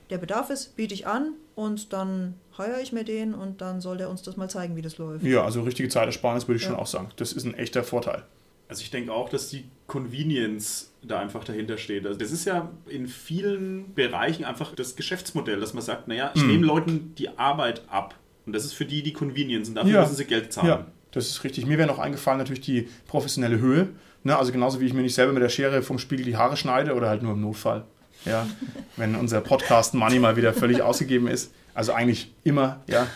der 0.10 0.18
Bedarf 0.18 0.50
ist, 0.50 0.76
biete 0.76 0.94
ich 0.94 1.08
an 1.08 1.36
und 1.56 1.94
dann 1.94 2.34
heuere 2.58 2.82
ich 2.82 2.92
mir 2.92 3.06
den 3.06 3.34
und 3.34 3.62
dann 3.62 3.80
soll 3.80 3.96
der 3.96 4.10
uns 4.10 4.22
das 4.24 4.36
mal 4.36 4.50
zeigen, 4.50 4.76
wie 4.76 4.82
das 4.82 4.98
läuft. 4.98 5.24
Ja, 5.24 5.46
also 5.46 5.62
richtige 5.62 5.88
Zeitersparnis 5.88 6.50
würde 6.50 6.58
ich 6.58 6.64
schon 6.64 6.76
auch 6.76 6.86
sagen. 6.88 7.08
Das 7.16 7.32
ist 7.32 7.46
ein 7.46 7.54
echter 7.54 7.86
Vorteil. 7.86 8.24
Also 8.68 8.82
ich 8.84 8.92
denke 8.92 9.14
auch, 9.14 9.30
dass 9.30 9.50
die 9.50 9.70
Convenience 9.92 10.92
da 11.04 11.20
einfach 11.20 11.44
dahinter 11.44 11.78
steht. 11.78 12.06
Also 12.06 12.18
das 12.20 12.32
ist 12.32 12.46
ja 12.46 12.70
in 12.88 13.08
vielen 13.08 13.94
Bereichen 13.94 14.46
einfach 14.46 14.74
das 14.76 14.96
Geschäftsmodell, 14.96 15.60
dass 15.60 15.74
man 15.74 15.84
sagt, 15.84 16.08
naja, 16.08 16.32
ich 16.36 16.42
Mhm. 16.42 16.48
nehme 16.48 16.66
Leuten 16.66 17.16
die 17.18 17.38
Arbeit 17.38 17.82
ab. 17.90 18.16
Und 18.46 18.54
das 18.54 18.66
ist 18.66 18.74
für 18.74 18.86
die 18.86 19.04
die 19.04 19.14
Convenience 19.14 19.70
und 19.70 19.76
dafür 19.76 19.92
Ja. 19.92 20.02
müssen 20.02 20.16
sie 20.16 20.26
Geld 20.26 20.52
zahlen. 20.54 20.68
Ja, 20.68 20.86
das 21.12 21.28
ist 21.28 21.44
richtig. 21.44 21.66
Mir 21.66 21.78
wäre 21.78 21.88
noch 21.88 22.00
eingefallen 22.00 22.38
natürlich 22.40 22.62
die 22.62 22.88
professionelle 23.08 23.60
Höhe. 23.60 23.90
Ne? 24.24 24.38
Also 24.38 24.52
genauso 24.52 24.80
wie 24.80 24.86
ich 24.86 24.94
mir 24.94 25.02
nicht 25.02 25.16
selber 25.16 25.34
mit 25.34 25.42
der 25.44 25.50
Schere 25.50 25.82
vom 25.82 25.98
Spiegel 26.00 26.26
die 26.26 26.38
Haare 26.38 26.56
schneide 26.58 26.94
oder 26.94 27.10
halt 27.10 27.24
nur 27.24 27.34
im 27.34 27.42
Notfall. 27.42 27.84
Ja, 28.26 28.48
wenn 28.98 29.16
unser 29.16 29.42
Podcast 29.42 29.94
Money 29.96 30.20
mal 30.20 30.36
wieder 30.38 30.54
völlig 30.54 30.82
ausgegeben 30.82 31.28
ist. 31.28 31.52
Also 31.74 31.94
eigentlich 31.94 32.32
immer, 32.44 32.82
ja. 32.88 33.08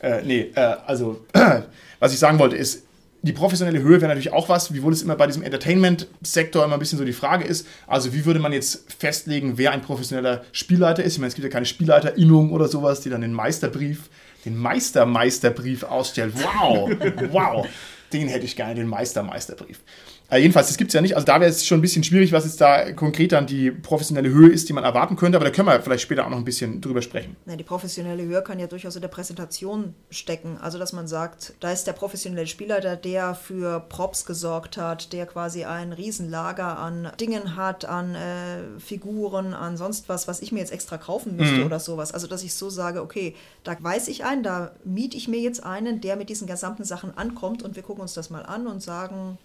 Äh, 0.00 0.22
nee, 0.24 0.50
äh, 0.54 0.76
also 0.86 1.24
was 2.00 2.12
ich 2.12 2.18
sagen 2.18 2.38
wollte 2.38 2.56
ist, 2.56 2.86
Die 3.22 3.32
professionelle 3.32 3.80
Höhe 3.80 4.00
wäre 4.00 4.08
natürlich 4.08 4.32
auch 4.32 4.48
was, 4.48 4.72
wiewohl 4.72 4.92
es 4.92 5.02
immer 5.02 5.16
bei 5.16 5.26
diesem 5.26 5.42
Entertainment-Sektor 5.42 6.64
immer 6.64 6.74
ein 6.74 6.78
bisschen 6.78 6.98
so 6.98 7.04
die 7.04 7.12
Frage 7.12 7.44
ist. 7.44 7.66
Also, 7.88 8.14
wie 8.14 8.24
würde 8.24 8.38
man 8.38 8.52
jetzt 8.52 8.92
festlegen, 8.92 9.58
wer 9.58 9.72
ein 9.72 9.82
professioneller 9.82 10.44
Spielleiter 10.52 11.02
ist? 11.02 11.14
Ich 11.14 11.18
meine, 11.18 11.28
es 11.28 11.34
gibt 11.34 11.44
ja 11.44 11.50
keine 11.50 11.66
Spielleiterinnung 11.66 12.52
oder 12.52 12.68
sowas, 12.68 13.00
die 13.00 13.10
dann 13.10 13.20
den 13.20 13.32
Meisterbrief, 13.32 14.08
den 14.44 14.56
Meistermeisterbrief 14.56 15.82
ausstellt. 15.82 16.34
Wow, 16.36 16.90
wow, 17.32 17.66
den 18.12 18.28
hätte 18.28 18.44
ich 18.44 18.54
gerne, 18.54 18.76
den 18.76 18.86
Meistermeisterbrief. 18.86 19.80
Äh, 20.30 20.38
jedenfalls, 20.38 20.68
das 20.68 20.76
gibt 20.76 20.88
es 20.88 20.94
ja 20.94 21.00
nicht. 21.00 21.14
Also 21.14 21.24
da 21.24 21.40
wäre 21.40 21.50
es 21.50 21.64
schon 21.64 21.78
ein 21.78 21.82
bisschen 21.82 22.04
schwierig, 22.04 22.32
was 22.32 22.44
jetzt 22.44 22.60
da 22.60 22.92
konkret 22.92 23.32
dann 23.32 23.46
die 23.46 23.70
professionelle 23.70 24.28
Höhe 24.28 24.50
ist, 24.50 24.68
die 24.68 24.74
man 24.74 24.84
erwarten 24.84 25.16
könnte. 25.16 25.36
Aber 25.36 25.46
da 25.46 25.50
können 25.50 25.68
wir 25.68 25.80
vielleicht 25.80 26.02
später 26.02 26.26
auch 26.26 26.30
noch 26.30 26.36
ein 26.36 26.44
bisschen 26.44 26.82
drüber 26.82 27.00
sprechen. 27.00 27.36
Ja, 27.46 27.56
die 27.56 27.64
professionelle 27.64 28.22
Höhe 28.22 28.42
kann 28.42 28.58
ja 28.58 28.66
durchaus 28.66 28.94
in 28.94 29.00
der 29.00 29.08
Präsentation 29.08 29.94
stecken. 30.10 30.58
Also 30.60 30.78
dass 30.78 30.92
man 30.92 31.08
sagt, 31.08 31.54
da 31.60 31.72
ist 31.72 31.86
der 31.86 31.94
professionelle 31.94 32.46
Spielleiter, 32.46 32.96
der 32.96 33.34
für 33.34 33.80
Props 33.80 34.26
gesorgt 34.26 34.76
hat, 34.76 35.14
der 35.14 35.24
quasi 35.24 35.64
ein 35.64 35.94
Riesenlager 35.94 36.78
an 36.78 37.10
Dingen 37.18 37.56
hat, 37.56 37.86
an 37.86 38.14
äh, 38.14 38.78
Figuren, 38.78 39.54
an 39.54 39.78
sonst 39.78 40.10
was, 40.10 40.28
was 40.28 40.42
ich 40.42 40.52
mir 40.52 40.58
jetzt 40.58 40.72
extra 40.72 40.98
kaufen 40.98 41.36
müsste 41.36 41.60
mhm. 41.60 41.66
oder 41.66 41.80
sowas. 41.80 42.12
Also 42.12 42.26
dass 42.26 42.42
ich 42.42 42.52
so 42.52 42.68
sage, 42.68 43.00
okay, 43.00 43.34
da 43.64 43.76
weiß 43.80 44.08
ich 44.08 44.24
einen, 44.24 44.42
da 44.42 44.72
miete 44.84 45.16
ich 45.16 45.26
mir 45.26 45.40
jetzt 45.40 45.64
einen, 45.64 46.02
der 46.02 46.16
mit 46.16 46.28
diesen 46.28 46.46
gesamten 46.46 46.84
Sachen 46.84 47.16
ankommt 47.16 47.62
und 47.62 47.76
wir 47.76 47.82
gucken 47.82 48.02
uns 48.02 48.12
das 48.12 48.28
mal 48.28 48.42
an 48.42 48.66
und 48.66 48.82
sagen, 48.82 49.38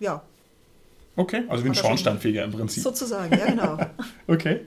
ja. 0.00 0.22
Okay, 1.16 1.44
also 1.48 1.64
wie 1.64 1.68
ein 1.68 1.74
Schornsteinfeger 1.74 2.44
im 2.44 2.52
Prinzip. 2.52 2.82
Sozusagen, 2.82 3.36
ja, 3.38 3.46
genau. 3.46 3.78
okay. 4.26 4.62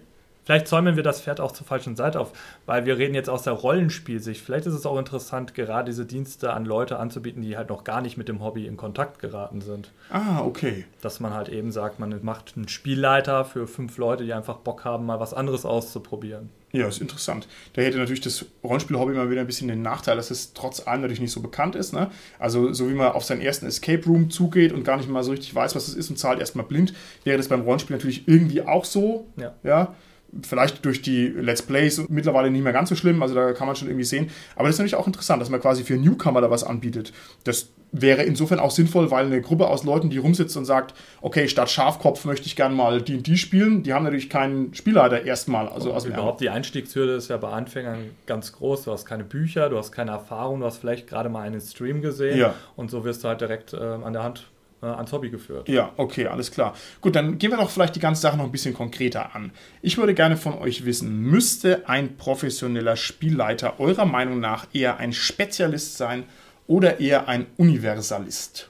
Vielleicht 0.47 0.69
zäumen 0.69 0.95
wir 0.95 1.03
das 1.03 1.19
Pferd 1.19 1.41
auch 1.41 1.51
zur 1.51 1.67
falschen 1.67 1.97
Seite 1.97 2.21
auf, 2.21 2.31
weil 2.65 2.85
wir 2.85 2.97
reden 2.97 3.13
jetzt 3.13 3.29
aus 3.29 3.43
der 3.43 3.51
Rollenspielsicht. 3.51 4.41
Vielleicht 4.41 4.65
ist 4.65 4.75
es 4.75 4.85
auch 4.85 4.97
interessant, 4.97 5.53
gerade 5.53 5.87
diese 5.87 6.05
Dienste 6.05 6.53
an 6.53 6.63
Leute 6.63 6.99
anzubieten, 6.99 7.41
die 7.41 7.57
halt 7.57 7.67
noch 7.67 7.83
gar 7.83 7.99
nicht 7.99 8.15
mit 8.15 8.29
dem 8.29 8.41
Hobby 8.41 8.65
in 8.65 8.77
Kontakt 8.77 9.19
geraten 9.19 9.59
sind. 9.59 9.91
Ah, 10.09 10.39
okay. 10.39 10.85
Dass 11.01 11.19
man 11.19 11.33
halt 11.33 11.49
eben 11.49 11.73
sagt, 11.73 11.99
man 11.99 12.17
macht 12.23 12.53
einen 12.55 12.69
Spielleiter 12.69 13.43
für 13.43 13.67
fünf 13.67 13.97
Leute, 13.97 14.23
die 14.23 14.31
einfach 14.31 14.59
Bock 14.59 14.85
haben, 14.85 15.05
mal 15.05 15.19
was 15.19 15.33
anderes 15.33 15.65
auszuprobieren. 15.65 16.49
Ja, 16.73 16.87
ist 16.87 16.99
interessant. 16.99 17.47
Da 17.73 17.81
hätte 17.81 17.97
natürlich 17.97 18.19
das 18.19 18.45
Rollenspiel-Hobby 18.63 19.13
mal 19.13 19.29
wieder 19.31 19.41
ein 19.41 19.47
bisschen 19.47 19.69
den 19.69 19.81
Nachteil, 19.81 20.17
dass 20.17 20.31
es 20.31 20.53
trotz 20.53 20.85
allem 20.85 21.01
natürlich 21.01 21.21
nicht 21.21 21.31
so 21.31 21.41
bekannt 21.41 21.75
ist. 21.75 21.93
Ne? 21.93 22.11
Also, 22.39 22.73
so 22.73 22.89
wie 22.89 22.93
man 22.93 23.13
auf 23.13 23.23
seinen 23.23 23.41
ersten 23.41 23.65
Escape 23.67 24.03
Room 24.05 24.29
zugeht 24.29 24.73
und 24.73 24.83
gar 24.83 24.97
nicht 24.97 25.09
mal 25.09 25.23
so 25.23 25.31
richtig 25.31 25.55
weiß, 25.55 25.75
was 25.75 25.87
es 25.87 25.95
ist 25.95 26.09
und 26.09 26.17
zahlt 26.17 26.39
erstmal 26.39 26.65
blind, 26.65 26.93
wäre 27.23 27.37
das 27.37 27.47
beim 27.47 27.61
Rollenspiel 27.61 27.95
natürlich 27.95 28.27
irgendwie 28.27 28.63
auch 28.63 28.83
so. 28.83 29.27
Ja. 29.37 29.55
ja? 29.63 29.95
Vielleicht 30.41 30.83
durch 30.85 31.01
die 31.01 31.27
Let's 31.27 31.61
Plays 31.61 32.01
mittlerweile 32.09 32.51
nicht 32.51 32.63
mehr 32.63 32.73
ganz 32.73 32.89
so 32.89 32.95
schlimm, 32.95 33.21
also 33.21 33.33
da 33.33 33.53
kann 33.53 33.67
man 33.67 33.75
schon 33.75 33.87
irgendwie 33.87 34.05
sehen. 34.05 34.29
Aber 34.55 34.67
das 34.67 34.75
ist 34.75 34.79
natürlich 34.79 34.95
auch 34.95 35.07
interessant, 35.07 35.41
dass 35.41 35.49
man 35.49 35.61
quasi 35.61 35.83
für 35.83 35.95
Newcomer 35.95 36.41
da 36.41 36.51
was 36.51 36.63
anbietet. 36.63 37.13
Das 37.43 37.69
wäre 37.91 38.23
insofern 38.23 38.59
auch 38.59 38.71
sinnvoll, 38.71 39.11
weil 39.11 39.25
eine 39.25 39.41
Gruppe 39.41 39.67
aus 39.67 39.83
Leuten, 39.83 40.09
die 40.09 40.17
rumsitzt 40.17 40.57
und 40.57 40.65
sagt, 40.65 40.93
okay, 41.21 41.47
statt 41.47 41.69
Schafkopf 41.69 42.25
möchte 42.25 42.45
ich 42.45 42.55
gerne 42.55 42.75
mal 42.75 43.01
D&D 43.01 43.37
spielen, 43.37 43.83
die 43.83 43.93
haben 43.93 44.03
natürlich 44.03 44.29
keinen 44.29 44.73
Spielleiter 44.73 45.23
erstmal. 45.23 45.69
Also, 45.69 45.93
also 45.93 46.09
überhaupt 46.09 46.41
die 46.41 46.49
Einstiegshürde 46.49 47.13
ist 47.13 47.29
ja 47.29 47.37
bei 47.37 47.49
Anfängern 47.49 48.11
ganz 48.25 48.51
groß. 48.51 48.83
Du 48.83 48.91
hast 48.91 49.05
keine 49.05 49.23
Bücher, 49.23 49.69
du 49.69 49.77
hast 49.77 49.91
keine 49.91 50.11
Erfahrung, 50.11 50.59
du 50.59 50.65
hast 50.65 50.77
vielleicht 50.77 51.07
gerade 51.07 51.29
mal 51.29 51.41
einen 51.41 51.61
Stream 51.61 52.01
gesehen 52.01 52.37
ja. 52.37 52.53
und 52.75 52.91
so 52.91 53.05
wirst 53.05 53.23
du 53.23 53.29
halt 53.29 53.41
direkt 53.41 53.73
äh, 53.73 53.77
an 53.77 54.13
der 54.13 54.23
Hand 54.23 54.47
ans 54.81 55.11
Hobby 55.11 55.29
geführt. 55.29 55.69
Ja, 55.69 55.91
okay, 55.97 56.27
alles 56.27 56.51
klar. 56.51 56.75
Gut, 57.01 57.15
dann 57.15 57.37
gehen 57.37 57.51
wir 57.51 57.57
doch 57.57 57.69
vielleicht 57.69 57.95
die 57.95 57.99
ganze 57.99 58.21
Sache 58.21 58.37
noch 58.37 58.45
ein 58.45 58.51
bisschen 58.51 58.73
konkreter 58.73 59.35
an. 59.35 59.51
Ich 59.81 59.97
würde 59.97 60.13
gerne 60.13 60.37
von 60.37 60.53
euch 60.53 60.85
wissen, 60.85 61.21
müsste 61.21 61.87
ein 61.89 62.17
professioneller 62.17 62.95
Spielleiter 62.95 63.79
eurer 63.79 64.05
Meinung 64.05 64.39
nach 64.39 64.67
eher 64.73 64.97
ein 64.97 65.13
Spezialist 65.13 65.97
sein 65.97 66.25
oder 66.67 66.99
eher 66.99 67.27
ein 67.27 67.47
Universalist? 67.57 68.69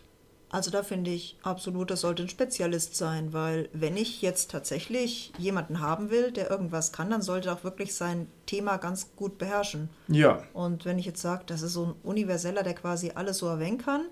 Also 0.50 0.72
da 0.72 0.82
finde 0.82 1.12
ich 1.12 1.38
absolut, 1.44 1.92
das 1.92 2.02
sollte 2.02 2.24
ein 2.24 2.30
Spezialist 2.30 2.96
sein, 2.96 3.34
weil 3.34 3.68
wenn 3.74 3.98
ich 3.98 4.22
jetzt 4.22 4.50
tatsächlich 4.50 5.34
jemanden 5.38 5.82
haben 5.82 6.10
will, 6.10 6.32
der 6.32 6.50
irgendwas 6.50 6.94
kann, 6.94 7.10
dann 7.10 7.22
sollte 7.22 7.50
er 7.50 7.56
auch 7.56 7.64
wirklich 7.66 7.94
sein 7.94 8.28
Thema 8.46 8.78
ganz 8.78 9.10
gut 9.18 9.38
beherrschen. 9.38 9.90
Ja. 10.08 10.42
Und 10.54 10.86
wenn 10.86 11.00
ich 11.00 11.06
jetzt 11.06 11.22
sage, 11.22 11.44
das 11.48 11.64
ist 11.64 11.74
so 11.74 11.88
ein 11.88 11.96
Universeller, 12.02 12.64
der 12.64 12.76
quasi 12.76 13.12
alles 13.14 13.40
so 13.40 13.48
erwähnen 13.48 13.78
kann, 13.78 14.06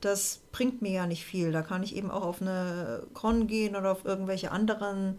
das 0.00 0.40
bringt 0.52 0.82
mir 0.82 0.90
ja 0.90 1.06
nicht 1.06 1.24
viel. 1.24 1.52
Da 1.52 1.62
kann 1.62 1.82
ich 1.82 1.96
eben 1.96 2.10
auch 2.10 2.24
auf 2.24 2.40
eine 2.40 3.04
Con 3.14 3.46
gehen 3.46 3.76
oder 3.76 3.92
auf 3.92 4.04
irgendwelche 4.04 4.50
anderen 4.50 5.18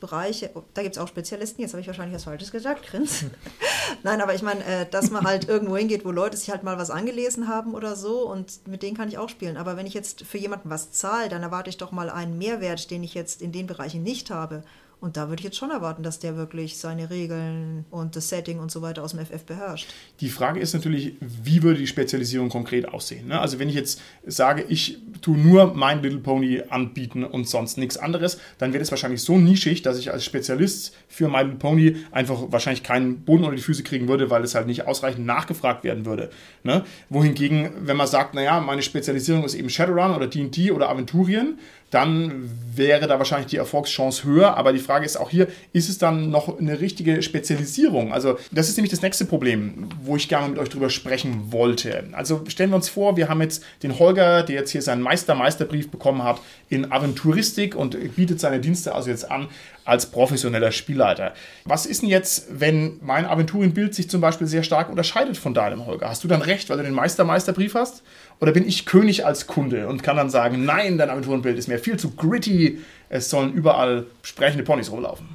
Bereiche. 0.00 0.50
Oh, 0.54 0.62
da 0.74 0.82
gibt 0.82 0.96
es 0.96 1.02
auch 1.02 1.08
Spezialisten. 1.08 1.62
Jetzt 1.62 1.72
habe 1.72 1.80
ich 1.80 1.86
wahrscheinlich 1.86 2.14
was 2.14 2.24
Falsches 2.24 2.52
gesagt, 2.52 2.86
Grins. 2.86 3.24
Nein, 4.02 4.20
aber 4.20 4.34
ich 4.34 4.42
meine, 4.42 4.64
äh, 4.64 4.86
dass 4.90 5.10
man 5.10 5.24
halt 5.24 5.48
irgendwo 5.48 5.76
hingeht, 5.76 6.04
wo 6.04 6.10
Leute 6.10 6.36
sich 6.36 6.50
halt 6.50 6.62
mal 6.62 6.78
was 6.78 6.90
angelesen 6.90 7.48
haben 7.48 7.74
oder 7.74 7.96
so 7.96 8.30
und 8.30 8.66
mit 8.66 8.82
denen 8.82 8.96
kann 8.96 9.08
ich 9.08 9.18
auch 9.18 9.28
spielen. 9.28 9.56
Aber 9.56 9.76
wenn 9.76 9.86
ich 9.86 9.94
jetzt 9.94 10.22
für 10.22 10.38
jemanden 10.38 10.70
was 10.70 10.92
zahle, 10.92 11.28
dann 11.28 11.42
erwarte 11.42 11.70
ich 11.70 11.78
doch 11.78 11.92
mal 11.92 12.10
einen 12.10 12.36
Mehrwert, 12.36 12.90
den 12.90 13.02
ich 13.02 13.14
jetzt 13.14 13.40
in 13.40 13.52
den 13.52 13.66
Bereichen 13.66 14.02
nicht 14.02 14.30
habe. 14.30 14.62
Und 14.98 15.18
da 15.18 15.28
würde 15.28 15.40
ich 15.40 15.44
jetzt 15.44 15.58
schon 15.58 15.70
erwarten, 15.70 16.02
dass 16.02 16.20
der 16.20 16.36
wirklich 16.36 16.78
seine 16.78 17.10
Regeln 17.10 17.84
und 17.90 18.16
das 18.16 18.30
Setting 18.30 18.58
und 18.58 18.70
so 18.70 18.80
weiter 18.80 19.04
aus 19.04 19.12
dem 19.12 19.24
FF 19.24 19.44
beherrscht. 19.44 19.86
Die 20.20 20.30
Frage 20.30 20.58
ist 20.58 20.72
natürlich, 20.72 21.12
wie 21.20 21.62
würde 21.62 21.78
die 21.78 21.86
Spezialisierung 21.86 22.48
konkret 22.48 22.88
aussehen? 22.88 23.28
Ne? 23.28 23.38
Also 23.38 23.58
wenn 23.58 23.68
ich 23.68 23.74
jetzt 23.74 24.00
sage, 24.24 24.64
ich 24.68 24.98
tue 25.20 25.36
nur 25.36 25.74
mein 25.74 26.02
Little 26.02 26.20
Pony 26.20 26.62
anbieten 26.70 27.24
und 27.24 27.46
sonst 27.46 27.76
nichts 27.76 27.98
anderes, 27.98 28.38
dann 28.56 28.72
wäre 28.72 28.82
es 28.82 28.90
wahrscheinlich 28.90 29.20
so 29.20 29.36
nischig, 29.36 29.82
dass 29.82 29.98
ich 29.98 30.12
als 30.12 30.24
Spezialist 30.24 30.94
für 31.08 31.28
My 31.28 31.42
Little 31.42 31.58
Pony 31.58 31.96
einfach 32.10 32.44
wahrscheinlich 32.48 32.82
keinen 32.82 33.20
Boden 33.20 33.44
unter 33.44 33.56
die 33.56 33.62
Füße 33.62 33.82
kriegen 33.82 34.08
würde, 34.08 34.30
weil 34.30 34.42
es 34.44 34.54
halt 34.54 34.66
nicht 34.66 34.86
ausreichend 34.86 35.26
nachgefragt 35.26 35.84
werden 35.84 36.06
würde. 36.06 36.30
Ne? 36.64 36.84
Wohingegen, 37.10 37.70
wenn 37.82 37.98
man 37.98 38.06
sagt, 38.06 38.32
naja, 38.32 38.60
meine 38.60 38.80
Spezialisierung 38.80 39.44
ist 39.44 39.54
eben 39.54 39.68
Shadowrun 39.68 40.16
oder 40.16 40.26
D&D 40.26 40.70
oder 40.70 40.88
Aventurien, 40.88 41.58
dann 41.90 42.50
wäre 42.74 43.06
da 43.06 43.18
wahrscheinlich 43.18 43.48
die 43.48 43.56
Erfolgschance 43.56 44.24
höher. 44.24 44.56
Aber 44.56 44.72
die 44.72 44.78
Frage 44.78 45.06
ist 45.06 45.16
auch 45.16 45.30
hier, 45.30 45.48
ist 45.72 45.88
es 45.88 45.98
dann 45.98 46.30
noch 46.30 46.58
eine 46.58 46.80
richtige 46.80 47.22
Spezialisierung? 47.22 48.12
Also 48.12 48.38
das 48.50 48.68
ist 48.68 48.76
nämlich 48.76 48.90
das 48.90 49.02
nächste 49.02 49.24
Problem, 49.24 49.88
wo 50.02 50.16
ich 50.16 50.28
gerne 50.28 50.48
mit 50.48 50.58
euch 50.58 50.68
drüber 50.68 50.90
sprechen 50.90 51.52
wollte. 51.52 52.04
Also 52.12 52.42
stellen 52.48 52.70
wir 52.70 52.76
uns 52.76 52.88
vor, 52.88 53.16
wir 53.16 53.28
haben 53.28 53.40
jetzt 53.40 53.64
den 53.82 53.98
Holger, 53.98 54.42
der 54.42 54.56
jetzt 54.56 54.72
hier 54.72 54.82
seinen 54.82 55.02
Meister-Meisterbrief 55.02 55.90
bekommen 55.90 56.22
hat 56.22 56.40
in 56.68 56.90
Aventuristik 56.90 57.76
und 57.76 57.96
bietet 58.16 58.40
seine 58.40 58.60
Dienste 58.60 58.94
also 58.94 59.10
jetzt 59.10 59.30
an 59.30 59.48
als 59.86 60.10
professioneller 60.10 60.72
Spielleiter. 60.72 61.32
Was 61.64 61.86
ist 61.86 62.02
denn 62.02 62.08
jetzt, 62.08 62.48
wenn 62.50 62.98
mein 63.00 63.24
Aventurienbild 63.24 63.94
sich 63.94 64.10
zum 64.10 64.20
Beispiel 64.20 64.46
sehr 64.46 64.64
stark 64.64 64.90
unterscheidet 64.90 65.36
von 65.36 65.54
deinem, 65.54 65.86
Holger? 65.86 66.08
Hast 66.08 66.24
du 66.24 66.28
dann 66.28 66.42
recht, 66.42 66.68
weil 66.68 66.76
du 66.76 66.82
den 66.82 66.92
Meister-Meisterbrief 66.92 67.74
hast? 67.74 68.02
Oder 68.40 68.52
bin 68.52 68.66
ich 68.66 68.84
König 68.84 69.24
als 69.24 69.46
Kunde 69.46 69.88
und 69.88 70.02
kann 70.02 70.16
dann 70.16 70.28
sagen, 70.28 70.64
nein, 70.64 70.98
dein 70.98 71.08
Aventurenbild 71.08 71.56
ist 71.56 71.68
mir 71.68 71.78
viel 71.78 71.96
zu 71.96 72.10
gritty, 72.10 72.80
es 73.08 73.30
sollen 73.30 73.54
überall 73.54 74.06
sprechende 74.22 74.64
Ponys 74.64 74.90
rumlaufen? 74.90 75.28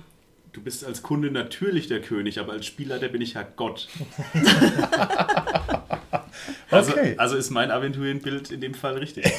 Du 0.51 0.61
bist 0.61 0.83
als 0.83 1.01
Kunde 1.01 1.31
natürlich 1.31 1.87
der 1.87 2.01
König, 2.01 2.37
aber 2.37 2.51
als 2.51 2.65
Spielleiter 2.65 3.07
bin 3.07 3.21
ich 3.21 3.35
ja 3.35 3.47
Gott. 3.55 3.87
also, 6.69 6.91
okay. 6.91 7.15
also 7.17 7.37
ist 7.37 7.51
mein 7.51 7.71
Aventurienbild 7.71 8.51
in 8.51 8.59
dem 8.59 8.73
Fall 8.73 8.97
richtig. 8.97 9.31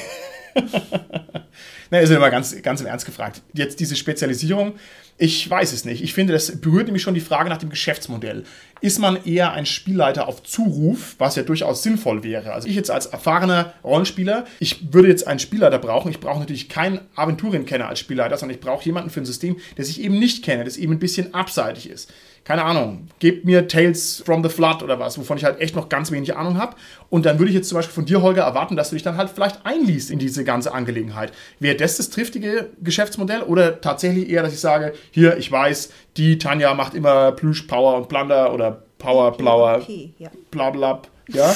Na, 1.91 1.99
ist 1.99 2.09
ja 2.09 2.19
mal 2.19 2.29
ganz, 2.29 2.59
ganz 2.63 2.81
im 2.81 2.87
Ernst 2.87 3.05
gefragt. 3.05 3.41
Jetzt 3.53 3.79
diese 3.79 3.95
Spezialisierung, 3.95 4.73
ich 5.17 5.49
weiß 5.49 5.73
es 5.73 5.85
nicht. 5.85 6.03
Ich 6.03 6.13
finde, 6.13 6.33
das 6.33 6.59
berührt 6.59 6.85
nämlich 6.85 7.03
schon 7.03 7.13
die 7.13 7.21
Frage 7.21 7.49
nach 7.49 7.57
dem 7.57 7.69
Geschäftsmodell. 7.69 8.43
Ist 8.81 8.99
man 8.99 9.23
eher 9.23 9.53
ein 9.53 9.65
Spielleiter 9.65 10.27
auf 10.27 10.43
Zuruf, 10.43 11.15
was 11.19 11.35
ja 11.35 11.43
durchaus 11.43 11.83
sinnvoll 11.83 12.23
wäre? 12.23 12.51
Also 12.51 12.67
ich 12.67 12.75
jetzt 12.75 12.91
als 12.91 13.05
erfahrener 13.05 13.73
Rollenspieler, 13.83 14.45
ich 14.59 14.93
würde 14.93 15.07
jetzt 15.07 15.27
einen 15.27 15.39
Spielleiter 15.39 15.79
brauchen. 15.79 16.09
Ich 16.09 16.19
brauche 16.19 16.39
natürlich 16.39 16.67
keinen 16.67 16.99
Aventurenkenner 17.15 17.87
als 17.87 17.99
Spielleiter, 17.99 18.37
sondern 18.37 18.55
ich 18.55 18.61
brauche 18.61 18.83
jemanden 18.83 19.09
für 19.09 19.21
ein 19.21 19.25
System, 19.25 19.57
der 19.77 19.85
sich 19.85 20.01
eben 20.01 20.19
nicht 20.19 20.43
kenne, 20.43 20.63
das 20.63 20.77
eben 20.77 20.93
ein 20.93 20.99
bisschen 20.99 21.33
abseitig 21.33 21.89
ist 21.89 22.11
keine 22.43 22.65
Ahnung, 22.65 23.07
gebt 23.19 23.45
mir 23.45 23.67
Tales 23.69 24.21
from 24.25 24.43
the 24.43 24.49
Flood 24.49 24.83
oder 24.83 24.99
was, 24.99 25.17
wovon 25.17 25.37
ich 25.37 25.45
halt 25.45 25.61
echt 25.61 25.75
noch 25.75 25.87
ganz 25.87 26.11
wenig 26.11 26.35
Ahnung 26.35 26.57
habe. 26.57 26.75
Und 27.09 27.25
dann 27.25 27.39
würde 27.39 27.49
ich 27.49 27.55
jetzt 27.55 27.69
zum 27.69 27.77
Beispiel 27.77 27.93
von 27.93 28.05
dir, 28.05 28.21
Holger, 28.21 28.43
erwarten, 28.43 28.75
dass 28.75 28.89
du 28.89 28.95
dich 28.95 29.03
dann 29.03 29.15
halt 29.15 29.29
vielleicht 29.29 29.65
einliest 29.65 30.11
in 30.11 30.19
diese 30.19 30.43
ganze 30.43 30.73
Angelegenheit. 30.73 31.31
Wäre 31.59 31.77
das 31.77 31.97
das 31.97 32.09
triftige 32.09 32.71
Geschäftsmodell 32.81 33.43
oder 33.43 33.79
tatsächlich 33.79 34.29
eher, 34.29 34.43
dass 34.43 34.53
ich 34.53 34.59
sage, 34.59 34.93
hier, 35.11 35.37
ich 35.37 35.51
weiß, 35.51 35.91
die 36.17 36.37
Tanja 36.37 36.73
macht 36.73 36.93
immer 36.93 37.31
Plüsch, 37.31 37.63
Power 37.63 37.97
und 37.97 38.09
Plunder 38.09 38.53
oder 38.53 38.83
Power, 38.97 39.35
Blauer, 39.35 39.81
ja. 40.17 40.29
bla 40.51 40.69
bla, 40.69 41.01
ja. 41.27 41.53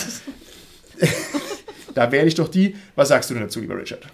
da 1.94 2.12
wäre 2.12 2.26
ich 2.26 2.36
doch 2.36 2.48
die. 2.48 2.76
Was 2.96 3.10
sagst 3.10 3.30
du 3.30 3.34
denn 3.34 3.44
dazu, 3.44 3.60
lieber 3.60 3.78
Richard? 3.78 4.06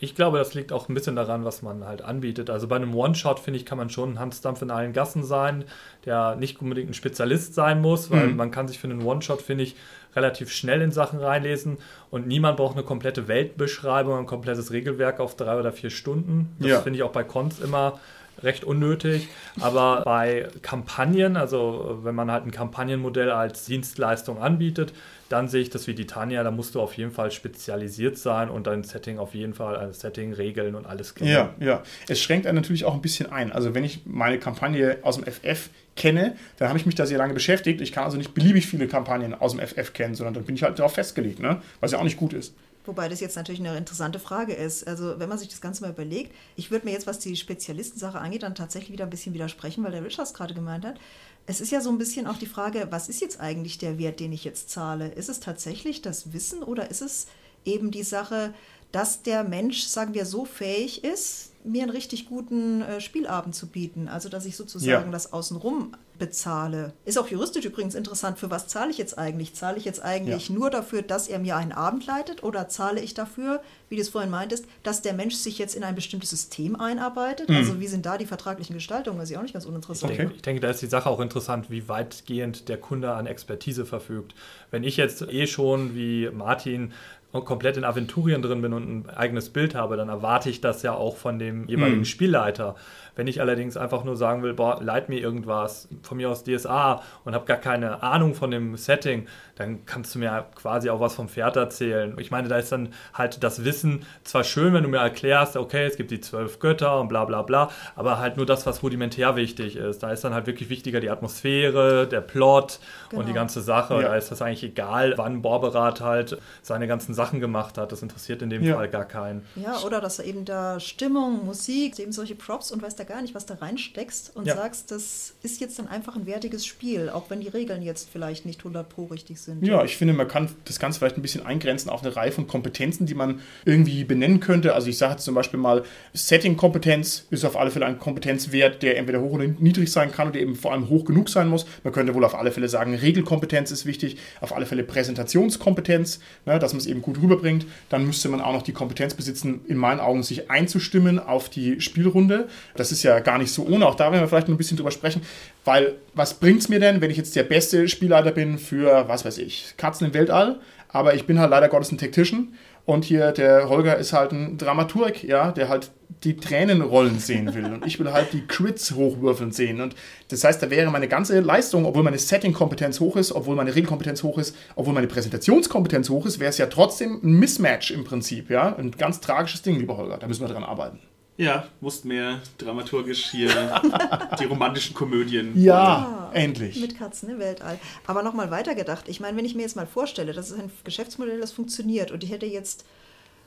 Ich 0.00 0.14
glaube, 0.14 0.38
das 0.38 0.54
liegt 0.54 0.72
auch 0.72 0.88
ein 0.88 0.94
bisschen 0.94 1.16
daran, 1.16 1.44
was 1.44 1.60
man 1.60 1.84
halt 1.84 2.02
anbietet. 2.02 2.50
Also 2.50 2.68
bei 2.68 2.76
einem 2.76 2.94
One-Shot, 2.94 3.40
finde 3.40 3.58
ich, 3.58 3.66
kann 3.66 3.78
man 3.78 3.90
schon 3.90 4.12
ein 4.12 4.18
Handstampf 4.20 4.62
in 4.62 4.70
allen 4.70 4.92
Gassen 4.92 5.24
sein, 5.24 5.64
der 6.04 6.36
nicht 6.36 6.60
unbedingt 6.62 6.90
ein 6.90 6.94
Spezialist 6.94 7.54
sein 7.54 7.80
muss, 7.80 8.08
weil 8.10 8.28
mhm. 8.28 8.36
man 8.36 8.52
kann 8.52 8.68
sich 8.68 8.78
für 8.78 8.86
einen 8.86 9.02
One-Shot, 9.02 9.42
finde 9.42 9.64
ich, 9.64 9.74
relativ 10.14 10.52
schnell 10.52 10.82
in 10.82 10.92
Sachen 10.92 11.18
reinlesen 11.18 11.78
und 12.10 12.28
niemand 12.28 12.56
braucht 12.56 12.76
eine 12.76 12.84
komplette 12.84 13.26
Weltbeschreibung, 13.26 14.16
ein 14.16 14.26
komplettes 14.26 14.70
Regelwerk 14.70 15.18
auf 15.18 15.36
drei 15.36 15.58
oder 15.58 15.72
vier 15.72 15.90
Stunden. 15.90 16.54
Das 16.60 16.68
ja. 16.68 16.80
finde 16.80 16.98
ich 16.98 17.02
auch 17.02 17.12
bei 17.12 17.24
Cons 17.24 17.58
immer 17.58 17.98
recht 18.42 18.64
unnötig. 18.64 19.28
Aber 19.60 20.02
bei 20.04 20.48
Kampagnen, 20.62 21.36
also 21.36 22.00
wenn 22.02 22.14
man 22.14 22.30
halt 22.30 22.46
ein 22.46 22.50
Kampagnenmodell 22.50 23.30
als 23.30 23.64
Dienstleistung 23.64 24.40
anbietet, 24.40 24.92
dann 25.28 25.48
sehe 25.48 25.60
ich 25.60 25.70
das 25.70 25.86
wie 25.86 25.94
die 25.94 26.06
Tanja, 26.06 26.42
da 26.42 26.50
musst 26.50 26.74
du 26.74 26.80
auf 26.80 26.94
jeden 26.94 27.10
Fall 27.10 27.30
spezialisiert 27.30 28.16
sein 28.16 28.48
und 28.48 28.66
dein 28.66 28.82
Setting 28.82 29.18
auf 29.18 29.34
jeden 29.34 29.52
Fall, 29.52 29.76
also 29.76 29.92
Setting, 29.92 30.32
Regeln 30.32 30.74
und 30.74 30.86
alles 30.86 31.14
kennen. 31.14 31.30
Ja, 31.30 31.54
ja. 31.60 31.82
Es 32.08 32.20
schränkt 32.20 32.46
einen 32.46 32.56
natürlich 32.56 32.84
auch 32.84 32.94
ein 32.94 33.02
bisschen 33.02 33.30
ein. 33.30 33.52
Also 33.52 33.74
wenn 33.74 33.84
ich 33.84 34.00
meine 34.06 34.38
Kampagne 34.38 34.98
aus 35.02 35.20
dem 35.20 35.24
FF 35.24 35.68
kenne, 35.96 36.36
dann 36.56 36.68
habe 36.68 36.78
ich 36.78 36.86
mich 36.86 36.94
da 36.94 37.04
sehr 37.04 37.18
lange 37.18 37.34
beschäftigt. 37.34 37.80
Ich 37.80 37.92
kann 37.92 38.04
also 38.04 38.16
nicht 38.16 38.32
beliebig 38.32 38.66
viele 38.66 38.88
Kampagnen 38.88 39.34
aus 39.34 39.54
dem 39.54 39.60
FF 39.60 39.92
kennen, 39.92 40.14
sondern 40.14 40.34
dann 40.34 40.44
bin 40.44 40.54
ich 40.54 40.62
halt 40.62 40.78
darauf 40.78 40.94
festgelegt, 40.94 41.40
ne? 41.40 41.60
was 41.80 41.92
ja 41.92 41.98
auch 41.98 42.04
nicht 42.04 42.16
gut 42.16 42.32
ist. 42.32 42.54
Wobei 42.88 43.10
das 43.10 43.20
jetzt 43.20 43.36
natürlich 43.36 43.60
eine 43.60 43.76
interessante 43.76 44.18
Frage 44.18 44.54
ist. 44.54 44.88
Also 44.88 45.18
wenn 45.18 45.28
man 45.28 45.36
sich 45.36 45.48
das 45.48 45.60
Ganze 45.60 45.82
mal 45.82 45.90
überlegt, 45.90 46.34
ich 46.56 46.70
würde 46.70 46.86
mir 46.86 46.92
jetzt, 46.92 47.06
was 47.06 47.18
die 47.18 47.36
Spezialistensache 47.36 48.18
angeht, 48.18 48.44
dann 48.44 48.54
tatsächlich 48.54 48.92
wieder 48.92 49.04
ein 49.04 49.10
bisschen 49.10 49.34
widersprechen, 49.34 49.84
weil 49.84 49.92
der 49.92 50.02
Richard 50.02 50.32
gerade 50.32 50.54
gemeint 50.54 50.86
hat. 50.86 50.98
Es 51.44 51.60
ist 51.60 51.70
ja 51.70 51.82
so 51.82 51.90
ein 51.90 51.98
bisschen 51.98 52.26
auch 52.26 52.38
die 52.38 52.46
Frage, 52.46 52.88
was 52.88 53.10
ist 53.10 53.20
jetzt 53.20 53.40
eigentlich 53.40 53.76
der 53.76 53.98
Wert, 53.98 54.20
den 54.20 54.32
ich 54.32 54.42
jetzt 54.42 54.70
zahle? 54.70 55.08
Ist 55.08 55.28
es 55.28 55.38
tatsächlich 55.38 56.00
das 56.00 56.32
Wissen 56.32 56.62
oder 56.62 56.90
ist 56.90 57.02
es 57.02 57.26
eben 57.66 57.90
die 57.90 58.04
Sache, 58.04 58.54
dass 58.90 59.22
der 59.22 59.44
Mensch, 59.44 59.82
sagen 59.82 60.14
wir, 60.14 60.24
so 60.24 60.46
fähig 60.46 61.04
ist, 61.04 61.47
mir 61.64 61.82
einen 61.82 61.90
richtig 61.90 62.28
guten 62.28 62.82
äh, 62.82 63.00
Spielabend 63.00 63.54
zu 63.54 63.66
bieten. 63.66 64.08
Also, 64.08 64.28
dass 64.28 64.46
ich 64.46 64.56
sozusagen 64.56 65.06
ja. 65.06 65.10
das 65.10 65.32
außenrum 65.32 65.92
bezahle. 66.18 66.92
Ist 67.04 67.18
auch 67.18 67.28
juristisch 67.28 67.64
übrigens 67.64 67.94
interessant, 67.94 68.38
für 68.38 68.50
was 68.50 68.66
zahle 68.66 68.90
ich 68.90 68.98
jetzt 68.98 69.16
eigentlich? 69.16 69.54
Zahle 69.54 69.78
ich 69.78 69.84
jetzt 69.84 70.02
eigentlich 70.02 70.48
ja. 70.48 70.54
nur 70.54 70.68
dafür, 70.68 71.02
dass 71.02 71.28
er 71.28 71.38
mir 71.38 71.56
einen 71.56 71.72
Abend 71.72 72.06
leitet 72.06 72.42
oder 72.42 72.68
zahle 72.68 73.00
ich 73.00 73.14
dafür, 73.14 73.62
wie 73.88 73.96
du 73.96 74.02
es 74.02 74.08
vorhin 74.08 74.30
meintest, 74.30 74.66
dass 74.82 75.00
der 75.00 75.12
Mensch 75.12 75.36
sich 75.36 75.58
jetzt 75.58 75.76
in 75.76 75.84
ein 75.84 75.94
bestimmtes 75.94 76.30
System 76.30 76.74
einarbeitet? 76.76 77.48
Mhm. 77.48 77.56
Also, 77.56 77.80
wie 77.80 77.86
sind 77.86 78.04
da 78.04 78.18
die 78.18 78.26
vertraglichen 78.26 78.74
Gestaltungen? 78.74 79.18
Das 79.18 79.28
ist 79.28 79.32
ja 79.32 79.38
auch 79.38 79.42
nicht 79.42 79.54
ganz 79.54 79.64
uninteressant. 79.64 80.12
Okay. 80.12 80.30
Ich 80.34 80.42
denke, 80.42 80.60
da 80.60 80.70
ist 80.70 80.82
die 80.82 80.86
Sache 80.86 81.08
auch 81.08 81.20
interessant, 81.20 81.70
wie 81.70 81.88
weitgehend 81.88 82.68
der 82.68 82.78
Kunde 82.78 83.12
an 83.12 83.26
Expertise 83.26 83.86
verfügt. 83.86 84.34
Wenn 84.70 84.82
ich 84.82 84.96
jetzt 84.96 85.22
eh 85.22 85.46
schon 85.46 85.94
wie 85.94 86.30
Martin 86.30 86.92
komplett 87.32 87.76
in 87.76 87.84
Aventurien 87.84 88.40
drin 88.40 88.62
bin 88.62 88.72
und 88.72 88.88
ein 88.88 89.10
eigenes 89.10 89.50
Bild 89.50 89.74
habe, 89.74 89.96
dann 89.96 90.08
erwarte 90.08 90.48
ich 90.48 90.60
das 90.60 90.82
ja 90.82 90.94
auch 90.94 91.16
von 91.16 91.38
dem 91.38 91.68
jeweiligen 91.68 91.98
mhm. 91.98 92.04
Spielleiter. 92.06 92.74
Wenn 93.16 93.26
ich 93.26 93.40
allerdings 93.40 93.76
einfach 93.76 94.04
nur 94.04 94.16
sagen 94.16 94.42
will, 94.42 94.54
boah, 94.54 94.80
leit 94.80 95.08
mir 95.08 95.18
irgendwas, 95.18 95.88
von 96.02 96.16
mir 96.16 96.30
aus 96.30 96.44
DSA 96.44 97.02
und 97.24 97.34
habe 97.34 97.44
gar 97.46 97.56
keine 97.56 98.02
Ahnung 98.02 98.34
von 98.34 98.50
dem 98.50 98.76
Setting, 98.76 99.26
dann 99.56 99.84
kannst 99.86 100.14
du 100.14 100.20
mir 100.20 100.46
quasi 100.54 100.88
auch 100.88 101.00
was 101.00 101.16
vom 101.16 101.28
Pferd 101.28 101.56
erzählen. 101.56 102.16
Ich 102.18 102.30
meine, 102.30 102.48
da 102.48 102.56
ist 102.56 102.70
dann 102.70 102.90
halt 103.12 103.42
das 103.42 103.64
Wissen 103.64 104.04
zwar 104.22 104.44
schön, 104.44 104.72
wenn 104.72 104.84
du 104.84 104.88
mir 104.88 104.98
erklärst, 104.98 105.56
okay, 105.56 105.84
es 105.84 105.96
gibt 105.96 106.12
die 106.12 106.20
zwölf 106.20 106.60
Götter 106.60 107.00
und 107.00 107.08
bla 107.08 107.24
bla 107.24 107.42
bla, 107.42 107.70
aber 107.96 108.18
halt 108.18 108.36
nur 108.36 108.46
das, 108.46 108.66
was 108.66 108.84
rudimentär 108.84 109.34
wichtig 109.34 109.76
ist. 109.76 110.02
Da 110.02 110.12
ist 110.12 110.22
dann 110.22 110.32
halt 110.32 110.46
wirklich 110.46 110.70
wichtiger 110.70 111.00
die 111.00 111.10
Atmosphäre, 111.10 112.06
der 112.06 112.20
Plot 112.20 112.78
genau. 113.10 113.20
und 113.20 113.26
die 113.26 113.32
genau. 113.32 113.42
ganze 113.42 113.60
Sache. 113.60 113.94
Ja. 113.94 114.02
Da 114.02 114.16
ist 114.16 114.30
das 114.30 114.40
eigentlich 114.40 114.62
egal, 114.62 115.14
wann 115.16 115.42
Borberat 115.42 116.00
halt 116.00 116.38
seine 116.62 116.86
ganzen 116.86 117.14
Sachen 117.18 117.40
gemacht 117.40 117.76
hat. 117.76 117.92
Das 117.92 118.00
interessiert 118.00 118.40
in 118.42 118.48
dem 118.48 118.62
ja. 118.62 118.76
Fall 118.76 118.88
gar 118.88 119.04
keinen. 119.04 119.44
Ja, 119.56 119.80
oder 119.80 120.00
dass 120.00 120.20
er 120.20 120.24
eben 120.24 120.44
da 120.44 120.78
Stimmung, 120.78 121.44
Musik, 121.44 121.98
eben 121.98 122.12
solche 122.12 122.36
Props 122.36 122.70
und 122.70 122.80
weiß 122.80 122.94
der 122.94 123.06
gar 123.06 123.20
nicht, 123.20 123.34
was 123.34 123.44
da 123.44 123.54
reinsteckst 123.54 124.36
und 124.36 124.46
ja. 124.46 124.54
sagst, 124.54 124.92
das 124.92 125.34
ist 125.42 125.60
jetzt 125.60 125.78
dann 125.78 125.88
einfach 125.88 126.14
ein 126.14 126.26
wertiges 126.26 126.64
Spiel, 126.64 127.10
auch 127.10 127.28
wenn 127.28 127.40
die 127.40 127.48
Regeln 127.48 127.82
jetzt 127.82 128.08
vielleicht 128.10 128.46
nicht 128.46 128.60
100 128.60 128.88
pro 128.88 129.06
richtig 129.06 129.40
sind. 129.40 129.66
Ja, 129.66 129.84
ich 129.84 129.96
finde, 129.96 130.14
man 130.14 130.28
kann 130.28 130.48
das 130.64 130.78
Ganze 130.78 131.00
vielleicht 131.00 131.18
ein 131.18 131.22
bisschen 131.22 131.44
eingrenzen 131.44 131.90
auf 131.90 132.04
eine 132.04 132.14
Reihe 132.14 132.30
von 132.30 132.46
Kompetenzen, 132.46 133.06
die 133.06 133.14
man 133.14 133.40
irgendwie 133.64 134.04
benennen 134.04 134.38
könnte. 134.38 134.74
Also 134.74 134.88
ich 134.88 134.96
sage 134.96 135.14
jetzt 135.14 135.24
zum 135.24 135.34
Beispiel 135.34 135.58
mal, 135.58 135.82
Setting-Kompetenz 136.14 137.26
ist 137.30 137.44
auf 137.44 137.56
alle 137.56 137.72
Fälle 137.72 137.86
ein 137.86 137.98
Kompetenzwert, 137.98 138.82
der 138.82 138.96
entweder 138.96 139.20
hoch 139.20 139.32
oder 139.32 139.46
niedrig 139.46 139.90
sein 139.90 140.12
kann 140.12 140.28
oder 140.28 140.38
eben 140.38 140.54
vor 140.54 140.72
allem 140.72 140.88
hoch 140.88 141.04
genug 141.04 141.28
sein 141.28 141.48
muss. 141.48 141.66
Man 141.82 141.92
könnte 141.92 142.14
wohl 142.14 142.24
auf 142.24 142.34
alle 142.34 142.52
Fälle 142.52 142.68
sagen, 142.68 142.94
Regelkompetenz 142.94 143.70
ist 143.72 143.86
wichtig, 143.86 144.18
auf 144.40 144.54
alle 144.54 144.66
Fälle 144.66 144.84
Präsentationskompetenz, 144.84 146.20
ne, 146.46 146.58
dass 146.58 146.72
man 146.72 146.80
es 146.80 146.86
eben 146.86 147.02
gut 147.08 147.22
rüberbringt. 147.22 147.66
Dann 147.88 148.06
müsste 148.06 148.28
man 148.28 148.40
auch 148.40 148.52
noch 148.52 148.62
die 148.62 148.72
Kompetenz 148.72 149.14
besitzen, 149.14 149.60
in 149.66 149.76
meinen 149.76 150.00
Augen 150.00 150.22
sich 150.22 150.50
einzustimmen 150.50 151.18
auf 151.18 151.48
die 151.48 151.80
Spielrunde. 151.80 152.48
Das 152.76 152.92
ist 152.92 153.02
ja 153.02 153.18
gar 153.20 153.38
nicht 153.38 153.52
so 153.52 153.66
ohne. 153.66 153.86
Auch 153.86 153.94
da 153.94 154.12
werden 154.12 154.22
wir 154.22 154.28
vielleicht 154.28 154.48
noch 154.48 154.54
ein 154.54 154.58
bisschen 154.58 154.76
drüber 154.76 154.90
sprechen. 154.90 155.22
Weil, 155.64 155.94
was 156.14 156.34
bringt 156.34 156.60
es 156.60 156.68
mir 156.68 156.80
denn, 156.80 157.00
wenn 157.00 157.10
ich 157.10 157.16
jetzt 157.16 157.34
der 157.34 157.44
beste 157.44 157.88
Spielleiter 157.88 158.32
bin 158.32 158.58
für, 158.58 159.08
was 159.08 159.24
weiß 159.24 159.38
ich, 159.38 159.74
Katzen 159.76 160.06
im 160.06 160.14
Weltall, 160.14 160.60
aber 160.90 161.14
ich 161.14 161.24
bin 161.24 161.38
halt 161.38 161.50
leider 161.50 161.68
Gottes 161.68 161.92
ein 161.92 161.98
Tactician 161.98 162.48
und 162.88 163.04
hier 163.04 163.32
der 163.32 163.68
Holger 163.68 163.98
ist 163.98 164.14
halt 164.14 164.32
ein 164.32 164.56
Dramaturg, 164.56 165.22
ja, 165.22 165.52
der 165.52 165.68
halt 165.68 165.90
die 166.24 166.36
Tränen 166.36 166.80
rollen 166.80 167.18
sehen 167.18 167.52
will. 167.52 167.66
Und 167.66 167.86
ich 167.86 168.00
will 168.00 168.10
halt 168.14 168.32
die 168.32 168.46
Crits 168.46 168.92
hochwürfeln 168.92 169.52
sehen. 169.52 169.82
Und 169.82 169.94
das 170.28 170.42
heißt, 170.42 170.62
da 170.62 170.70
wäre 170.70 170.90
meine 170.90 171.06
ganze 171.06 171.38
Leistung, 171.40 171.84
obwohl 171.84 172.02
meine 172.02 172.16
Setting-Kompetenz 172.16 172.98
hoch 172.98 173.16
ist, 173.16 173.32
obwohl 173.32 173.56
meine 173.56 173.74
Regelkompetenz 173.74 174.22
hoch 174.22 174.38
ist, 174.38 174.56
obwohl 174.74 174.94
meine 174.94 175.06
Präsentationskompetenz 175.06 176.08
hoch 176.08 176.24
ist, 176.24 176.40
wäre 176.40 176.48
es 176.48 176.56
ja 176.56 176.64
trotzdem 176.64 177.20
ein 177.22 177.32
Mismatch 177.38 177.90
im 177.90 178.04
Prinzip, 178.04 178.48
ja, 178.48 178.74
ein 178.74 178.90
ganz 178.92 179.20
tragisches 179.20 179.60
Ding, 179.60 179.78
lieber 179.78 179.98
Holger, 179.98 180.16
da 180.16 180.26
müssen 180.26 180.40
wir 180.40 180.48
dran 180.48 180.64
arbeiten. 180.64 180.98
Ja, 181.38 181.68
musst 181.80 182.04
mehr 182.04 182.42
dramaturgisch 182.58 183.30
hier 183.30 183.48
die 184.40 184.44
romantischen 184.44 184.92
Komödien. 184.92 185.52
Ja, 185.54 185.72
ja, 185.72 186.30
endlich. 186.32 186.80
Mit 186.80 186.98
Katzen 186.98 187.30
im 187.30 187.38
Weltall. 187.38 187.78
Aber 188.08 188.24
nochmal 188.24 188.50
weitergedacht. 188.50 189.08
Ich 189.08 189.20
meine, 189.20 189.36
wenn 189.36 189.44
ich 189.44 189.54
mir 189.54 189.62
jetzt 189.62 189.76
mal 189.76 189.86
vorstelle, 189.86 190.32
das 190.32 190.50
ist 190.50 190.58
ein 190.58 190.70
Geschäftsmodell, 190.82 191.40
das 191.40 191.52
funktioniert 191.52 192.10
und 192.10 192.24
ich 192.24 192.30
hätte 192.30 192.46
jetzt 192.46 192.84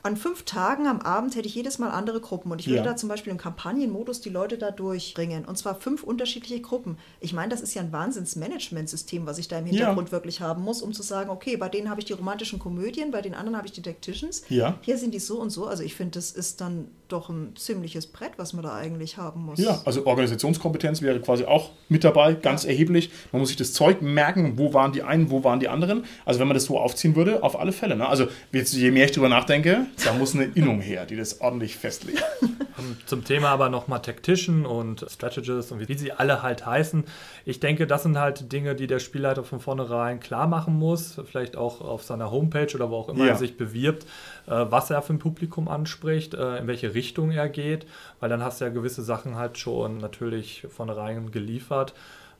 an 0.04 0.16
fünf 0.16 0.42
Tagen 0.44 0.88
am 0.88 1.00
Abend 1.00 1.36
hätte 1.36 1.46
ich 1.46 1.54
jedes 1.54 1.78
Mal 1.78 1.90
andere 1.90 2.20
Gruppen 2.20 2.50
und 2.50 2.60
ich 2.60 2.66
würde 2.66 2.78
ja. 2.78 2.82
da 2.82 2.96
zum 2.96 3.08
Beispiel 3.08 3.30
im 3.30 3.38
Kampagnenmodus 3.38 4.20
die 4.20 4.30
Leute 4.30 4.58
da 4.58 4.72
durchbringen 4.72 5.44
und 5.44 5.56
zwar 5.56 5.76
fünf 5.76 6.02
unterschiedliche 6.02 6.60
Gruppen. 6.60 6.98
Ich 7.20 7.32
meine, 7.32 7.50
das 7.50 7.60
ist 7.60 7.74
ja 7.74 7.82
ein 7.82 7.92
Wahnsinns-Management-System, 7.92 9.26
was 9.26 9.38
ich 9.38 9.46
da 9.46 9.58
im 9.58 9.66
Hintergrund 9.66 10.08
ja. 10.08 10.12
wirklich 10.12 10.40
haben 10.40 10.64
muss, 10.64 10.82
um 10.82 10.92
zu 10.92 11.02
sagen, 11.02 11.30
okay, 11.30 11.56
bei 11.56 11.68
denen 11.68 11.88
habe 11.88 12.00
ich 12.00 12.06
die 12.06 12.14
romantischen 12.14 12.58
Komödien, 12.58 13.12
bei 13.12 13.22
den 13.22 13.34
anderen 13.34 13.56
habe 13.56 13.68
ich 13.68 13.72
die 13.72 13.82
Tacticians. 13.82 14.42
Ja. 14.48 14.76
Hier 14.80 14.98
sind 14.98 15.14
die 15.14 15.20
so 15.20 15.40
und 15.40 15.50
so. 15.50 15.66
Also 15.66 15.84
ich 15.84 15.94
finde, 15.94 16.18
das 16.18 16.32
ist 16.32 16.60
dann 16.60 16.88
doch 17.12 17.28
ein 17.28 17.54
ziemliches 17.56 18.06
Brett, 18.06 18.32
was 18.36 18.52
man 18.52 18.64
da 18.64 18.74
eigentlich 18.74 19.16
haben 19.16 19.44
muss. 19.44 19.58
Ja, 19.58 19.80
also 19.84 20.06
Organisationskompetenz 20.06 21.02
wäre 21.02 21.20
quasi 21.20 21.44
auch 21.44 21.70
mit 21.88 22.04
dabei, 22.04 22.34
ganz 22.34 22.64
ja. 22.64 22.70
erheblich. 22.70 23.10
Man 23.30 23.40
muss 23.40 23.48
sich 23.48 23.58
das 23.58 23.72
Zeug 23.72 24.02
merken, 24.02 24.58
wo 24.58 24.74
waren 24.74 24.92
die 24.92 25.02
einen, 25.02 25.30
wo 25.30 25.44
waren 25.44 25.60
die 25.60 25.68
anderen. 25.68 26.04
Also 26.24 26.40
wenn 26.40 26.48
man 26.48 26.54
das 26.54 26.64
so 26.64 26.78
aufziehen 26.78 27.16
würde, 27.16 27.42
auf 27.42 27.58
alle 27.58 27.72
Fälle. 27.72 27.96
Ne? 27.96 28.08
Also 28.08 28.26
jetzt, 28.52 28.74
je 28.74 28.90
mehr 28.90 29.04
ich 29.04 29.12
drüber 29.12 29.28
nachdenke, 29.28 29.86
da 30.04 30.14
muss 30.14 30.34
eine 30.34 30.44
Innung 30.44 30.80
her, 30.80 31.06
die 31.06 31.16
das 31.16 31.40
ordentlich 31.40 31.76
festlegt. 31.76 32.22
Zum 33.06 33.24
Thema 33.24 33.50
aber 33.50 33.68
nochmal 33.68 34.00
Tactician 34.00 34.66
und 34.66 35.04
Strategist 35.08 35.72
und 35.72 35.86
wie 35.88 35.94
sie 35.94 36.12
alle 36.12 36.42
halt 36.42 36.66
heißen. 36.66 37.04
Ich 37.44 37.60
denke, 37.60 37.86
das 37.86 38.02
sind 38.02 38.18
halt 38.18 38.52
Dinge, 38.52 38.74
die 38.74 38.86
der 38.86 38.98
Spielleiter 38.98 39.44
von 39.44 39.60
vornherein 39.60 40.20
klar 40.20 40.46
machen 40.46 40.78
muss, 40.78 41.20
vielleicht 41.24 41.56
auch 41.56 41.80
auf 41.80 42.02
seiner 42.02 42.30
Homepage 42.30 42.74
oder 42.74 42.90
wo 42.90 42.96
auch 42.96 43.08
immer 43.08 43.24
ja. 43.24 43.32
er 43.32 43.36
sich 43.36 43.56
bewirbt, 43.56 44.04
äh, 44.46 44.66
was 44.68 44.90
er 44.90 45.02
für 45.02 45.12
ein 45.12 45.18
Publikum 45.18 45.68
anspricht, 45.68 46.34
äh, 46.34 46.58
in 46.58 46.66
welche 46.66 46.94
Richtung 46.94 47.01
er 47.32 47.48
geht, 47.48 47.86
weil 48.20 48.28
dann 48.28 48.42
hast 48.42 48.60
du 48.60 48.64
ja 48.64 48.70
gewisse 48.70 49.02
Sachen 49.02 49.36
halt 49.36 49.58
schon 49.58 49.98
natürlich 49.98 50.66
vornherein 50.70 51.30
geliefert. 51.30 51.94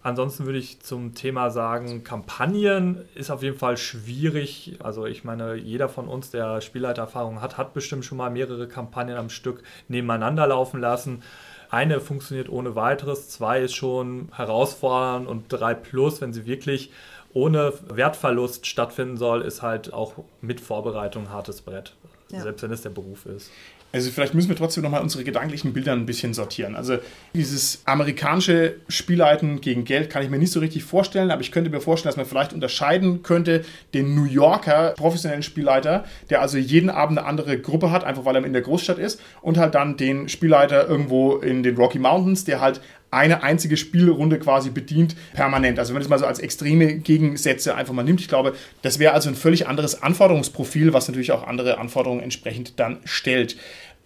Ansonsten 0.04 0.46
würde 0.46 0.58
ich 0.58 0.80
zum 0.80 1.14
Thema 1.14 1.50
sagen, 1.50 2.02
Kampagnen 2.02 3.04
ist 3.14 3.30
auf 3.30 3.42
jeden 3.42 3.56
Fall 3.56 3.76
schwierig. 3.76 4.76
Also 4.82 5.06
ich 5.06 5.22
meine, 5.22 5.54
jeder 5.54 5.88
von 5.88 6.08
uns, 6.08 6.30
der 6.30 6.60
Spielleitererfahrung 6.60 7.40
hat, 7.40 7.56
hat 7.56 7.72
bestimmt 7.72 8.04
schon 8.04 8.18
mal 8.18 8.30
mehrere 8.30 8.66
Kampagnen 8.66 9.16
am 9.16 9.30
Stück 9.30 9.62
nebeneinander 9.86 10.46
laufen 10.48 10.80
lassen. 10.80 11.22
Eine 11.70 12.00
funktioniert 12.00 12.48
ohne 12.48 12.74
weiteres, 12.74 13.30
zwei 13.30 13.62
ist 13.62 13.74
schon 13.74 14.28
herausfordernd 14.34 15.28
und 15.28 15.44
drei 15.48 15.74
plus, 15.74 16.20
wenn 16.20 16.32
sie 16.32 16.46
wirklich 16.46 16.90
ohne 17.32 17.72
Wertverlust 17.88 18.66
stattfinden 18.66 19.16
soll, 19.16 19.40
ist 19.42 19.62
halt 19.62 19.92
auch 19.92 20.14
mit 20.40 20.60
Vorbereitung 20.60 21.24
ein 21.24 21.30
hartes 21.30 21.62
Brett. 21.62 21.94
Ja. 22.30 22.40
Selbst 22.40 22.62
wenn 22.62 22.72
es 22.72 22.82
der 22.82 22.90
Beruf 22.90 23.26
ist. 23.26 23.50
Also 23.92 24.10
vielleicht 24.10 24.32
müssen 24.32 24.48
wir 24.48 24.56
trotzdem 24.56 24.82
nochmal 24.82 25.02
unsere 25.02 25.22
gedanklichen 25.22 25.74
Bilder 25.74 25.92
ein 25.92 26.06
bisschen 26.06 26.32
sortieren. 26.32 26.74
Also 26.74 26.96
dieses 27.34 27.82
amerikanische 27.84 28.76
Spielleiten 28.88 29.60
gegen 29.60 29.84
Geld 29.84 30.08
kann 30.08 30.22
ich 30.22 30.30
mir 30.30 30.38
nicht 30.38 30.52
so 30.52 30.60
richtig 30.60 30.82
vorstellen, 30.82 31.30
aber 31.30 31.42
ich 31.42 31.52
könnte 31.52 31.70
mir 31.70 31.80
vorstellen, 31.80 32.10
dass 32.10 32.16
man 32.16 32.26
vielleicht 32.26 32.54
unterscheiden 32.54 33.22
könnte 33.22 33.64
den 33.92 34.14
New 34.14 34.24
Yorker 34.24 34.94
professionellen 34.96 35.42
Spielleiter, 35.42 36.04
der 36.30 36.40
also 36.40 36.56
jeden 36.56 36.88
Abend 36.88 37.18
eine 37.18 37.26
andere 37.26 37.58
Gruppe 37.58 37.90
hat, 37.90 38.04
einfach 38.04 38.24
weil 38.24 38.36
er 38.36 38.44
in 38.44 38.54
der 38.54 38.62
Großstadt 38.62 38.98
ist, 38.98 39.20
und 39.42 39.58
halt 39.58 39.74
dann 39.74 39.98
den 39.98 40.28
Spielleiter 40.30 40.88
irgendwo 40.88 41.36
in 41.36 41.62
den 41.62 41.76
Rocky 41.76 41.98
Mountains, 41.98 42.44
der 42.44 42.60
halt 42.60 42.80
eine 43.12 43.42
einzige 43.42 43.76
Spielrunde 43.76 44.38
quasi 44.38 44.70
bedient, 44.70 45.14
permanent. 45.34 45.78
Also 45.78 45.90
wenn 45.90 45.96
man 45.96 46.02
das 46.02 46.10
mal 46.10 46.18
so 46.18 46.26
als 46.26 46.38
extreme 46.38 46.96
Gegensätze 46.96 47.74
einfach 47.74 47.92
mal 47.92 48.02
nimmt, 48.02 48.20
ich 48.20 48.28
glaube, 48.28 48.54
das 48.80 48.98
wäre 48.98 49.12
also 49.12 49.28
ein 49.28 49.34
völlig 49.34 49.68
anderes 49.68 50.02
Anforderungsprofil, 50.02 50.92
was 50.94 51.08
natürlich 51.08 51.30
auch 51.30 51.46
andere 51.46 51.78
Anforderungen 51.78 52.22
entsprechend 52.22 52.80
dann 52.80 53.00
stellt. 53.04 53.56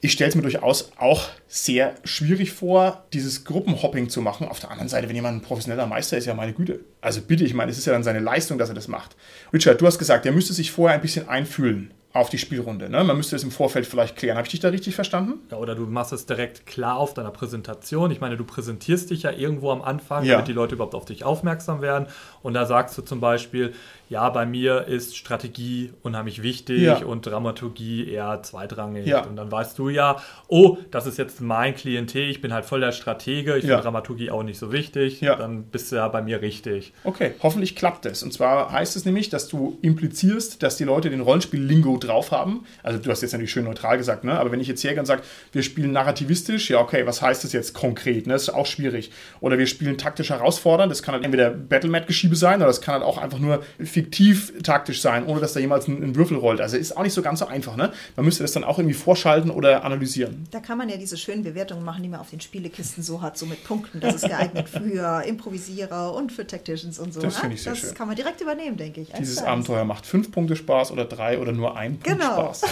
Ich 0.01 0.13
stelle 0.13 0.29
es 0.29 0.35
mir 0.35 0.43
durchaus 0.43 0.93
auch 0.99 1.29
sehr 1.47 1.95
schwierig 2.05 2.53
vor, 2.53 3.05
dieses 3.13 3.45
Gruppenhopping 3.45 4.09
zu 4.09 4.21
machen. 4.21 4.49
Auf 4.49 4.61
der 4.61 4.71
anderen 4.71 4.89
Seite, 4.89 5.09
wenn 5.09 5.17
jemand 5.17 5.39
ein 5.39 5.43
professioneller 5.43 5.87
Meister 5.87 6.19
ist, 6.19 6.27
ja 6.27 6.35
meine 6.35 6.53
Güte. 6.53 6.81
Also 7.01 7.23
bitte, 7.23 7.45
ich 7.45 7.55
meine, 7.55 7.71
es 7.71 7.79
ist 7.79 7.87
ja 7.87 7.93
dann 7.93 8.03
seine 8.03 8.19
Leistung, 8.19 8.59
dass 8.59 8.69
er 8.69 8.75
das 8.75 8.89
macht. 8.89 9.17
Richard, 9.53 9.81
du 9.81 9.87
hast 9.87 9.99
gesagt, 9.99 10.27
er 10.27 10.33
müsste 10.33 10.53
sich 10.53 10.73
vorher 10.73 10.97
ein 10.97 11.03
bisschen 11.03 11.29
einfühlen 11.29 11.93
auf 12.19 12.31
die 12.31 12.39
Spielrunde. 12.39 12.89
Ne? 12.89 13.05
Man 13.05 13.17
müsste 13.17 13.37
es 13.37 13.45
im 13.45 13.51
Vorfeld 13.51 13.87
vielleicht 13.87 14.17
klären. 14.17 14.37
Habe 14.37 14.47
ich 14.47 14.51
dich 14.51 14.61
da 14.61 14.69
richtig 14.69 14.95
verstanden? 14.95 15.41
Ja, 15.51 15.57
oder 15.57 15.75
du 15.75 15.87
machst 15.87 16.13
es 16.13 16.27
direkt 16.27 16.67
klar 16.67 16.97
auf 16.97 17.15
deiner 17.15 17.31
Präsentation. 17.31 18.11
Ich 18.11 18.21
meine, 18.21 18.37
du 18.37 18.45
präsentierst 18.45 19.11
dich 19.11 19.23
ja 19.23 19.31
irgendwo 19.31 19.71
am 19.71 19.83
Anfang, 19.83 20.25
ja. 20.25 20.35
damit 20.35 20.49
die 20.49 20.53
Leute 20.53 20.75
überhaupt 20.75 20.95
auf 20.95 21.05
dich 21.05 21.25
aufmerksam 21.25 21.83
werden. 21.83 22.07
Und 22.43 22.55
da 22.55 22.67
sagst 22.67 22.97
du 22.99 23.03
zum 23.03 23.21
Beispiel, 23.21 23.75
ja, 24.09 24.29
bei 24.31 24.47
mir 24.47 24.87
ist 24.87 25.17
Strategie 25.17 25.93
unheimlich 26.03 26.43
wichtig 26.43 26.83
Ja. 26.83 26.99
und 27.05 27.27
Dramaturgie 27.27 28.09
eher 28.09 28.43
zweitrangig. 28.43 29.07
Ja. 29.07 29.25
Und 29.27 29.37
dann 29.37 29.51
weißt 29.51 29.79
du 29.79 29.89
ja, 29.89 30.17
oh, 30.49 30.79
das 30.91 31.07
ist 31.07 31.19
jetzt 31.19 31.41
mein 31.41 31.75
Klientel, 31.75 32.29
ich 32.31 32.41
bin 32.41 32.53
halt 32.53 32.65
voll 32.65 32.81
der 32.81 32.93
Stratege, 32.93 33.57
ich 33.57 33.65
Ja. 33.65 33.71
finde 33.71 33.83
Dramaturgie 33.83 34.31
auch 34.31 34.43
nicht 34.43 34.59
so 34.59 34.71
wichtig, 34.73 35.21
Ja. 35.21 35.35
dann 35.37 35.65
bist 35.65 35.91
du 35.91 35.97
ja 35.97 36.07
bei 36.09 36.23
mir 36.23 36.41
richtig. 36.41 36.93
Okay, 37.05 37.33
hoffentlich 37.43 37.75
klappt 37.75 38.07
es. 38.07 38.23
Und 38.23 38.33
zwar 38.33 38.71
heißt 38.71 38.95
es 38.97 39.05
nämlich, 39.05 39.29
dass 39.29 39.49
du 39.49 39.79
implizierst, 39.83 40.63
dass 40.63 40.77
die 40.77 40.85
Leute 40.85 41.11
den 41.11 41.21
Rollenspiel-Lingo 41.21 41.97
drauf 41.99 42.31
haben. 42.31 42.65
Also 42.83 42.99
du 42.99 43.11
hast 43.11 43.23
jetzt 43.23 43.33
natürlich 43.33 43.51
schön 43.51 43.65
neutral 43.65 43.97
gesagt, 43.99 44.25
ne? 44.25 44.39
aber 44.39 44.53
wenn 44.53 44.61
ich 44.61 44.69
jetzt 44.69 44.85
hergehe 44.85 45.01
und 45.01 45.07
sage, 45.07 45.23
wir 45.53 45.63
spielen 45.63 45.93
narrativistisch, 45.93 46.71
ja 46.71 46.79
okay, 46.81 47.07
was 47.07 47.23
heißt 47.23 47.43
das 47.45 47.53
jetzt 47.53 47.75
konkret? 47.75 48.27
Ne? 48.27 48.35
Das 48.35 48.43
ist 48.43 48.51
auch 48.51 48.67
schwierig. 48.67 49.11
Oder 49.41 49.59
wir 49.59 49.67
spielen 49.67 49.99
taktisch 49.99 50.31
herausfordernd, 50.31 50.91
das 50.93 51.03
kann 51.03 51.15
halt 51.15 51.25
entweder 51.25 51.51
Battlemat-Geschiebe 51.51 52.37
sein 52.37 52.57
oder 52.59 52.67
das 52.67 52.81
kann 52.81 52.95
halt 52.95 53.05
auch 53.05 53.19
einfach 53.19 53.39
nur 53.39 53.63
fiktiv 53.97 54.53
taktisch 54.63 55.01
sein, 55.01 55.25
ohne 55.25 55.41
dass 55.41 55.55
da 55.55 55.61
jemals 55.61 55.89
ein, 55.89 56.03
ein 56.03 56.15
Würfel 56.17 56.37
rollt. 56.37 56.61
Also 56.61 56.77
ist 56.77 56.95
auch 56.99 57.03
nicht 57.03 57.15
so 57.15 57.23
ganz 57.23 57.39
so 57.39 57.47
einfach. 57.47 57.77
Ne? 57.77 57.95
Man 58.15 58.27
müsste 58.27 58.43
das 58.45 58.53
dann 58.53 58.63
auch 58.63 58.79
irgendwie 58.79 58.93
vorschalten 58.95 59.51
oder 59.51 59.85
analysieren. 59.85 60.47
Da 60.51 60.61
kann 60.61 60.77
man 60.77 60.91
ja 60.91 60.99
diese 60.99 61.17
schönen 61.17 61.43
Bewertungen 61.43 61.83
machen, 61.83 62.03
die 62.03 62.11
man 62.11 62.21
auf 62.21 62.29
den 62.29 62.43
Spielekisten 62.43 63.03
so 63.03 63.23
hat, 63.23 63.39
so 63.39 63.47
mit 63.47 63.65
Punkten. 63.65 64.01
Das 64.01 64.17
ist 64.17 64.29
geeignet 64.29 64.69
für 64.69 65.23
Improvisierer 65.27 66.13
und 66.15 66.31
für 66.31 66.47
Tacticians 66.47 66.99
und 66.99 67.15
so. 67.15 67.23
Das 67.23 67.37
ne? 67.37 67.41
finde 67.41 67.55
ich 67.57 67.63
sehr 67.63 67.73
das 67.73 67.81
schön. 67.81 67.95
kann 67.95 68.07
man 68.07 68.17
direkt 68.17 68.43
übernehmen, 68.43 68.77
denke 68.77 69.01
ich. 69.01 69.09
Dieses 69.19 69.39
eins. 69.39 69.47
Abenteuer 69.47 69.85
macht 69.87 70.05
fünf 70.05 70.31
Punkte 70.31 70.57
Spaß 70.57 70.91
oder 70.93 71.07
drei 71.07 71.39
oder 71.39 71.53
nur 71.53 71.75
ein 71.75 71.99
Punkt 71.99 72.21
Genau. 72.21 72.35
Spaß. 72.53 72.65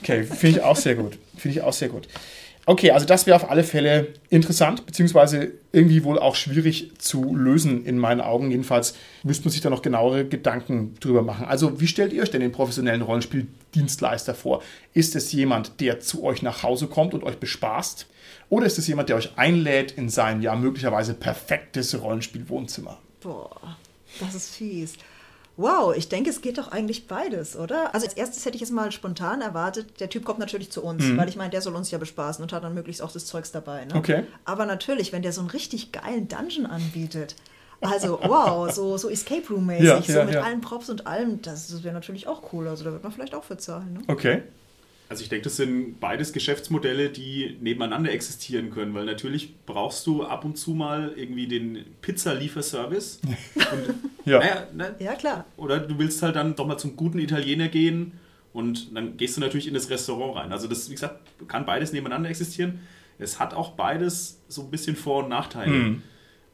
Okay, 0.00 0.24
finde 0.24 0.58
ich 0.58 0.62
auch 0.62 0.76
sehr 0.76 0.94
gut. 0.94 1.18
Finde 1.36 1.58
ich 1.58 1.62
auch 1.62 1.72
sehr 1.74 1.90
gut. 1.90 2.08
Okay, 2.68 2.90
also 2.90 3.06
das 3.06 3.26
wäre 3.26 3.36
auf 3.36 3.48
alle 3.48 3.62
Fälle 3.62 4.08
interessant, 4.28 4.86
beziehungsweise 4.86 5.52
irgendwie 5.70 6.02
wohl 6.02 6.18
auch 6.18 6.34
schwierig 6.34 6.90
zu 6.98 7.36
lösen 7.36 7.86
in 7.86 7.96
meinen 7.96 8.20
Augen. 8.20 8.50
Jedenfalls 8.50 8.96
müsste 9.22 9.44
man 9.44 9.52
sich 9.52 9.60
da 9.60 9.70
noch 9.70 9.82
genauere 9.82 10.24
Gedanken 10.24 10.96
drüber 10.98 11.22
machen. 11.22 11.46
Also, 11.46 11.80
wie 11.80 11.86
stellt 11.86 12.12
ihr 12.12 12.22
euch 12.22 12.32
denn 12.32 12.40
den 12.40 12.50
professionellen 12.50 13.02
Rollenspieldienstleister 13.02 14.34
vor? 14.34 14.64
Ist 14.94 15.14
es 15.14 15.30
jemand, 15.30 15.80
der 15.80 16.00
zu 16.00 16.24
euch 16.24 16.42
nach 16.42 16.64
Hause 16.64 16.88
kommt 16.88 17.14
und 17.14 17.22
euch 17.22 17.36
bespaßt? 17.36 18.08
Oder 18.48 18.66
ist 18.66 18.78
es 18.78 18.88
jemand, 18.88 19.10
der 19.10 19.16
euch 19.16 19.38
einlädt 19.38 19.92
in 19.92 20.08
sein 20.08 20.42
ja 20.42 20.56
möglicherweise 20.56 21.14
perfektes 21.14 22.00
Rollenspielwohnzimmer? 22.00 22.98
Boah, 23.20 23.76
das 24.18 24.34
ist 24.34 24.56
fies. 24.56 24.94
Wow, 25.58 25.96
ich 25.96 26.08
denke, 26.10 26.28
es 26.28 26.42
geht 26.42 26.58
doch 26.58 26.68
eigentlich 26.70 27.06
beides, 27.06 27.56
oder? 27.56 27.94
Also 27.94 28.06
als 28.06 28.14
erstes 28.14 28.44
hätte 28.44 28.56
ich 28.56 28.60
jetzt 28.60 28.72
mal 28.72 28.92
spontan 28.92 29.40
erwartet, 29.40 30.00
der 30.00 30.10
Typ 30.10 30.24
kommt 30.24 30.38
natürlich 30.38 30.70
zu 30.70 30.82
uns, 30.82 31.04
weil 31.16 31.30
ich 31.30 31.36
meine, 31.36 31.48
der 31.50 31.62
soll 31.62 31.74
uns 31.74 31.90
ja 31.90 31.96
bespaßen 31.96 32.42
und 32.42 32.52
hat 32.52 32.62
dann 32.62 32.74
möglichst 32.74 33.00
auch 33.00 33.10
das 33.10 33.24
Zeugs 33.24 33.52
dabei. 33.52 33.86
Ne? 33.86 33.94
Mhm. 33.94 33.98
Okay. 33.98 34.24
Aber 34.44 34.66
natürlich, 34.66 35.12
wenn 35.12 35.22
der 35.22 35.32
so 35.32 35.40
einen 35.40 35.48
richtig 35.50 35.92
geilen 35.92 36.28
Dungeon 36.28 36.66
anbietet, 36.66 37.36
also 37.80 38.18
wow, 38.22 38.70
so, 38.70 38.96
so 38.98 39.08
Escape 39.08 39.48
Room-mäßig, 39.48 39.86
Ja, 39.86 40.02
so 40.02 40.12
ja, 40.12 40.24
mit 40.24 40.34
ja. 40.34 40.42
allen 40.42 40.60
Props 40.60 40.90
und 40.90 41.06
allem, 41.06 41.40
das, 41.42 41.68
das 41.68 41.82
wäre 41.82 41.94
natürlich 41.94 42.26
auch 42.26 42.52
cool. 42.52 42.68
Also 42.68 42.84
da 42.84 42.92
wird 42.92 43.02
man 43.02 43.12
vielleicht 43.12 43.34
auch 43.34 43.44
für 43.44 43.56
zahlen. 43.56 43.94
Ne? 43.94 44.00
Okay. 44.08 44.42
Also 45.08 45.22
ich 45.22 45.28
denke, 45.28 45.44
das 45.44 45.56
sind 45.56 46.00
beides 46.00 46.32
Geschäftsmodelle, 46.32 47.10
die 47.10 47.56
nebeneinander 47.60 48.10
existieren 48.10 48.70
können, 48.70 48.92
weil 48.92 49.04
natürlich 49.04 49.54
brauchst 49.64 50.04
du 50.06 50.24
ab 50.24 50.44
und 50.44 50.58
zu 50.58 50.72
mal 50.72 51.12
irgendwie 51.16 51.46
den 51.46 51.84
Pizza-Lieferservice. 52.02 53.20
Ja. 54.24 54.40
naja, 54.40 54.66
ne? 54.74 54.96
Ja, 54.98 55.14
klar. 55.14 55.44
Oder 55.56 55.78
du 55.78 56.00
willst 56.00 56.20
halt 56.20 56.34
dann 56.34 56.56
doch 56.56 56.66
mal 56.66 56.78
zum 56.78 56.96
guten 56.96 57.20
Italiener 57.20 57.68
gehen 57.68 58.14
und 58.52 58.92
dann 58.96 59.16
gehst 59.16 59.36
du 59.36 59.40
natürlich 59.40 59.68
in 59.68 59.74
das 59.74 59.88
Restaurant 59.88 60.34
rein. 60.36 60.50
Also 60.50 60.66
das, 60.66 60.90
wie 60.90 60.94
gesagt, 60.94 61.20
kann 61.46 61.64
beides 61.64 61.92
nebeneinander 61.92 62.28
existieren. 62.28 62.80
Es 63.20 63.38
hat 63.38 63.54
auch 63.54 63.74
beides 63.74 64.40
so 64.48 64.62
ein 64.62 64.70
bisschen 64.72 64.96
Vor- 64.96 65.22
und 65.22 65.30
Nachteile. 65.30 65.70
Mhm. 65.70 66.02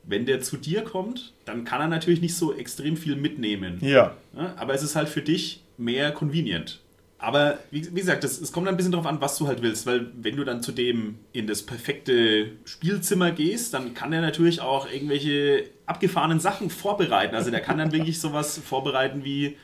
Wenn 0.05 0.27
der 0.27 0.41
zu 0.43 0.59
dir 0.59 0.83
kommt, 0.83 1.33
dann 1.47 1.65
kann 1.65 1.81
er 1.81 1.89
natürlich 1.89 2.21
nicht 2.21 2.35
so 2.35 2.53
extrem 2.53 2.99
viel 2.99 3.17
mitnehmen. 3.17 3.79
Ja. 3.81 4.17
Ja, 4.37 4.55
aber 4.57 4.75
es 4.75 4.83
ist 4.83 4.95
halt 4.95 5.09
für 5.09 5.23
dich 5.23 5.63
mehr 5.79 6.13
convenient. 6.13 6.81
Aber 7.23 7.61
wie, 7.71 7.87
wie 7.95 8.01
gesagt, 8.01 8.25
es 8.25 8.51
kommt 8.51 8.67
ein 8.67 8.77
bisschen 8.77 8.91
darauf 8.91 9.07
an, 9.07 9.21
was 9.21 9.39
du 9.39 9.47
halt 9.47 9.63
willst, 9.63 9.87
weil 9.87 10.09
wenn 10.21 10.35
du 10.35 10.43
dann 10.43 10.61
zu 10.61 10.73
dem 10.73 11.19
in 11.33 11.47
das 11.47 11.63
perfekte 11.63 12.51
Spielzimmer 12.65 13.31
gehst, 13.31 13.75
dann 13.75 13.95
kann 13.95 14.13
er 14.13 14.21
natürlich 14.21 14.61
auch 14.61 14.91
irgendwelche 14.91 15.67
abgefahrenen 15.87 16.41
Sachen 16.41 16.69
vorbereiten. 16.69 17.37
Also 17.37 17.53
der 17.53 17.61
kann 17.61 17.79
dann 17.79 17.93
wirklich 17.93 18.21
sowas 18.21 18.59
vorbereiten 18.59 19.23
wie, 19.23 19.57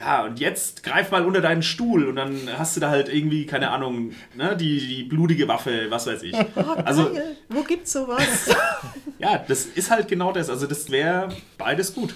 ja, 0.00 0.24
und 0.24 0.40
jetzt 0.40 0.82
greif 0.82 1.10
mal 1.10 1.26
unter 1.26 1.42
deinen 1.42 1.62
Stuhl 1.62 2.08
und 2.08 2.16
dann 2.16 2.48
hast 2.56 2.74
du 2.74 2.80
da 2.80 2.88
halt 2.88 3.10
irgendwie, 3.10 3.44
keine 3.44 3.68
Ahnung, 3.68 4.12
ne, 4.34 4.56
die, 4.56 4.78
die 4.80 5.02
blutige 5.02 5.46
Waffe, 5.46 5.90
was 5.90 6.06
weiß 6.06 6.22
ich. 6.22 6.34
Oh, 6.56 6.60
Also. 6.86 7.10
Wo 7.50 7.64
gibt's 7.64 7.92
sowas? 7.92 8.48
ja, 9.18 9.44
das 9.46 9.66
ist 9.66 9.90
halt 9.90 10.08
genau 10.08 10.32
das. 10.32 10.48
Also 10.48 10.66
das 10.66 10.90
wäre 10.90 11.28
beides 11.58 11.94
gut. 11.94 12.14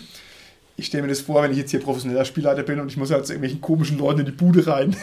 Ich 0.79 0.87
stelle 0.87 1.03
mir 1.03 1.09
das 1.09 1.21
vor, 1.21 1.43
wenn 1.43 1.51
ich 1.51 1.59
jetzt 1.59 1.73
hier 1.73 1.81
professioneller 1.81 2.25
Spielleiter 2.25 2.63
bin 2.63 2.79
und 2.79 2.87
ich 2.87 2.97
muss 2.97 3.11
halt 3.11 3.27
zu 3.27 3.33
irgendwelchen 3.33 3.61
komischen 3.61 3.99
Leuten 3.99 4.21
in 4.21 4.27
die 4.27 4.33
Bude 4.33 4.65
rein. 4.65 4.95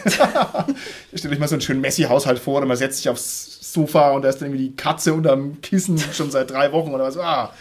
Stellt 1.14 1.34
euch 1.34 1.38
mal 1.38 1.48
so 1.48 1.54
einen 1.54 1.60
schönen 1.60 1.82
Messi-Haushalt 1.82 2.38
vor 2.38 2.62
und 2.62 2.68
man 2.68 2.78
setzt 2.78 2.96
sich 2.96 3.10
aufs 3.10 3.72
Sofa 3.74 4.12
und 4.12 4.22
da 4.22 4.30
ist 4.30 4.40
dann 4.40 4.48
irgendwie 4.48 4.70
die 4.70 4.74
Katze 4.74 5.12
unterm 5.12 5.60
Kissen 5.60 5.98
schon 5.98 6.30
seit 6.30 6.50
drei 6.50 6.72
Wochen 6.72 6.94
oder 6.94 7.04
was. 7.04 7.18
Ah, 7.18 7.52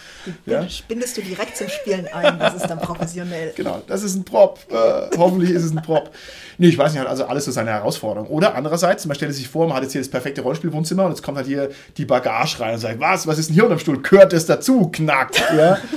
ja, 0.46 0.66
Bindest 0.88 1.18
du 1.18 1.22
direkt 1.24 1.58
zum 1.58 1.68
Spielen 1.68 2.08
ein, 2.08 2.40
das 2.40 2.56
ist 2.56 2.68
dann 2.68 2.80
professionell. 2.80 3.52
genau, 3.58 3.84
das 3.86 4.02
ist 4.02 4.16
ein 4.16 4.24
Prop. 4.24 4.60
Äh, 4.70 5.18
hoffentlich 5.18 5.50
ist 5.50 5.66
es 5.66 5.72
ein 5.74 5.82
Prop. 5.82 6.10
Nee, 6.58 6.70
ich 6.70 6.78
weiß 6.78 6.94
nicht, 6.94 7.06
also 7.06 7.26
alles 7.26 7.44
so 7.44 7.52
seine 7.52 7.72
Herausforderung. 7.72 8.30
Oder 8.30 8.56
andererseits, 8.56 9.06
man 9.06 9.16
stellt 9.16 9.34
sich 9.34 9.50
vor, 9.50 9.68
man 9.68 9.76
hat 9.76 9.84
jetzt 9.84 9.92
hier 9.92 10.00
das 10.00 10.10
perfekte 10.10 10.40
Rollenspielwohnzimmer 10.40 11.04
und 11.04 11.12
jetzt 11.12 11.22
kommt 11.22 11.36
halt 11.36 11.48
hier 11.48 11.70
die 11.98 12.06
Bagage 12.06 12.62
rein 12.62 12.76
und 12.76 12.80
sagt, 12.80 12.98
was, 13.02 13.28
was 13.28 13.38
ist 13.38 13.50
denn 13.50 13.56
hier 13.56 13.64
unterm 13.66 13.80
Stuhl? 13.80 14.02
Gehört 14.02 14.32
das 14.32 14.46
dazu? 14.46 14.88
Knackt. 14.88 15.44
Ja. 15.54 15.80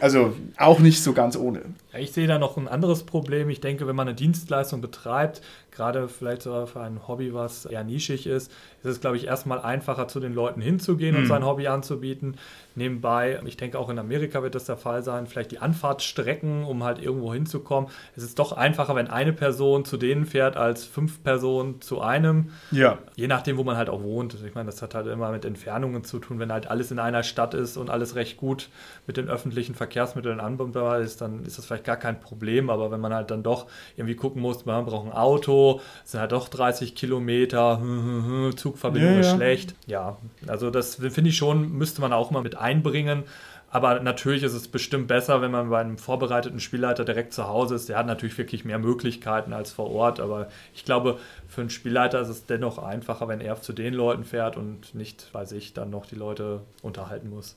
Also 0.00 0.34
auch 0.56 0.78
nicht 0.78 1.02
so 1.02 1.12
ganz 1.12 1.36
ohne. 1.36 1.62
Ich 1.98 2.12
sehe 2.12 2.26
da 2.26 2.38
noch 2.38 2.56
ein 2.56 2.68
anderes 2.68 3.04
Problem. 3.04 3.50
Ich 3.50 3.60
denke, 3.60 3.86
wenn 3.86 3.96
man 3.96 4.08
eine 4.08 4.16
Dienstleistung 4.16 4.80
betreibt, 4.80 5.40
gerade 5.72 6.08
vielleicht 6.08 6.42
sogar 6.42 6.66
für 6.66 6.80
ein 6.80 7.06
Hobby, 7.06 7.34
was 7.34 7.66
eher 7.66 7.84
nischig 7.84 8.26
ist, 8.26 8.50
ist 8.82 8.90
es, 8.90 9.00
glaube 9.00 9.16
ich, 9.16 9.26
erstmal 9.26 9.60
einfacher, 9.60 10.08
zu 10.08 10.20
den 10.20 10.34
Leuten 10.34 10.60
hinzugehen 10.60 11.16
und 11.16 11.26
sein 11.26 11.44
Hobby 11.44 11.66
anzubieten. 11.68 12.36
Nebenbei, 12.76 13.40
ich 13.44 13.56
denke 13.56 13.78
auch 13.78 13.90
in 13.90 13.98
Amerika 13.98 14.42
wird 14.42 14.54
das 14.54 14.64
der 14.64 14.76
Fall 14.76 15.02
sein, 15.02 15.26
vielleicht 15.26 15.50
die 15.50 15.58
Anfahrtsstrecken, 15.58 16.64
um 16.64 16.84
halt 16.84 17.02
irgendwo 17.02 17.34
hinzukommen. 17.34 17.90
Es 18.16 18.22
ist 18.22 18.38
doch 18.38 18.52
einfacher, 18.52 18.94
wenn 18.94 19.08
eine 19.08 19.32
Person 19.32 19.84
zu 19.84 19.96
denen 19.96 20.24
fährt, 20.24 20.56
als 20.56 20.84
fünf 20.84 21.22
Personen 21.22 21.80
zu 21.80 22.00
einem. 22.00 22.50
Ja. 22.70 22.98
Je 23.16 23.26
nachdem, 23.26 23.56
wo 23.58 23.64
man 23.64 23.76
halt 23.76 23.90
auch 23.90 24.02
wohnt. 24.02 24.36
Ich 24.46 24.54
meine, 24.54 24.66
das 24.66 24.80
hat 24.82 24.94
halt 24.94 25.08
immer 25.08 25.30
mit 25.30 25.44
Entfernungen 25.44 26.04
zu 26.04 26.20
tun. 26.20 26.38
Wenn 26.38 26.52
halt 26.52 26.68
alles 26.68 26.90
in 26.90 26.98
einer 26.98 27.22
Stadt 27.22 27.54
ist 27.54 27.76
und 27.76 27.90
alles 27.90 28.14
recht 28.14 28.36
gut 28.36 28.70
mit 29.06 29.16
den 29.16 29.28
öffentlichen 29.28 29.74
Verkehrsmitteln 29.74 30.40
anbindbar 30.40 31.00
ist, 31.00 31.20
dann 31.20 31.44
ist 31.44 31.58
das 31.58 31.66
vielleicht 31.66 31.84
gar 31.84 31.96
kein 31.96 32.20
Problem. 32.20 32.70
Aber 32.70 32.90
wenn 32.90 33.00
man 33.00 33.12
halt 33.12 33.30
dann 33.30 33.42
doch 33.42 33.66
irgendwie 33.96 34.16
gucken 34.16 34.40
muss, 34.40 34.64
man 34.64 34.86
braucht 34.86 35.06
ein 35.06 35.12
Auto, 35.12 35.59
sind 36.04 36.20
halt 36.20 36.32
doch 36.32 36.48
30 36.48 36.94
Kilometer, 36.94 37.78
hm, 37.78 38.04
hm, 38.04 38.26
hm, 38.26 38.56
Zugverbindung 38.56 39.14
Ja, 39.14 39.20
ist 39.20 39.26
ja. 39.28 39.36
schlecht. 39.36 39.74
Ja, 39.86 40.18
also 40.46 40.70
das 40.70 40.96
finde 40.96 41.30
ich 41.30 41.36
schon, 41.36 41.72
müsste 41.72 42.00
man 42.00 42.12
auch 42.12 42.30
mal 42.30 42.42
mit 42.42 42.56
einbringen. 42.56 43.24
Aber 43.72 44.00
natürlich 44.00 44.42
ist 44.42 44.52
es 44.52 44.66
bestimmt 44.66 45.06
besser, 45.06 45.42
wenn 45.42 45.52
man 45.52 45.70
bei 45.70 45.80
einem 45.80 45.96
vorbereiteten 45.96 46.58
Spielleiter 46.58 47.04
direkt 47.04 47.32
zu 47.32 47.46
Hause 47.46 47.76
ist. 47.76 47.88
Der 47.88 47.98
hat 47.98 48.06
natürlich 48.06 48.36
wirklich 48.36 48.64
mehr 48.64 48.80
Möglichkeiten 48.80 49.52
als 49.52 49.70
vor 49.70 49.90
Ort. 49.92 50.18
Aber 50.18 50.48
ich 50.74 50.84
glaube, 50.84 51.18
für 51.46 51.60
einen 51.60 51.70
Spielleiter 51.70 52.20
ist 52.20 52.30
es 52.30 52.46
dennoch 52.46 52.78
einfacher, 52.78 53.28
wenn 53.28 53.40
er 53.40 53.62
zu 53.62 53.72
den 53.72 53.94
Leuten 53.94 54.24
fährt 54.24 54.56
und 54.56 54.92
nicht, 54.96 55.32
weiß 55.32 55.52
ich, 55.52 55.72
dann 55.72 55.88
noch 55.90 56.06
die 56.06 56.16
Leute 56.16 56.62
unterhalten 56.82 57.30
muss. 57.30 57.56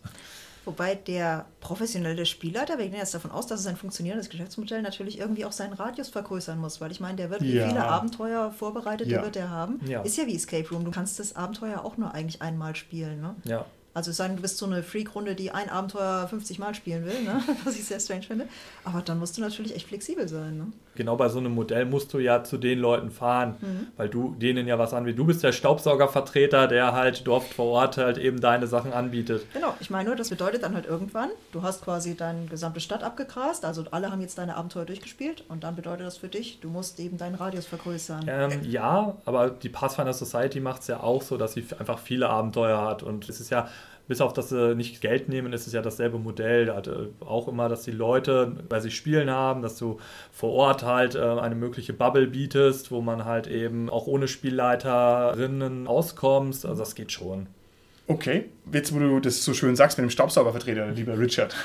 Wobei 0.66 0.96
der 0.96 1.46
professionelle 1.60 2.26
Spielleiter, 2.26 2.78
wir 2.78 2.86
gehen 2.88 2.96
jetzt 2.98 3.14
davon 3.14 3.32
aus, 3.32 3.48
dass 3.48 3.60
es 3.60 3.68
ein 3.68 3.76
funktionierendes 3.76 4.30
Geschäftsmodell 4.30 4.82
natürlich 4.82 5.20
irgendwie 5.20 5.44
auch 5.44 5.52
seinen 5.52 5.74
Radius 5.74 6.10
vergrößern 6.10 6.58
muss, 6.58 6.80
weil 6.80 6.92
ich 6.92 7.00
meine, 7.02 7.18
der 7.18 7.30
wird 7.30 7.42
wie 7.42 7.54
Ja. 7.54 7.68
viele 7.68 7.84
Abenteuer 7.84 8.52
vorbereitet, 8.52 9.08
Ja. 9.10 9.22
wird 9.24 9.36
er 9.36 9.50
haben. 9.50 9.82
Ja. 9.86 10.02
Ist 10.04 10.18
ja 10.18 10.26
wie 10.26 10.36
Escape 10.36 10.68
Room, 10.70 10.86
du 10.86 10.92
kannst 10.92 11.20
das 11.20 11.36
Abenteuer 11.36 11.84
auch 11.84 11.98
nur 11.98 12.14
eigentlich 12.14 12.42
einmal 12.42 12.76
spielen. 12.76 13.20
Ne? 13.22 13.36
Ja. 13.44 13.66
Also 13.96 14.12
denn, 14.12 14.36
du 14.38 14.42
bist 14.42 14.58
so 14.58 14.66
eine 14.66 14.82
Freak-Runde, 14.82 15.36
die 15.36 15.52
ein 15.52 15.70
Abenteuer 15.70 16.28
50 16.28 16.58
Mal 16.60 16.74
spielen 16.74 17.06
will, 17.06 17.22
ne? 17.24 17.42
was 17.64 17.76
ich 17.76 17.86
sehr 17.86 18.00
strange 18.00 18.24
finde. 18.24 18.48
Aber 18.84 19.02
dann 19.02 19.20
musst 19.20 19.38
du 19.38 19.42
natürlich 19.42 19.76
echt 19.76 19.88
flexibel 19.88 20.28
sein. 20.28 20.58
Ne? 20.58 20.68
Genau 20.96 21.16
bei 21.16 21.30
so 21.30 21.40
einem 21.40 21.54
Modell 21.54 21.86
musst 21.86 22.12
du 22.14 22.20
ja 22.20 22.44
zu 22.44 22.58
den 22.58 22.80
Leuten 22.80 23.12
fahren, 23.12 23.56
Mhm. 23.62 23.88
weil 23.98 24.10
du 24.10 24.36
denen 24.36 24.68
ja 24.68 24.80
was 24.80 24.94
anbietest. 24.94 25.20
Du 25.20 25.26
bist 25.26 25.44
der 25.44 25.52
Staubsaugervertreter, 25.98 26.68
der 26.68 26.94
halt 26.94 27.26
dort 27.28 27.44
vor 27.44 27.66
Ort 27.68 27.98
halt 27.98 28.18
eben 28.18 28.40
deine 28.42 28.68
Sachen 28.68 28.94
anbietet. 28.94 29.46
Genau, 29.54 29.74
ich 29.80 29.90
meine 29.90 30.10
nur, 30.10 30.16
das 30.16 30.30
bedeutet 30.30 30.64
dann 30.64 30.74
halt 30.76 30.86
irgendwann, 30.86 31.30
du 31.52 31.62
hast 31.62 31.84
quasi 31.84 32.16
deine 32.16 32.46
gesamte 32.48 32.80
Stadt 32.80 33.04
abgegrast, 33.04 33.64
also 33.66 33.84
alle 33.92 34.12
haben 34.12 34.22
jetzt 34.22 34.38
deine 34.38 34.56
Abenteuer 34.56 34.86
durchgespielt 34.86 35.44
und 35.50 35.64
dann 35.64 35.76
bedeutet 35.76 36.06
das 36.06 36.18
für 36.18 36.28
dich, 36.28 36.60
du 36.62 36.70
musst 36.70 37.00
eben 37.00 37.18
deinen 37.18 37.36
Radius 37.36 37.66
vergrößern. 37.68 38.26
Ähm, 38.28 38.60
ja, 38.64 39.16
aber 39.26 39.50
die 39.50 39.70
Pathfinder 39.70 40.14
Society 40.14 40.60
macht 40.60 40.82
es 40.82 40.88
ja 40.88 41.00
auch 41.02 41.22
so, 41.22 41.38
dass 41.38 41.54
sie 41.54 41.66
einfach 41.80 42.00
viele 42.00 42.30
Abenteuer 42.30 42.82
hat. 42.82 43.04
Und 43.04 43.30
es 43.30 43.40
ist 43.40 43.50
ja, 43.50 43.68
bis 44.08 44.22
auf 44.22 44.34
dass 44.34 44.50
sie 44.50 44.76
nicht 44.76 45.02
Geld 45.02 45.30
nehmen, 45.30 45.54
ist 45.54 45.68
es 45.68 45.74
ja 45.74 45.82
dasselbe 45.82 46.20
Modell. 46.20 46.66
Da 46.66 46.76
hat 46.76 46.88
äh, 46.88 47.08
auch 47.22 47.48
immer, 47.48 47.70
dass 47.70 47.84
die 47.84 47.92
Leute 47.92 48.52
bei 48.68 48.80
sich 48.80 48.96
spielen 48.96 49.30
haben, 49.30 49.62
dass 49.62 49.78
du 49.78 50.00
vor 50.32 50.52
Ort 50.52 50.84
halt 50.84 51.16
äh, 51.16 51.22
eine 51.22 51.56
mögliche 51.56 51.94
Bubble 51.94 52.28
bietest, 52.28 52.92
wo 52.92 53.02
man 53.02 53.26
halt 53.26 53.48
eben 53.48 53.90
auch 53.90 54.08
ohne 54.08 54.28
Spielleiterinnen 54.28 55.88
auskommst. 55.88 56.66
Also 56.66 56.82
das 56.82 56.96
geht 56.96 57.12
schon. 57.12 57.48
Okay. 58.08 58.46
Jetzt, 58.72 58.94
wo 58.94 59.00
du 59.00 59.20
das 59.20 59.44
so 59.44 59.54
schön 59.54 59.76
sagst 59.76 59.98
mit 59.98 60.04
dem 60.04 60.10
Staubsaugervertreter, 60.10 60.92
lieber 60.92 61.18
Richard. 61.18 61.56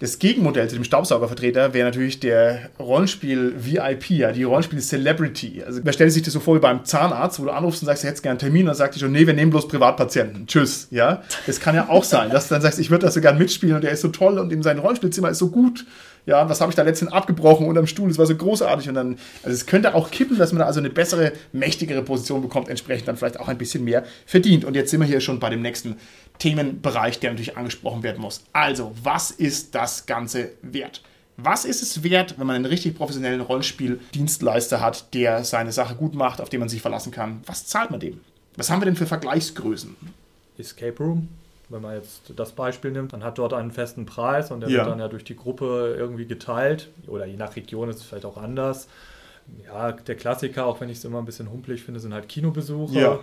Das 0.00 0.18
Gegenmodell 0.18 0.66
zu 0.66 0.76
dem 0.76 0.84
Staubsaugervertreter 0.84 1.74
wäre 1.74 1.86
natürlich 1.86 2.20
der 2.20 2.70
Rollenspiel-VIP, 2.78 4.10
ja, 4.12 4.32
die 4.32 4.44
Rollenspiel-Celebrity. 4.44 5.62
Also 5.62 5.82
man 5.84 5.92
stellt 5.92 6.10
sich 6.10 6.22
das 6.22 6.32
so 6.32 6.40
vor 6.40 6.56
wie 6.56 6.58
beim 6.58 6.86
Zahnarzt, 6.86 7.38
wo 7.38 7.44
du 7.44 7.50
anrufst 7.50 7.82
und 7.82 7.86
sagst, 7.86 8.02
du 8.02 8.08
hättest 8.08 8.22
gerne 8.22 8.32
einen 8.32 8.38
Termin, 8.38 8.64
dann 8.64 8.74
sagt 8.74 8.94
die 8.94 8.98
schon, 8.98 9.12
nee, 9.12 9.26
wir 9.26 9.34
nehmen 9.34 9.50
bloß 9.50 9.68
Privatpatienten. 9.68 10.46
Tschüss. 10.46 10.88
Ja, 10.90 11.22
das 11.46 11.60
kann 11.60 11.74
ja 11.74 11.90
auch 11.90 12.04
sein, 12.04 12.30
dass 12.30 12.48
du 12.48 12.54
dann 12.54 12.62
sagst, 12.62 12.78
ich 12.78 12.90
würde 12.90 13.04
das 13.04 13.12
so 13.12 13.20
gern 13.20 13.36
mitspielen 13.36 13.76
und 13.76 13.84
der 13.84 13.90
ist 13.90 14.00
so 14.00 14.08
toll 14.08 14.38
und 14.38 14.50
in 14.54 14.62
seinem 14.62 14.80
Rollenspielzimmer 14.80 15.28
ist 15.28 15.38
so 15.38 15.50
gut. 15.50 15.84
Ja, 16.30 16.48
was 16.48 16.60
habe 16.60 16.70
ich 16.70 16.76
da 16.76 16.82
letztens 16.82 17.10
abgebrochen 17.10 17.66
unterm 17.66 17.88
Stuhl? 17.88 18.06
Das 18.06 18.16
war 18.16 18.24
so 18.24 18.36
großartig. 18.36 18.88
Und 18.88 18.94
dann, 18.94 19.18
also 19.42 19.52
es 19.52 19.66
könnte 19.66 19.96
auch 19.96 20.12
kippen, 20.12 20.38
dass 20.38 20.52
man 20.52 20.60
da 20.60 20.66
also 20.66 20.78
eine 20.78 20.88
bessere, 20.88 21.32
mächtigere 21.52 22.02
Position 22.02 22.40
bekommt, 22.40 22.68
entsprechend 22.68 23.08
dann 23.08 23.16
vielleicht 23.16 23.40
auch 23.40 23.48
ein 23.48 23.58
bisschen 23.58 23.82
mehr 23.82 24.04
verdient. 24.26 24.64
Und 24.64 24.76
jetzt 24.76 24.92
sind 24.92 25.00
wir 25.00 25.08
hier 25.08 25.20
schon 25.20 25.40
bei 25.40 25.50
dem 25.50 25.60
nächsten 25.60 25.96
Themenbereich, 26.38 27.18
der 27.18 27.30
natürlich 27.30 27.56
angesprochen 27.56 28.04
werden 28.04 28.22
muss. 28.22 28.44
Also, 28.52 28.92
was 29.02 29.32
ist 29.32 29.74
das 29.74 30.06
Ganze 30.06 30.50
wert? 30.62 31.02
Was 31.36 31.64
ist 31.64 31.82
es 31.82 32.04
wert, 32.04 32.38
wenn 32.38 32.46
man 32.46 32.54
einen 32.54 32.66
richtig 32.66 32.94
professionellen 32.94 33.40
Rollenspieldienstleister 33.40 34.80
hat, 34.80 35.12
der 35.14 35.42
seine 35.42 35.72
Sache 35.72 35.96
gut 35.96 36.14
macht, 36.14 36.40
auf 36.40 36.48
den 36.48 36.60
man 36.60 36.68
sich 36.68 36.80
verlassen 36.80 37.10
kann? 37.10 37.40
Was 37.46 37.66
zahlt 37.66 37.90
man 37.90 37.98
dem? 37.98 38.20
Was 38.56 38.70
haben 38.70 38.80
wir 38.80 38.86
denn 38.86 38.94
für 38.94 39.06
Vergleichsgrößen? 39.06 39.96
Escape 40.58 41.02
Room, 41.02 41.28
wenn 41.70 41.82
man 41.82 41.94
jetzt 41.94 42.32
das 42.36 42.52
Beispiel 42.52 42.90
nimmt, 42.90 43.12
dann 43.12 43.24
hat 43.24 43.38
dort 43.38 43.52
einen 43.54 43.70
festen 43.70 44.04
Preis 44.06 44.50
und 44.50 44.60
der 44.60 44.68
Ja. 44.68 44.78
wird 44.78 44.88
dann 44.88 44.98
ja 44.98 45.08
durch 45.08 45.24
die 45.24 45.36
Gruppe 45.36 45.94
irgendwie 45.96 46.26
geteilt. 46.26 46.90
Oder 47.06 47.26
je 47.26 47.36
nach 47.36 47.56
Region 47.56 47.88
ist 47.88 47.96
es 47.96 48.02
vielleicht 48.02 48.26
auch 48.26 48.36
anders. 48.36 48.88
Ja, 49.64 49.92
der 49.92 50.14
Klassiker, 50.16 50.66
auch 50.66 50.80
wenn 50.80 50.88
ich 50.90 50.98
es 50.98 51.04
immer 51.04 51.18
ein 51.18 51.24
bisschen 51.24 51.50
humpelig 51.50 51.82
finde, 51.82 52.00
sind 52.00 52.12
halt 52.12 52.28
Kinobesuche. 52.28 52.98
Ja. 52.98 53.20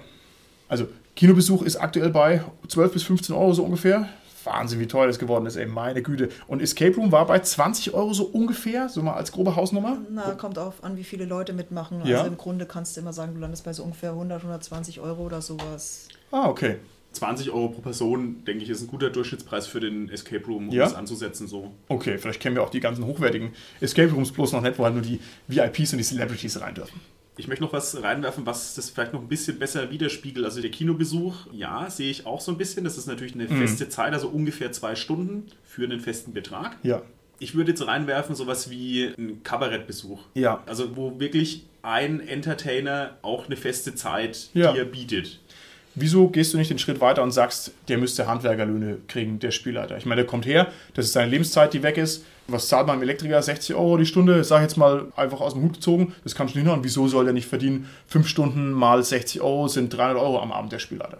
Also 0.67 0.87
Kinobesuch 1.15 1.61
ist 1.61 1.77
aktuell 1.77 2.09
bei 2.09 2.43
12 2.67 2.93
bis 2.93 3.03
15 3.03 3.35
Euro 3.35 3.53
so 3.53 3.63
ungefähr. 3.63 4.09
Wahnsinn, 4.43 4.79
wie 4.79 4.87
teuer 4.87 5.07
das 5.07 5.19
geworden 5.19 5.45
ist, 5.45 5.57
ey, 5.57 5.65
meine 5.65 6.01
Güte. 6.01 6.29
Und 6.47 6.61
Escape 6.61 6.95
Room 6.95 7.11
war 7.11 7.25
bei 7.27 7.39
20 7.39 7.93
Euro 7.93 8.13
so 8.13 8.23
ungefähr, 8.23 8.87
so 8.87 9.01
mal 9.01 9.13
als 9.13 9.33
grobe 9.33 9.57
Hausnummer. 9.57 9.97
Na, 10.09 10.31
kommt 10.35 10.57
auf 10.57 10.83
an, 10.85 10.95
wie 10.95 11.03
viele 11.03 11.25
Leute 11.25 11.51
mitmachen. 11.51 12.05
Ja. 12.05 12.19
Also 12.19 12.29
im 12.29 12.37
Grunde 12.37 12.65
kannst 12.65 12.95
du 12.95 13.01
immer 13.01 13.11
sagen, 13.11 13.33
du 13.33 13.41
landest 13.41 13.65
bei 13.65 13.73
so 13.73 13.83
ungefähr 13.83 14.11
100, 14.11 14.39
120 14.43 15.01
Euro 15.01 15.23
oder 15.23 15.41
sowas. 15.41 16.07
Ah, 16.31 16.47
okay. 16.47 16.77
20 17.17 17.51
Euro 17.51 17.69
pro 17.69 17.81
Person, 17.81 18.43
denke 18.45 18.63
ich, 18.63 18.69
ist 18.69 18.81
ein 18.81 18.87
guter 18.87 19.09
Durchschnittspreis 19.09 19.67
für 19.67 19.79
den 19.79 20.09
Escape 20.09 20.45
Room, 20.45 20.69
um 20.69 20.73
Ja. 20.75 20.85
das 20.85 20.95
anzusetzen. 20.95 21.47
So. 21.47 21.73
Okay, 21.89 22.17
vielleicht 22.17 22.39
kennen 22.39 22.55
wir 22.55 22.63
auch 22.63 22.69
die 22.69 22.79
ganzen 22.79 23.05
hochwertigen 23.05 23.51
Escape 23.81 24.11
Rooms 24.11 24.31
bloß 24.31 24.53
noch 24.53 24.61
nicht, 24.61 24.77
wo 24.79 24.83
halt 24.85 24.93
nur 24.95 25.03
die 25.03 25.19
VIPs 25.47 25.91
und 25.93 25.97
die 25.99 26.03
Celebrities 26.03 26.59
rein 26.61 26.75
dürfen. 26.75 26.99
Ich 27.39 27.47
möchte 27.47 27.63
noch 27.63 27.73
was 27.73 28.01
reinwerfen, 28.01 28.47
was 28.47 28.73
das 28.73 28.89
vielleicht 28.89 29.13
noch 29.13 29.21
ein 29.21 29.27
bisschen 29.27 29.59
besser 29.59 29.91
widerspiegelt. 29.91 30.43
Also 30.43 30.59
der 30.59 30.71
Kinobesuch, 30.71 31.35
ja, 31.53 31.87
sehe 31.87 32.09
ich 32.09 32.25
auch 32.25 32.41
so 32.41 32.51
ein 32.51 32.57
bisschen. 32.57 32.83
Das 32.83 32.97
ist 32.97 33.05
natürlich 33.05 33.35
eine 33.35 33.47
feste 33.47 33.89
Zeit, 33.89 34.13
also 34.13 34.27
ungefähr 34.29 34.71
zwei 34.71 34.95
Stunden 34.95 35.45
für 35.63 35.83
einen 35.83 35.99
festen 35.99 36.33
Betrag. 36.33 36.77
Ja. 36.81 37.03
Ich 37.39 37.53
würde 37.53 37.69
jetzt 37.69 37.85
reinwerfen, 37.85 38.33
sowas 38.35 38.71
wie 38.71 39.11
ein 39.19 39.43
Kabarettbesuch. 39.43 40.19
Ja. 40.33 40.63
Also 40.65 40.95
wo 40.97 41.19
wirklich 41.19 41.67
ein 41.83 42.19
Entertainer 42.19 43.17
auch 43.21 43.45
eine 43.45 43.55
feste 43.55 43.93
Zeit 43.93 44.49
Ja. 44.55 44.73
dir 44.73 44.85
bietet. 44.85 45.39
Wieso 45.99 46.29
gehst 46.29 46.53
du 46.53 46.59
nicht 46.59 46.69
den 46.69 46.77
Schritt 46.77 47.01
weiter 47.01 47.23
und 47.23 47.31
sagst, 47.31 47.71
der 47.87 47.97
müsste 47.97 48.27
Handwerkerlöhne 48.27 48.99
kriegen, 49.07 49.39
der 49.39 49.49
Spielleiter? 49.49 49.97
Ich 49.97 50.05
meine, 50.05 50.21
der 50.21 50.27
kommt 50.27 50.45
her, 50.45 50.71
das 50.93 51.05
ist 51.05 51.13
seine 51.13 51.31
Lebenszeit, 51.31 51.73
die 51.73 51.81
weg 51.81 51.97
ist. 51.97 52.23
Was 52.47 52.67
zahlt 52.67 52.85
man 52.85 52.93
einem 52.93 53.01
Elektriker? 53.01 53.41
60 53.41 53.75
Euro 53.75 53.97
die 53.97 54.05
Stunde? 54.05 54.43
Sag 54.43 54.57
ich 54.57 54.63
jetzt 54.63 54.77
mal 54.77 55.11
einfach 55.15 55.41
aus 55.41 55.53
dem 55.53 55.63
Hut 55.63 55.73
gezogen. 55.73 56.13
Das 56.23 56.35
kannst 56.35 56.53
du 56.53 56.59
nicht 56.59 56.65
hinhauen. 56.65 56.83
Wieso 56.83 57.07
soll 57.07 57.25
der 57.25 57.33
nicht 57.33 57.47
verdienen? 57.47 57.89
Fünf 58.05 58.27
Stunden 58.27 58.71
mal 58.73 59.03
60 59.03 59.41
Euro 59.41 59.67
sind 59.67 59.89
300 59.89 60.21
Euro 60.21 60.39
am 60.39 60.51
Abend 60.51 60.71
der 60.71 60.77
Spielleiter. 60.77 61.19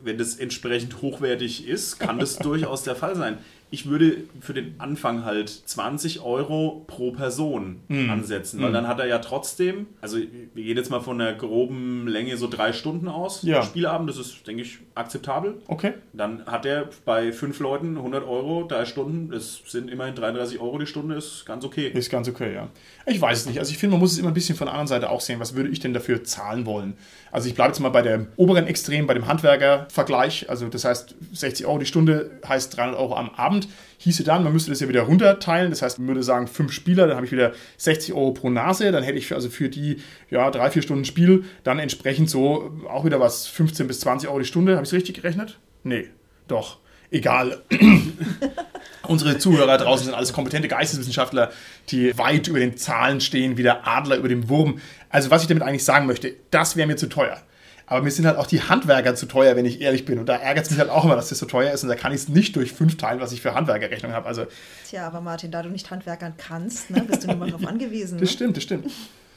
Wenn 0.00 0.18
das 0.18 0.36
entsprechend 0.36 1.00
hochwertig 1.00 1.66
ist, 1.66 1.98
kann 1.98 2.18
das 2.18 2.36
durchaus 2.38 2.82
der 2.82 2.96
Fall 2.96 3.16
sein. 3.16 3.38
Ich 3.72 3.88
würde 3.88 4.24
für 4.40 4.52
den 4.52 4.74
Anfang 4.78 5.24
halt 5.24 5.48
20 5.48 6.20
Euro 6.22 6.84
pro 6.88 7.12
Person 7.12 7.76
Mhm. 7.88 8.10
ansetzen, 8.10 8.60
weil 8.60 8.72
dann 8.72 8.88
hat 8.88 8.98
er 8.98 9.06
ja 9.06 9.18
trotzdem, 9.20 9.86
also 10.00 10.18
wir 10.18 10.64
gehen 10.64 10.76
jetzt 10.76 10.90
mal 10.90 11.00
von 11.00 11.20
einer 11.20 11.32
groben 11.34 12.08
Länge 12.08 12.36
so 12.36 12.48
drei 12.48 12.72
Stunden 12.72 13.06
aus, 13.08 13.42
Ja. 13.42 13.62
Spielabend, 13.62 14.10
das 14.10 14.18
ist, 14.18 14.46
denke 14.46 14.62
ich, 14.62 14.78
akzeptabel. 14.94 15.62
Okay? 15.68 15.92
Dann 16.12 16.44
hat 16.46 16.66
er 16.66 16.88
bei 17.04 17.32
fünf 17.32 17.60
Leuten 17.60 17.96
100 17.96 18.26
Euro, 18.26 18.64
drei 18.66 18.84
Stunden, 18.84 19.30
das 19.30 19.60
sind 19.66 19.90
immerhin 19.90 20.14
33 20.14 20.58
Euro 20.60 20.78
die 20.78 20.86
Stunde, 20.86 21.14
ist 21.14 21.46
ganz 21.46 21.64
okay. 21.64 21.88
Ist 21.94 22.10
ganz 22.10 22.28
okay, 22.28 22.52
ja. 22.54 22.68
Ich 23.06 23.20
weiß 23.20 23.40
es 23.40 23.46
nicht. 23.46 23.58
Also 23.60 23.70
ich 23.70 23.78
finde, 23.78 23.92
man 23.92 24.00
muss 24.00 24.12
es 24.12 24.18
immer 24.18 24.28
ein 24.28 24.34
bisschen 24.34 24.56
von 24.56 24.66
der 24.66 24.72
anderen 24.74 24.88
Seite 24.88 25.10
auch 25.10 25.20
sehen. 25.20 25.40
Was 25.40 25.54
würde 25.54 25.70
ich 25.70 25.80
denn 25.80 25.94
dafür 25.94 26.22
zahlen 26.24 26.66
wollen? 26.66 26.94
Also 27.32 27.48
ich 27.48 27.54
bleibe 27.54 27.68
jetzt 27.70 27.80
mal 27.80 27.88
bei 27.90 28.02
der 28.02 28.26
oberen 28.36 28.66
Extrem, 28.66 29.06
bei 29.06 29.14
dem 29.14 29.26
Handwerker-Vergleich. 29.28 30.48
Also 30.50 30.68
das 30.68 30.84
heißt, 30.84 31.14
60 31.32 31.66
Euro 31.66 31.78
die 31.78 31.86
Stunde 31.86 32.30
heißt 32.46 32.76
300 32.76 32.98
Euro 32.98 33.14
am 33.16 33.30
Abend. 33.30 33.59
Hieße 33.98 34.24
dann, 34.24 34.44
man 34.44 34.52
müsste 34.52 34.70
das 34.70 34.80
ja 34.80 34.88
wieder 34.88 35.02
runterteilen. 35.02 35.70
Das 35.70 35.82
heißt, 35.82 35.98
man 35.98 36.08
würde 36.08 36.22
sagen, 36.22 36.46
fünf 36.46 36.72
Spieler, 36.72 37.06
dann 37.06 37.16
habe 37.16 37.26
ich 37.26 37.32
wieder 37.32 37.52
60 37.76 38.14
Euro 38.14 38.32
pro 38.32 38.50
Nase. 38.50 38.92
Dann 38.92 39.02
hätte 39.02 39.18
ich 39.18 39.26
für, 39.26 39.34
also 39.34 39.50
für 39.50 39.68
die 39.68 39.98
ja, 40.30 40.50
drei, 40.50 40.70
vier 40.70 40.82
Stunden 40.82 41.04
Spiel 41.04 41.44
dann 41.64 41.78
entsprechend 41.78 42.30
so 42.30 42.72
auch 42.88 43.04
wieder 43.04 43.20
was 43.20 43.46
15 43.46 43.86
bis 43.86 44.00
20 44.00 44.28
Euro 44.28 44.38
die 44.38 44.44
Stunde. 44.44 44.72
Habe 44.72 44.84
ich 44.84 44.88
es 44.88 44.94
richtig 44.94 45.16
gerechnet? 45.16 45.58
Nee, 45.82 46.08
doch. 46.48 46.78
Egal. 47.10 47.62
Unsere 49.02 49.38
Zuhörer 49.38 49.76
draußen 49.78 50.06
sind 50.06 50.14
alles 50.14 50.32
kompetente 50.32 50.68
Geisteswissenschaftler, 50.68 51.50
die 51.88 52.16
weit 52.16 52.46
über 52.46 52.60
den 52.60 52.76
Zahlen 52.76 53.20
stehen, 53.20 53.56
wie 53.56 53.64
der 53.64 53.86
Adler 53.86 54.16
über 54.16 54.28
dem 54.28 54.48
Wurm. 54.48 54.78
Also 55.08 55.30
was 55.30 55.42
ich 55.42 55.48
damit 55.48 55.64
eigentlich 55.64 55.84
sagen 55.84 56.06
möchte, 56.06 56.34
das 56.50 56.76
wäre 56.76 56.86
mir 56.86 56.96
zu 56.96 57.08
teuer. 57.08 57.42
Aber 57.90 58.02
mir 58.02 58.10
sind 58.12 58.24
halt 58.24 58.38
auch 58.38 58.46
die 58.46 58.62
Handwerker 58.62 59.16
zu 59.16 59.26
teuer, 59.26 59.56
wenn 59.56 59.66
ich 59.66 59.80
ehrlich 59.80 60.04
bin. 60.04 60.20
Und 60.20 60.28
da 60.28 60.36
ärgert 60.36 60.64
es 60.64 60.70
mich 60.70 60.78
halt 60.78 60.90
auch 60.90 61.04
immer, 61.04 61.16
dass 61.16 61.28
das 61.28 61.40
so 61.40 61.46
teuer 61.46 61.72
ist. 61.72 61.82
Und 61.82 61.88
da 61.88 61.96
kann 61.96 62.12
ich 62.12 62.20
es 62.20 62.28
nicht 62.28 62.54
durch 62.54 62.72
fünf 62.72 62.96
teilen, 62.96 63.20
was 63.20 63.32
ich 63.32 63.42
für 63.42 63.52
Handwerkerrechnung 63.52 64.12
habe. 64.12 64.28
Also 64.28 64.46
Tja, 64.88 65.08
aber 65.08 65.20
Martin, 65.20 65.50
da 65.50 65.60
du 65.60 65.70
nicht 65.70 65.90
handwerkern 65.90 66.34
kannst, 66.38 66.90
ne, 66.90 67.02
bist 67.02 67.24
du 67.24 67.26
nur 67.26 67.36
mal 67.36 67.50
darauf 67.50 67.66
angewiesen. 67.68 68.14
Ne? 68.14 68.20
das 68.20 68.32
stimmt, 68.32 68.56
das 68.56 68.62
stimmt. 68.62 68.86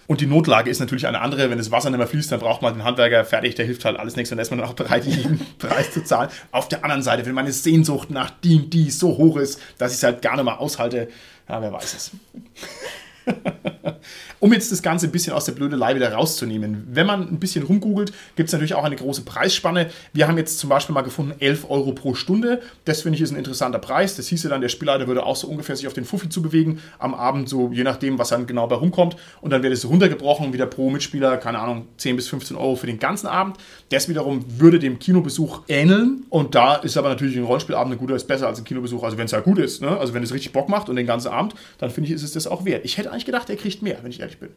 Und 0.05 0.21
die 0.21 0.27
Notlage 0.27 0.69
ist 0.69 0.79
natürlich 0.79 1.07
eine 1.07 1.19
andere. 1.21 1.49
Wenn 1.49 1.57
das 1.57 1.71
Wasser 1.71 1.89
nicht 1.89 1.97
mehr 1.97 2.05
fließt, 2.05 2.31
dann 2.31 2.41
braucht 2.41 2.61
man 2.61 2.75
den 2.75 2.83
Handwerker 2.83 3.25
fertig, 3.25 3.55
der 3.55 3.65
hilft 3.65 3.85
halt 3.85 3.97
alles 3.97 4.15
nichts 4.15 4.31
und 4.31 4.37
da 4.37 4.43
ist 4.43 4.51
man 4.51 4.59
dann 4.59 4.67
auch 4.67 4.73
bereit, 4.73 5.03
jeden 5.05 5.39
Preis 5.57 5.91
zu 5.91 6.03
zahlen. 6.03 6.29
Auf 6.51 6.67
der 6.67 6.83
anderen 6.83 7.01
Seite, 7.01 7.25
wenn 7.25 7.33
meine 7.33 7.51
Sehnsucht 7.51 8.11
nach 8.11 8.29
D&D 8.29 8.91
so 8.91 9.17
hoch 9.17 9.37
ist, 9.37 9.59
dass 9.79 9.93
ich 9.93 9.97
es 9.97 10.03
halt 10.03 10.21
gar 10.21 10.35
nicht 10.35 10.45
mehr 10.45 10.59
aushalte, 10.59 11.07
ja, 11.49 11.59
wer 11.59 11.73
weiß 11.73 11.95
es. 11.95 12.11
Um 14.39 14.51
jetzt 14.51 14.71
das 14.71 14.81
Ganze 14.81 15.07
ein 15.07 15.11
bisschen 15.11 15.33
aus 15.33 15.45
der 15.45 15.53
Blödelei 15.53 15.95
wieder 15.95 16.11
rauszunehmen. 16.11 16.85
Wenn 16.91 17.07
man 17.07 17.21
ein 17.21 17.39
bisschen 17.39 17.63
rumgoogelt, 17.63 18.11
gibt 18.35 18.47
es 18.47 18.53
natürlich 18.53 18.73
auch 18.73 18.83
eine 18.83 18.95
große 18.95 19.21
Preisspanne. 19.21 19.89
Wir 20.11 20.27
haben 20.27 20.37
jetzt 20.37 20.59
zum 20.59 20.69
Beispiel 20.69 20.93
mal 20.93 21.01
gefunden 21.01 21.33
11 21.39 21.69
Euro 21.69 21.93
pro 21.93 22.13
Stunde. 22.13 22.61
Das 22.83 23.03
finde 23.03 23.15
ich 23.15 23.21
ist 23.21 23.31
ein 23.31 23.37
interessanter 23.37 23.79
Preis. 23.79 24.17
Das 24.17 24.27
hieße 24.27 24.49
dann, 24.49 24.59
der 24.59 24.67
Spielleiter 24.67 25.07
würde 25.07 25.25
auch 25.25 25.37
so 25.37 25.47
ungefähr 25.47 25.75
sich 25.77 25.87
auf 25.87 25.93
den 25.93 26.03
Fuffi 26.03 26.27
zu 26.27 26.41
bewegen 26.41 26.81
am 26.99 27.13
Abend, 27.13 27.47
so 27.47 27.71
je 27.71 27.83
nachdem, 27.83 28.19
was 28.19 28.29
dann 28.29 28.45
genau 28.45 28.67
bei 28.67 28.75
rumkommt. 28.75 29.15
Und 29.39 29.51
dann 29.51 29.61
das 29.61 29.81
so 29.81 29.87
runtergebrochen, 29.87 30.51
wieder 30.51 30.65
pro 30.65 30.89
Mitspieler, 30.89 31.37
keine 31.37 31.59
Ahnung, 31.59 31.87
10 31.97 32.17
bis 32.17 32.27
15 32.27 32.57
Euro 32.57 32.75
für 32.75 32.87
den 32.87 32.99
ganzen 32.99 33.27
Abend. 33.27 33.57
Das 33.89 34.09
wiederum 34.09 34.43
würde 34.59 34.79
dem 34.79 34.99
Kinobesuch 34.99 35.61
ähneln. 35.69 36.25
Und 36.29 36.53
da 36.53 36.75
ist 36.75 36.97
aber 36.97 37.07
natürlich 37.07 37.37
ein 37.37 37.43
Rollenspielabend 37.43 37.93
ein 37.93 37.97
guter 37.97 38.15
ist 38.15 38.27
besser 38.27 38.47
als 38.47 38.59
ein 38.59 38.65
Kinobesuch. 38.65 39.03
Also 39.03 39.17
wenn 39.17 39.25
es 39.25 39.31
ja 39.31 39.39
gut 39.39 39.59
ist, 39.59 39.81
ne? 39.81 39.97
also 39.97 40.13
wenn 40.13 40.23
es 40.23 40.33
richtig 40.33 40.51
Bock 40.51 40.67
macht 40.67 40.89
und 40.89 40.97
den 40.97 41.07
ganzen 41.07 41.29
Abend, 41.29 41.55
dann 41.77 41.89
finde 41.91 42.09
ich, 42.09 42.15
ist 42.15 42.23
es 42.23 42.33
das 42.33 42.45
auch 42.45 42.65
wert. 42.65 42.83
Ich 42.83 42.97
hätte 42.97 43.12
eigentlich 43.13 43.25
gedacht, 43.25 43.49
er 43.49 43.55
kriegt 43.55 43.81
mehr, 43.81 43.97
wenn 44.03 44.11
ich 44.11 44.19
ehrlich 44.19 44.39
bin. 44.39 44.49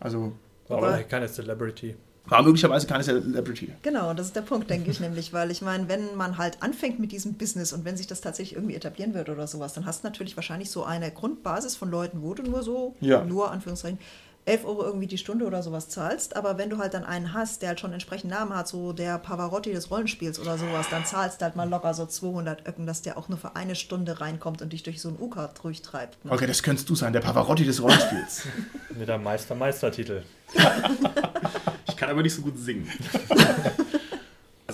Also 0.00 0.32
Aber 0.68 0.88
Aber- 0.88 1.02
keine 1.04 1.28
Celebrity. 1.28 1.96
war 2.26 2.42
möglicherweise 2.42 2.86
keine 2.86 3.04
Celebrity. 3.04 3.72
Genau, 3.82 4.14
das 4.14 4.28
ist 4.28 4.36
der 4.36 4.40
Punkt, 4.42 4.70
denke 4.70 4.90
ich 4.90 4.98
nämlich, 5.06 5.32
weil 5.34 5.50
ich 5.50 5.60
meine, 5.60 5.88
wenn 5.88 6.14
man 6.16 6.38
halt 6.38 6.62
anfängt 6.62 6.98
mit 6.98 7.12
diesem 7.12 7.34
Business 7.34 7.72
und 7.74 7.84
wenn 7.84 7.96
sich 7.98 8.06
das 8.06 8.20
tatsächlich 8.22 8.56
irgendwie 8.56 8.74
etablieren 8.76 9.12
wird 9.14 9.28
oder 9.28 9.46
sowas, 9.46 9.74
dann 9.74 9.84
hast 9.84 10.02
du 10.04 10.08
natürlich 10.08 10.34
wahrscheinlich 10.36 10.70
so 10.70 10.84
eine 10.84 11.10
Grundbasis 11.10 11.76
von 11.76 11.90
Leuten, 11.90 12.22
wo 12.22 12.32
du 12.34 12.42
nur 12.42 12.62
so, 12.62 12.94
Ja. 13.00 13.22
nur 13.24 13.50
Anführungszeichen, 13.50 13.98
11 14.46 14.64
Euro 14.66 14.82
irgendwie 14.84 15.06
die 15.06 15.16
Stunde 15.16 15.46
oder 15.46 15.62
sowas 15.62 15.88
zahlst, 15.88 16.36
aber 16.36 16.58
wenn 16.58 16.68
du 16.68 16.78
halt 16.78 16.92
dann 16.92 17.04
einen 17.04 17.32
hast, 17.32 17.62
der 17.62 17.70
halt 17.70 17.80
schon 17.80 17.92
entsprechend 17.92 18.30
Namen 18.30 18.54
hat, 18.54 18.68
so 18.68 18.92
der 18.92 19.18
Pavarotti 19.18 19.72
des 19.72 19.90
Rollenspiels 19.90 20.38
oder 20.38 20.58
sowas, 20.58 20.86
dann 20.90 21.06
zahlst 21.06 21.40
du 21.40 21.44
halt 21.46 21.56
mal 21.56 21.68
locker 21.68 21.94
so 21.94 22.04
200 22.04 22.68
Öcken, 22.68 22.86
dass 22.86 23.00
der 23.00 23.16
auch 23.16 23.28
nur 23.28 23.38
für 23.38 23.56
eine 23.56 23.74
Stunde 23.74 24.20
reinkommt 24.20 24.60
und 24.60 24.72
dich 24.72 24.82
durch 24.82 25.00
so 25.00 25.08
ein 25.08 25.16
UK 25.18 25.54
durchtreibt. 25.62 26.24
Ne? 26.24 26.32
Okay, 26.32 26.46
das 26.46 26.62
könntest 26.62 26.90
du 26.90 26.94
sein, 26.94 27.12
der 27.14 27.20
Pavarotti 27.20 27.64
des 27.64 27.82
Rollenspiels. 27.82 28.42
Mit 28.98 29.08
einem 29.08 29.24
Meister-Meistertitel. 29.24 30.22
Ich 31.86 31.96
kann 31.96 32.10
aber 32.10 32.22
nicht 32.22 32.34
so 32.34 32.42
gut 32.42 32.58
singen. 32.58 32.90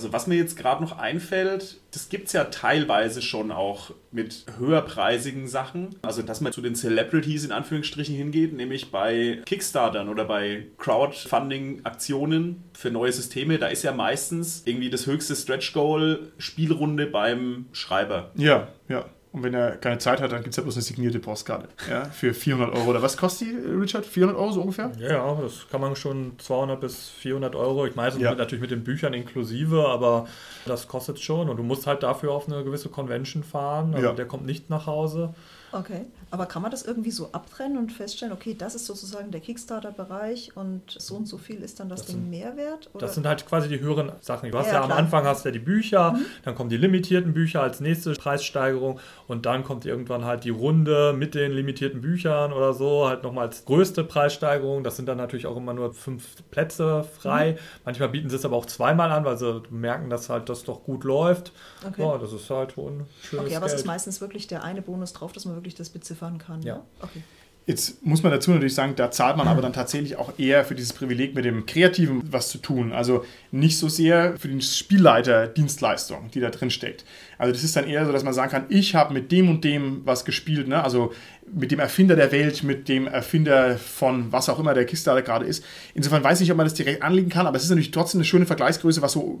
Also 0.01 0.13
was 0.13 0.25
mir 0.25 0.33
jetzt 0.33 0.57
gerade 0.57 0.81
noch 0.81 0.97
einfällt, 0.97 1.79
das 1.91 2.09
gibt 2.09 2.25
es 2.25 2.33
ja 2.33 2.45
teilweise 2.45 3.21
schon 3.21 3.51
auch 3.51 3.91
mit 4.11 4.45
höherpreisigen 4.57 5.47
Sachen. 5.47 5.95
Also 6.01 6.23
dass 6.23 6.41
man 6.41 6.51
zu 6.51 6.61
den 6.63 6.73
Celebrities 6.73 7.45
in 7.45 7.51
Anführungsstrichen 7.51 8.15
hingeht, 8.15 8.51
nämlich 8.51 8.89
bei 8.89 9.43
Kickstartern 9.45 10.09
oder 10.09 10.25
bei 10.25 10.65
Crowdfunding-Aktionen 10.79 12.63
für 12.73 12.89
neue 12.89 13.11
Systeme. 13.11 13.59
Da 13.59 13.67
ist 13.67 13.83
ja 13.83 13.91
meistens 13.91 14.63
irgendwie 14.65 14.89
das 14.89 15.05
höchste 15.05 15.35
Stretch-Goal 15.35 16.31
Spielrunde 16.39 17.05
beim 17.05 17.67
Schreiber. 17.71 18.31
ja, 18.35 18.69
ja. 18.89 19.05
Und 19.33 19.43
wenn 19.43 19.53
er 19.53 19.77
keine 19.77 19.97
Zeit 19.97 20.19
hat, 20.19 20.33
dann 20.33 20.39
gibt 20.43 20.49
es 20.51 20.57
ja 20.57 20.63
bloß 20.63 20.75
eine 20.75 20.81
signierte 20.83 21.19
Postkarte. 21.19 21.69
Ja, 21.89 22.03
für 22.03 22.33
400 22.33 22.75
Euro. 22.75 22.89
Oder 22.89 23.01
was 23.01 23.15
kostet 23.15 23.47
die, 23.47 23.55
Richard? 23.55 24.05
400 24.05 24.37
Euro 24.37 24.51
so 24.51 24.59
ungefähr? 24.61 24.91
Ja, 24.99 25.35
das 25.41 25.67
kann 25.71 25.79
man 25.79 25.95
schon 25.95 26.33
200 26.37 26.81
bis 26.81 27.07
400 27.09 27.55
Euro. 27.55 27.85
Ich 27.85 27.95
meistens 27.95 28.21
Ja. 28.23 28.35
natürlich 28.35 28.61
mit 28.61 28.71
den 28.71 28.83
Büchern 28.83 29.13
inklusive, 29.13 29.87
aber 29.87 30.27
das 30.65 30.89
kostet 30.89 31.19
schon. 31.21 31.49
Und 31.49 31.55
du 31.55 31.63
musst 31.63 31.87
halt 31.87 32.03
dafür 32.03 32.31
auf 32.33 32.47
eine 32.51 32.61
gewisse 32.65 32.89
Convention 32.89 33.43
fahren. 33.43 33.93
Also 33.93 34.07
Ja. 34.07 34.13
der 34.13 34.25
kommt 34.25 34.45
nicht 34.45 34.69
nach 34.69 34.85
Hause. 34.85 35.33
Okay, 35.73 36.05
aber 36.31 36.45
kann 36.45 36.61
man 36.61 36.71
das 36.71 36.83
irgendwie 36.83 37.11
so 37.11 37.31
abtrennen 37.31 37.77
und 37.77 37.91
feststellen, 37.91 38.33
okay, 38.33 38.53
das 38.57 38.75
ist 38.75 38.85
sozusagen 38.85 39.31
der 39.31 39.39
Kickstarter-Bereich 39.41 40.55
und 40.55 40.81
so 40.87 41.15
und 41.15 41.27
so 41.27 41.37
viel 41.37 41.61
ist 41.63 41.79
dann 41.79 41.89
das, 41.89 42.01
Das 42.01 42.07
Ding 42.07 42.17
sind- 42.17 42.29
Mehrwert? 42.29 42.89
Oder? 42.93 43.05
Das 43.05 43.15
sind 43.15 43.25
halt 43.25 43.45
quasi 43.45 43.69
die 43.69 43.79
höheren 43.79 44.11
Sachen. 44.21 44.51
Du 44.51 44.57
hast 44.57 44.67
Ja, 44.67 44.73
ja, 44.73 44.81
am. 44.83 44.91
Anfang 44.91 45.25
hast 45.25 45.43
du 45.45 45.49
ja 45.49 45.53
die 45.53 45.59
Bücher, 45.59 46.17
dann 46.43 46.55
kommen 46.55 46.69
die 46.69 46.77
limitierten 46.77 47.33
Bücher 47.33 47.61
als 47.63 47.79
nächste 47.79 48.13
Preissteigerung 48.13 48.99
und 49.27 49.45
dann 49.45 49.63
kommt 49.63 49.85
irgendwann 49.85 50.25
halt 50.25 50.43
die 50.43 50.49
Runde 50.49 51.13
mit 51.13 51.35
den 51.35 51.51
limitierten 51.51 52.01
Büchern 52.01 52.53
oder 52.53 52.73
so, 52.73 53.07
halt 53.07 53.23
nochmal 53.23 53.47
als 53.47 53.65
größte 53.65 54.03
Preissteigerung. 54.03 54.83
Das 54.83 54.95
sind 54.97 55.07
dann 55.07 55.17
natürlich 55.17 55.47
auch 55.47 55.57
immer 55.57 55.73
nur 55.73 55.93
fünf 55.93 56.43
Plätze 56.51 57.03
frei. 57.19 57.57
Manchmal 57.85 58.09
bieten 58.09 58.29
sie 58.29 58.35
es 58.35 58.45
aber 58.45 58.55
auch 58.57 58.65
zweimal 58.65 59.11
an, 59.11 59.25
weil 59.25 59.37
sie 59.37 59.61
merken, 59.69 60.09
dass 60.09 60.29
halt 60.29 60.49
das 60.49 60.63
doch 60.63 60.83
gut 60.83 61.03
läuft. 61.03 61.51
Okay. 61.87 62.01
Ja, 62.03 62.17
das 62.17 62.33
ist 62.33 62.49
halt 62.49 62.73
schon 62.73 63.05
schönes 63.21 63.45
okay, 63.45 63.55
aber 63.55 63.65
es 63.65 63.71
Geld. 63.73 63.81
ist 63.81 63.87
meistens 63.87 64.21
wirklich 64.21 64.47
der 64.47 64.63
eine 64.63 64.81
Bonus 64.81 65.13
drauf, 65.13 65.31
dass 65.31 65.45
man 65.45 65.60
wirklich 65.61 65.75
das 65.75 65.89
beziffern 65.89 66.37
kann. 66.37 66.61
Ja. 66.63 66.77
ne? 66.77 66.83
Okay. 66.99 67.21
Jetzt 67.67 68.03
muss 68.03 68.23
man 68.23 68.31
dazu 68.31 68.49
natürlich 68.49 68.73
sagen, 68.73 68.95
da 68.95 69.11
zahlt 69.11 69.37
man 69.37 69.47
aber 69.47 69.61
dann 69.61 69.71
tatsächlich 69.71 70.15
auch 70.15 70.33
eher 70.39 70.65
für 70.65 70.73
dieses 70.73 70.93
Privileg 70.93 71.35
mit 71.35 71.45
dem 71.45 71.67
Kreativen 71.67 72.23
was 72.31 72.49
zu 72.49 72.57
tun. 72.57 72.91
Also 72.91 73.23
nicht 73.51 73.77
so 73.77 73.87
sehr 73.87 74.35
für 74.37 74.47
den 74.47 74.61
Spielleiter 74.61 75.45
Dienstleistung, 75.45 76.31
die 76.33 76.39
da 76.39 76.49
drin 76.49 76.71
steckt. 76.71 77.05
Also 77.37 77.53
das 77.53 77.63
ist 77.63 77.75
dann 77.75 77.87
eher 77.87 78.03
so, 78.07 78.11
dass 78.11 78.23
man 78.23 78.33
sagen 78.33 78.49
kann, 78.49 78.65
ich 78.69 78.95
habe 78.95 79.13
mit 79.13 79.31
dem 79.31 79.47
und 79.47 79.63
dem 79.63 80.01
was 80.05 80.25
gespielt, 80.25 80.67
ne? 80.67 80.83
also 80.83 81.13
mit 81.53 81.71
dem 81.71 81.79
Erfinder 81.79 82.15
der 82.15 82.31
Welt, 82.31 82.63
mit 82.63 82.89
dem 82.89 83.05
Erfinder 83.05 83.77
von 83.77 84.31
was 84.31 84.49
auch 84.49 84.57
immer 84.57 84.73
der 84.73 84.85
Kickstarter 84.85 85.21
gerade 85.21 85.45
ist. 85.45 85.63
Insofern 85.93 86.23
weiß 86.23 86.39
ich 86.39 86.45
nicht, 86.45 86.51
ob 86.51 86.57
man 86.57 86.65
das 86.65 86.73
direkt 86.73 87.03
anlegen 87.03 87.29
kann, 87.29 87.45
aber 87.45 87.57
es 87.57 87.63
ist 87.63 87.69
natürlich 87.69 87.91
trotzdem 87.91 88.19
eine 88.19 88.25
schöne 88.25 88.47
Vergleichsgröße, 88.47 89.03
was 89.03 89.11
so 89.11 89.39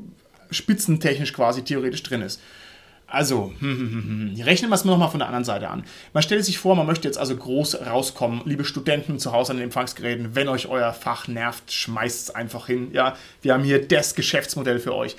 spitzentechnisch 0.51 1.33
quasi 1.33 1.63
theoretisch 1.63 2.03
drin 2.03 2.21
ist. 2.21 2.39
Also, 3.11 3.51
hm, 3.59 3.77
hm, 3.77 3.91
hm, 3.91 4.35
hm. 4.35 4.43
rechnen 4.43 4.71
wir 4.71 4.75
es 4.75 4.85
mal 4.85 4.93
nochmal 4.93 5.09
von 5.09 5.19
der 5.19 5.27
anderen 5.27 5.43
Seite 5.43 5.69
an. 5.69 5.83
Man 6.13 6.23
stellt 6.23 6.45
sich 6.45 6.57
vor, 6.57 6.75
man 6.75 6.87
möchte 6.87 7.07
jetzt 7.07 7.17
also 7.17 7.35
groß 7.35 7.85
rauskommen. 7.85 8.41
Liebe 8.45 8.63
Studenten 8.63 9.19
zu 9.19 9.33
Hause 9.33 9.51
an 9.51 9.57
den 9.57 9.65
Empfangsgeräten, 9.65 10.33
wenn 10.33 10.47
euch 10.47 10.67
euer 10.67 10.93
Fach 10.93 11.27
nervt, 11.27 11.71
schmeißt 11.71 12.29
es 12.29 12.35
einfach 12.35 12.67
hin. 12.67 12.91
Ja, 12.93 13.15
wir 13.41 13.53
haben 13.53 13.63
hier 13.63 13.85
das 13.85 14.15
Geschäftsmodell 14.15 14.79
für 14.79 14.95
euch. 14.95 15.17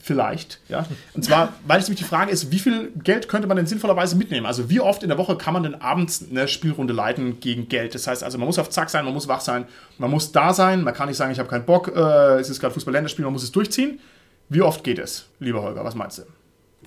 Vielleicht, 0.00 0.60
ja. 0.68 0.86
Und 1.14 1.24
zwar, 1.24 1.52
weil 1.66 1.80
es 1.80 1.86
nämlich 1.86 2.00
die 2.00 2.08
Frage 2.08 2.30
ist, 2.30 2.50
wie 2.50 2.58
viel 2.58 2.92
Geld 3.02 3.28
könnte 3.28 3.46
man 3.46 3.56
denn 3.56 3.66
sinnvollerweise 3.66 4.16
mitnehmen? 4.16 4.46
Also 4.46 4.68
wie 4.68 4.80
oft 4.80 5.02
in 5.02 5.08
der 5.08 5.18
Woche 5.18 5.36
kann 5.36 5.54
man 5.54 5.62
denn 5.62 5.76
abends 5.76 6.24
eine 6.28 6.48
Spielrunde 6.48 6.92
leiten 6.92 7.40
gegen 7.40 7.68
Geld? 7.68 7.94
Das 7.94 8.06
heißt 8.06 8.24
also, 8.24 8.38
man 8.38 8.46
muss 8.46 8.58
auf 8.58 8.70
Zack 8.70 8.90
sein, 8.90 9.04
man 9.04 9.14
muss 9.14 9.28
wach 9.28 9.40
sein, 9.40 9.66
man 9.98 10.10
muss 10.10 10.32
da 10.32 10.52
sein, 10.52 10.82
man 10.82 10.94
kann 10.94 11.08
nicht 11.08 11.16
sagen, 11.16 11.32
ich 11.32 11.38
habe 11.38 11.48
keinen 11.48 11.66
Bock, 11.66 11.92
äh, 11.94 12.38
es 12.38 12.50
ist 12.50 12.60
gerade 12.60 12.74
Fußball-Länderspiel, 12.74 13.24
man 13.24 13.32
muss 13.32 13.42
es 13.44 13.52
durchziehen. 13.52 14.00
Wie 14.48 14.62
oft 14.62 14.82
geht 14.82 14.98
es, 14.98 15.26
lieber 15.40 15.62
Holger? 15.62 15.84
Was 15.84 15.94
meinst 15.94 16.18
du? 16.18 16.22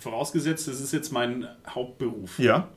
Vorausgesetzt, 0.02 0.68
das 0.68 0.82
ist 0.82 0.92
jetzt 0.94 1.12
mein 1.12 1.48
Hauptberuf. 1.70 2.40
Ja, 2.40 2.70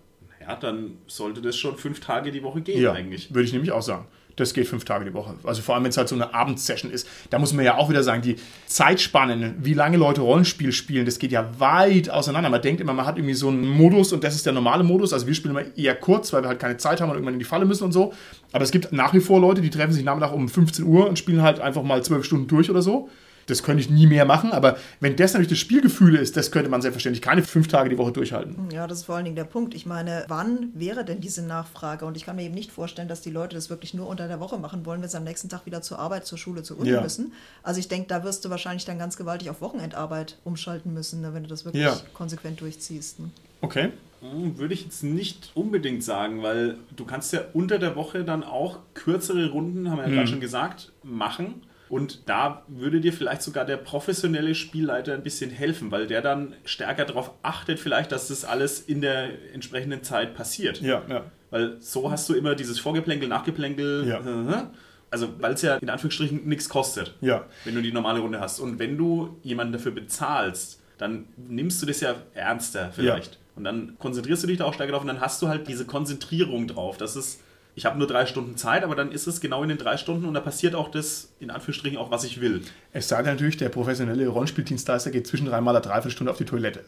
Ja, 0.47 0.57
dann 0.57 0.99
sollte 1.07 1.41
das 1.41 1.57
schon 1.57 1.77
fünf 1.79 2.01
Tage 2.01 2.31
die 2.31 2.43
Woche 2.43 2.61
gehen 2.61 2.81
ja, 2.81 2.93
eigentlich. 2.93 3.35
würde 3.35 3.47
ich 3.47 3.53
nämlich 3.53 3.73
auch 3.73 3.81
sagen. 3.81 4.07
Das 4.37 4.53
geht 4.53 4.67
fünf 4.67 4.85
Tage 4.85 5.05
die 5.05 5.15
Woche. 5.15 5.37
Also 5.45 5.63
vor 5.63 5.75
allem, 5.75 5.85
wenn 5.85 5.91
es 5.91 5.97
halt 5.97 6.09
so 6.09 6.17
eine 6.17 6.35
Abendsession 6.35 6.91
ist. 6.91 7.09
Da 7.31 7.39
muss 7.39 7.53
man 7.53 7.65
ja 7.65 7.77
auch 7.79 7.89
wieder 7.89 8.03
sagen, 8.03 8.21
die 8.21 8.37
Zeitspannen, 8.67 9.55
wie 9.61 9.75
lange 9.75 9.97
Leute 9.97 10.23
Rollenspiel 10.23 10.73
spielen, 10.73 11.07
das 11.07 11.19
geht 11.19 11.31
ja 11.31 11.49
weit 11.61 12.11
auseinander. 12.11 12.51
Man 12.51 12.61
denkt 12.61 12.81
immer, 12.81 12.93
man 12.93 13.07
hat 13.07 13.17
irgendwie 13.17 13.35
so 13.35 13.49
einen 13.49 13.67
Modus 13.67 14.13
und 14.13 14.25
das 14.25 14.35
ist 14.35 14.45
der 14.45 14.53
normale 14.53 14.83
Modus. 14.83 15.13
Also 15.13 15.27
wir 15.27 15.35
spielen 15.35 15.57
immer 15.57 15.77
eher 15.77 15.95
kurz, 15.95 16.33
weil 16.33 16.43
wir 16.43 16.49
halt 16.49 16.59
keine 16.59 16.77
Zeit 16.77 17.01
haben 17.01 17.11
und 17.11 17.15
irgendwann 17.15 17.35
in 17.35 17.39
die 17.39 17.47
Falle 17.47 17.65
müssen 17.65 17.85
und 17.85 17.93
so. 17.93 18.13
Aber 18.53 18.65
es 18.65 18.73
gibt 18.73 18.93
nach 18.93 19.15
wie 19.15 19.21
vor 19.21 19.41
Leute, 19.41 19.61
die 19.61 19.71
treffen 19.71 19.93
sich 19.93 20.05
nachmittag 20.05 20.33
um 20.33 20.49
15 20.49 20.85
Uhr 20.85 21.09
und 21.09 21.19
spielen 21.19 21.43
halt 21.43 21.61
einfach 21.61 21.85
mal 21.85 22.03
zwölf 22.03 22.25
Stunden 22.25 22.49
durch 22.49 22.69
oder 22.69 22.83
so. 22.83 23.09
Das 23.47 23.63
könnte 23.63 23.81
ich 23.83 23.91
nie 23.91 24.07
mehr 24.07 24.25
machen, 24.25 24.53
aber 24.53 24.77
wenn 25.01 25.17
das 25.17 25.33
natürlich 25.33 25.51
das 25.51 25.59
Spielgefühl 25.59 26.17
ist, 26.17 26.37
das 26.37 26.51
könnte 26.51 26.71
man 26.71 26.83
selbstverständlich 26.83 27.23
keine 27.23 27.43
fünf 27.43 27.69
Tage 27.69 27.91
die 27.91 27.99
Woche 27.99 28.13
durchhalten. 28.13 28.71
Ja, 28.71 28.87
das 28.87 28.99
ist 29.01 29.05
vor 29.05 29.17
allen 29.17 29.25
Dingen 29.25 29.37
der 29.37 29.45
Punkt. 29.45 29.75
Ich 29.75 29.87
meine, 29.87 30.25
wann 30.29 30.71
wäre 30.75 31.05
denn 31.05 31.21
diese 31.21 31.45
Nachfrage? 31.45 32.07
Und 32.07 32.17
ich 32.17 32.25
kann 32.25 32.37
mir 32.37 32.43
eben 32.43 32.55
nicht 32.55 32.73
vorstellen, 32.73 33.09
dass 33.09 33.21
die 33.21 33.31
Leute 33.31 33.55
das 33.57 33.71
wirklich 33.71 33.95
nur 33.95 34.09
unter 34.09 34.29
der 34.29 34.41
Woche 34.41 34.59
machen 34.59 34.87
wollen, 34.87 35.03
wenn 35.03 35.09
sie 35.09 35.17
am 35.17 35.25
nächsten 35.25 35.49
Tag 35.49 35.67
wieder 35.67 35.83
zur 35.83 35.99
Arbeit, 35.99 36.27
zur 36.27 36.39
Schule, 36.39 36.63
zur 36.63 36.79
Uni 36.79 36.91
Ja. 36.91 37.01
müssen. 37.03 37.33
Also 37.63 37.81
ich 37.81 37.89
denke, 37.89 38.09
da 38.09 38.25
wirst 38.25 38.45
du 38.45 38.51
wahrscheinlich 38.51 38.85
dann 38.85 38.99
ganz 38.99 39.17
gewaltig 39.17 39.51
auf 39.51 39.61
Wochenendarbeit 39.61 40.39
umschalten 40.45 40.93
müssen, 40.95 41.21
ne, 41.21 41.35
wenn 41.35 41.43
du 41.43 41.49
das 41.49 41.65
wirklich 41.65 41.83
Ja. 41.85 41.97
konsequent 42.15 42.61
durchziehst. 42.61 43.21
Ne? 43.21 43.31
Okay. 43.61 43.91
Hm, 44.21 44.57
Würde 44.59 44.73
ich 44.73 44.85
jetzt 44.85 45.03
nicht 45.03 45.51
unbedingt 45.55 46.03
sagen, 46.03 46.43
weil 46.43 46.79
du 46.97 47.05
kannst 47.05 47.33
ja 47.35 47.41
unter 47.53 47.79
der 47.79 47.95
Woche 47.95 48.25
dann 48.25 48.43
auch 48.43 48.79
kürzere 48.95 49.51
Runden, 49.51 49.91
haben 49.91 49.99
wir 49.99 50.05
ja 50.05 50.09
Mhm. 50.11 50.15
gerade 50.15 50.29
schon 50.29 50.41
gesagt, 50.41 50.93
machen. 51.03 51.63
Und 51.95 52.29
da 52.29 52.63
würde 52.67 53.01
dir 53.01 53.13
vielleicht 53.13 53.43
sogar 53.43 53.65
der 53.65 53.77
professionelle 53.77 54.57
Spielleiter 54.57 55.15
ein 55.15 55.23
bisschen 55.23 55.51
helfen, 55.51 55.93
weil 55.93 56.09
der 56.09 56.23
dann 56.23 56.55
stärker 56.65 57.05
darauf 57.05 57.31
achtet, 57.45 57.79
vielleicht, 57.79 58.11
dass 58.11 58.27
das 58.27 58.45
alles 58.45 58.81
in 58.81 59.01
der 59.01 59.29
entsprechenden 59.53 60.03
Zeit 60.03 60.35
passiert. 60.35 60.81
Ja, 60.81 61.03
ja. 61.09 61.23
Weil 61.51 61.77
so 61.81 62.11
hast 62.11 62.29
du 62.29 62.35
immer 62.35 62.57
dieses 62.57 62.81
Vorgeplänkel, 62.81 63.29
Nachgeplänkel. 63.29 64.09
Ja. 64.09 64.19
äh, 64.19 64.65
Also, 65.11 65.29
weil 65.41 65.53
es 65.55 65.63
ja 65.63 65.77
in 65.77 65.89
Anführungsstrichen 65.89 66.45
nichts 66.49 66.69
kostet, 66.69 67.15
Ja. 67.21 67.45
wenn 67.65 67.77
du 67.77 67.81
die 67.83 67.93
normale 67.93 68.19
Runde 68.19 68.41
hast. 68.41 68.59
Und 68.59 68.81
wenn 68.81 68.99
du 68.99 69.39
jemanden 69.45 69.73
dafür 69.75 69.93
bezahlst, 69.93 70.81
dann 70.99 71.27
nimmst 71.37 71.81
du 71.81 71.87
das 71.87 72.01
ja 72.01 72.17
ernster 72.35 72.91
vielleicht. 72.93 73.39
Und 73.55 73.63
dann 73.63 73.97
konzentrierst 74.01 74.43
du 74.43 74.49
dich 74.49 74.59
da 74.59 74.65
auch 74.65 74.75
stärker 74.75 74.91
drauf 74.95 75.03
und 75.03 75.07
dann 75.09 75.21
hast 75.21 75.41
du 75.43 75.47
halt 75.47 75.69
diese 75.69 75.85
Konzentrierung 75.85 76.67
drauf. 76.67 76.97
Das 76.97 77.15
ist, 77.15 77.41
ich 77.77 77.87
habe 77.87 77.99
nur 77.99 78.07
drei 78.07 78.27
Stunden 78.27 78.57
Zeit, 78.57 78.85
aber 78.85 78.95
dann 78.95 79.11
ist 79.11 79.27
es 79.27 79.41
genau 79.41 79.63
in 79.63 79.69
den 79.69 79.79
drei 79.79 79.97
Stunden 79.97 80.27
und 80.27 80.35
da 80.35 80.41
passiert 80.41 80.75
auch 80.75 80.91
das, 80.91 81.33
in 81.41 81.51
Anführungsstrichen, 81.51 81.99
auch 81.99 82.11
was 82.11 82.25
ich 82.25 82.41
will. 82.41 82.63
Es 82.93 83.09
sei 83.09 83.17
denn 83.23 83.33
natürlich, 83.33 83.57
der 83.57 83.69
professionelle 83.69 84.29
Rollenspieldienstleister 84.29 85.11
geht 85.11 85.27
zwischen 85.27 85.47
dreimal 85.47 85.75
eine 85.75 85.85
Dreiviertelstunde 85.85 86.31
auf 86.31 86.39
die 86.39 86.45
Toilette. 86.45 86.85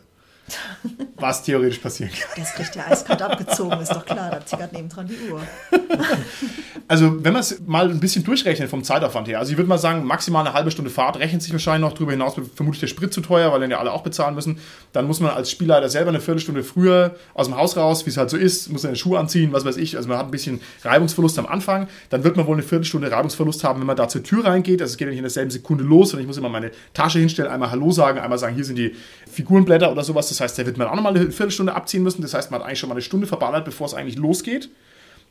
Was 1.16 1.42
theoretisch 1.42 1.78
passieren 1.78 2.12
kann. 2.12 2.42
Das 2.42 2.54
kriegt 2.54 2.74
der 2.74 2.90
eiskalt 2.90 3.22
abgezogen, 3.22 3.80
ist 3.80 3.92
doch 3.92 4.04
klar. 4.04 4.30
Da 4.30 4.40
tickert 4.40 4.72
nebendran 4.72 5.08
die 5.08 5.30
Uhr. 5.30 5.40
Also, 6.88 7.24
wenn 7.24 7.32
man 7.32 7.40
es 7.40 7.60
mal 7.66 7.90
ein 7.90 7.98
bisschen 7.98 8.22
durchrechnet 8.22 8.70
vom 8.70 8.84
Zeitaufwand 8.84 9.26
her, 9.26 9.40
also 9.40 9.50
ich 9.50 9.58
würde 9.58 9.68
mal 9.68 9.78
sagen, 9.78 10.04
maximal 10.04 10.46
eine 10.46 10.54
halbe 10.54 10.70
Stunde 10.70 10.88
Fahrt 10.88 11.18
rechnet 11.18 11.42
sich 11.42 11.50
wahrscheinlich 11.50 11.80
noch. 11.80 11.94
Darüber 11.94 12.12
hinaus 12.12 12.34
vermutlich 12.54 12.78
der 12.78 12.86
Sprit 12.86 13.12
zu 13.12 13.20
teuer, 13.22 13.50
weil 13.50 13.58
den 13.58 13.72
ja 13.72 13.78
alle 13.78 13.92
auch 13.92 14.02
bezahlen 14.02 14.36
müssen. 14.36 14.60
Dann 14.92 15.08
muss 15.08 15.18
man 15.18 15.32
als 15.32 15.50
Spielleiter 15.50 15.88
selber 15.88 16.10
eine 16.10 16.20
Viertelstunde 16.20 16.62
früher 16.62 17.16
aus 17.34 17.48
dem 17.48 17.56
Haus 17.56 17.76
raus, 17.76 18.06
wie 18.06 18.10
es 18.10 18.16
halt 18.16 18.30
so 18.30 18.36
ist, 18.36 18.70
muss 18.70 18.82
seine 18.82 18.94
Schuhe 18.94 19.18
anziehen, 19.18 19.52
was 19.52 19.64
weiß 19.64 19.78
ich. 19.78 19.96
Also 19.96 20.08
man 20.08 20.18
hat 20.18 20.26
ein 20.26 20.30
bisschen 20.30 20.60
Reibungsverlust 20.84 21.38
am 21.40 21.46
Anfang. 21.46 21.88
Dann 22.10 22.22
wird 22.22 22.36
man 22.36 22.46
wohl 22.46 22.54
eine 22.54 22.62
Viertelstunde 22.62 23.10
Reibungsverlust 23.10 23.64
haben, 23.64 23.80
wenn 23.80 23.86
man 23.86 23.96
da 23.96 24.06
zur 24.08 24.22
Tür 24.22 24.44
reingeht. 24.44 24.80
Also 24.80 24.92
es 24.92 24.96
geht 24.96 25.06
ja 25.06 25.10
nicht 25.10 25.18
in 25.18 25.24
derselben 25.24 25.50
Sekunde 25.50 25.82
los 25.82 26.14
und 26.14 26.20
ich 26.20 26.26
muss 26.26 26.36
immer 26.36 26.48
meine 26.48 26.70
Tasche 26.94 27.18
hinstellen, 27.18 27.50
einmal 27.50 27.72
Hallo 27.72 27.90
sagen, 27.90 28.20
einmal 28.20 28.38
sagen, 28.38 28.54
hier 28.54 28.64
sind 28.64 28.76
die 28.76 28.94
Figurenblätter 29.28 29.90
oder 29.90 30.04
sowas. 30.04 30.28
Das 30.28 30.35
heißt, 30.40 30.58
da 30.58 30.66
wird 30.66 30.76
man 30.78 30.88
auch 30.88 30.94
nochmal 30.94 31.16
eine 31.16 31.30
Viertelstunde 31.30 31.74
abziehen 31.74 32.02
müssen. 32.02 32.22
Das 32.22 32.34
heißt, 32.34 32.50
man 32.50 32.60
hat 32.60 32.66
eigentlich 32.66 32.78
schon 32.78 32.88
mal 32.88 32.94
eine 32.94 33.02
Stunde 33.02 33.26
verballert, 33.26 33.64
bevor 33.64 33.86
es 33.86 33.94
eigentlich 33.94 34.16
losgeht. 34.16 34.70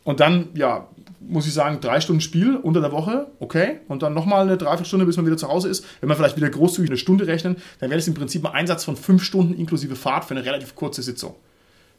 Und 0.03 0.20
dann, 0.20 0.49
ja, 0.53 0.88
muss 1.20 1.47
ich 1.47 1.53
sagen, 1.53 1.80
drei 1.82 1.99
Stunden 1.99 2.22
Spiel 2.22 2.58
unter 2.58 2.80
der 2.80 2.91
Woche, 2.91 3.28
okay. 3.39 3.80
Und 3.88 4.03
dann 4.03 4.14
nochmal 4.14 4.43
eine 4.43 4.56
Dreiviertelstunde, 4.56 5.06
bis 5.06 5.18
man 5.18 5.26
wieder 5.26 5.38
zu 5.38 5.47
Hause 5.47 5.68
ist. 5.68 5.84
Wenn 5.99 6.10
wir 6.10 6.16
vielleicht 6.16 6.38
wieder 6.38 6.49
großzügig 6.49 6.91
eine 6.91 6.97
Stunde 6.97 7.26
rechnen, 7.26 7.56
dann 7.80 7.89
wäre 7.89 7.97
das 7.97 8.08
im 8.08 8.14
Prinzip 8.14 8.45
ein 8.45 8.53
Einsatz 8.53 8.84
von 8.84 8.95
fünf 8.95 9.24
Stunden 9.24 9.56
inklusive 9.56 9.95
Fahrt 9.95 10.26
für 10.26 10.36
eine 10.36 10.45
relativ 10.45 10.76
kurze 10.76 11.01
Sitzung. 11.01 11.36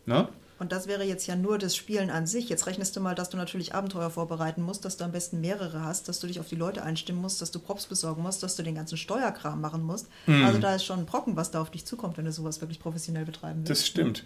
Ne? 0.07 0.29
Und 0.59 0.73
das 0.73 0.87
wäre 0.87 1.05
jetzt 1.05 1.27
ja 1.27 1.37
nur 1.37 1.59
das 1.59 1.77
Spielen 1.77 2.11
an 2.11 2.27
sich. 2.27 2.49
Jetzt 2.49 2.67
rechnest 2.67 2.97
du 2.97 3.01
mal, 3.01 3.15
dass 3.15 3.29
du 3.29 3.37
natürlich 3.37 3.75
Abenteuer 3.75 4.11
vorbereiten 4.11 4.63
musst, 4.63 4.85
dass 4.85 4.97
du 4.97 5.05
am 5.05 5.13
besten 5.13 5.41
mehrere 5.41 5.83
hast, 5.83 6.09
dass 6.09 6.19
du 6.21 6.27
dich 6.27 6.41
auf 6.41 6.49
die 6.49 6.55
Leute 6.55 6.83
einstimmen 6.83 7.21
musst, 7.21 7.43
dass 7.43 7.51
du 7.51 7.59
Props 7.59 7.87
besorgen 7.87 8.23
musst, 8.23 8.43
dass 8.43 8.57
du 8.57 8.63
den 8.63 8.75
ganzen 8.75 8.97
Steuerkram 8.97 9.61
machen 9.61 9.83
musst. 9.83 10.09
Mhm. 10.27 10.45
Also 10.45 10.59
da 10.59 10.75
ist 10.75 10.85
schon 10.85 11.01
ein 11.01 11.07
Brocken, 11.07 11.37
was 11.37 11.51
da 11.51 11.61
auf 11.61 11.71
dich 11.71 11.85
zukommt, 11.85 12.17
wenn 12.17 12.25
du 12.25 12.33
sowas 12.33 12.61
wirklich 12.61 12.81
professionell 12.81 13.25
betreiben 13.25 13.61
willst. 13.61 13.71
Das 13.71 13.87
stimmt. 13.87 14.25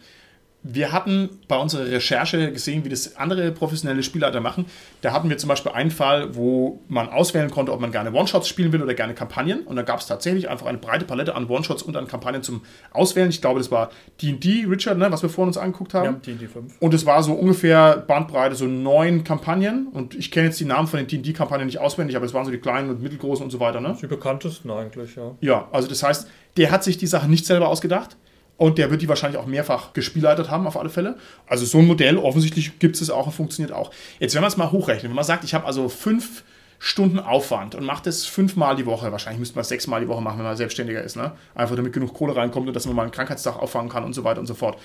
Wir 0.62 0.92
hatten 0.92 1.30
bei 1.48 1.56
unserer 1.56 1.86
Recherche 1.86 2.52
gesehen, 2.52 2.84
wie 2.84 2.90
das 2.90 3.16
andere 3.16 3.50
professionelle 3.50 4.02
Spielleiter 4.02 4.40
machen. 4.40 4.66
Da 5.00 5.12
hatten 5.12 5.30
wir 5.30 5.38
zum 5.38 5.48
Beispiel 5.48 5.72
einen 5.72 5.90
Fall, 5.90 6.34
wo 6.34 6.82
man 6.86 7.08
auswählen 7.08 7.50
konnte, 7.50 7.72
ob 7.72 7.80
man 7.80 7.92
gerne 7.92 8.12
One-Shots 8.12 8.46
spielen 8.46 8.70
will 8.72 8.82
oder 8.82 8.92
gerne 8.92 9.14
Kampagnen. 9.14 9.62
Und 9.62 9.76
da 9.76 9.82
gab 9.82 10.00
es 10.00 10.06
tatsächlich 10.06 10.50
einfach 10.50 10.66
eine 10.66 10.76
breite 10.76 11.06
Palette 11.06 11.34
an 11.34 11.48
One-Shots 11.48 11.82
und 11.82 11.96
an 11.96 12.06
Kampagnen 12.06 12.42
zum 12.42 12.60
Auswählen. 12.92 13.30
Ich 13.30 13.40
glaube, 13.40 13.58
das 13.58 13.70
war 13.70 13.90
D&D, 14.20 14.66
Richard, 14.68 14.98
ne, 14.98 15.10
was 15.10 15.22
wir 15.22 15.30
vorhin 15.30 15.48
uns 15.48 15.56
angeguckt 15.56 15.94
haben. 15.94 16.04
Ja, 16.04 16.12
D&D 16.12 16.46
5. 16.46 16.74
Und 16.78 16.92
es 16.92 17.06
war 17.06 17.22
so 17.22 17.32
ungefähr 17.32 17.96
Bandbreite, 17.96 18.54
so 18.54 18.66
neun 18.66 19.24
Kampagnen. 19.24 19.88
Und 19.88 20.14
ich 20.14 20.30
kenne 20.30 20.48
jetzt 20.48 20.60
die 20.60 20.66
Namen 20.66 20.88
von 20.88 20.98
den 20.98 21.06
D&D-Kampagnen 21.06 21.66
nicht 21.66 21.78
auswendig, 21.78 22.16
aber 22.16 22.26
es 22.26 22.34
waren 22.34 22.44
so 22.44 22.50
die 22.50 22.58
kleinen 22.58 22.90
und 22.90 23.02
mittelgroßen 23.02 23.42
und 23.42 23.50
so 23.50 23.60
weiter. 23.60 23.80
Ne? 23.80 23.96
Die 24.00 24.06
bekanntesten 24.06 24.70
eigentlich, 24.70 25.16
ja. 25.16 25.34
Ja, 25.40 25.68
also 25.72 25.88
das 25.88 26.02
heißt, 26.02 26.28
der 26.58 26.70
hat 26.70 26.84
sich 26.84 26.98
die 26.98 27.06
Sache 27.06 27.30
nicht 27.30 27.46
selber 27.46 27.68
ausgedacht. 27.68 28.18
Und 28.60 28.76
der 28.76 28.90
wird 28.90 29.00
die 29.00 29.08
wahrscheinlich 29.08 29.40
auch 29.40 29.46
mehrfach 29.46 29.94
gespielleitet 29.94 30.50
haben, 30.50 30.66
auf 30.66 30.76
alle 30.76 30.90
Fälle. 30.90 31.16
Also 31.46 31.64
so 31.64 31.78
ein 31.78 31.86
Modell, 31.86 32.18
offensichtlich 32.18 32.78
gibt 32.78 33.00
es 33.00 33.08
auch 33.08 33.24
und 33.24 33.32
funktioniert 33.32 33.72
auch. 33.72 33.90
Jetzt, 34.18 34.34
wenn 34.34 34.42
man 34.42 34.50
es 34.50 34.58
mal 34.58 34.70
hochrechnet, 34.70 35.04
wenn 35.04 35.16
man 35.16 35.24
sagt, 35.24 35.44
ich 35.44 35.54
habe 35.54 35.64
also 35.64 35.88
fünf 35.88 36.44
Stunden 36.78 37.18
Aufwand 37.18 37.74
und 37.74 37.86
mache 37.86 38.02
das 38.04 38.26
fünfmal 38.26 38.76
die 38.76 38.84
Woche, 38.84 39.10
wahrscheinlich 39.12 39.38
müsste 39.38 39.54
man 39.54 39.62
es 39.62 39.70
sechsmal 39.70 40.02
die 40.02 40.08
Woche 40.08 40.20
machen, 40.20 40.36
wenn 40.36 40.44
man 40.44 40.58
selbstständiger 40.58 41.02
ist, 41.02 41.16
ne? 41.16 41.32
Einfach 41.54 41.74
damit 41.74 41.94
genug 41.94 42.12
Kohle 42.12 42.36
reinkommt 42.36 42.68
und 42.68 42.76
dass 42.76 42.84
man 42.84 42.94
mal 42.94 43.04
einen 43.04 43.12
Krankheitstag 43.12 43.56
auffangen 43.56 43.88
kann 43.88 44.04
und 44.04 44.12
so 44.12 44.24
weiter 44.24 44.40
und 44.40 44.46
so 44.46 44.52
fort. 44.52 44.78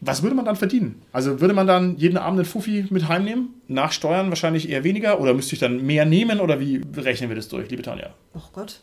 Was 0.00 0.22
würde 0.22 0.34
man 0.34 0.46
dann 0.46 0.56
verdienen? 0.56 1.02
Also 1.12 1.42
würde 1.42 1.52
man 1.52 1.66
dann 1.66 1.98
jeden 1.98 2.16
Abend 2.16 2.38
einen 2.38 2.46
Fuffi 2.46 2.86
mit 2.88 3.08
heimnehmen? 3.08 3.60
Nach 3.66 3.92
Steuern 3.92 4.30
wahrscheinlich 4.30 4.70
eher 4.70 4.84
weniger? 4.84 5.20
Oder 5.20 5.34
müsste 5.34 5.52
ich 5.52 5.58
dann 5.58 5.84
mehr 5.84 6.06
nehmen? 6.06 6.40
Oder 6.40 6.60
wie 6.60 6.80
rechnen 6.96 7.28
wir 7.28 7.36
das 7.36 7.48
durch, 7.48 7.68
liebe 7.68 7.82
Tanja? 7.82 8.14
Oh 8.34 8.40
Gott. 8.54 8.80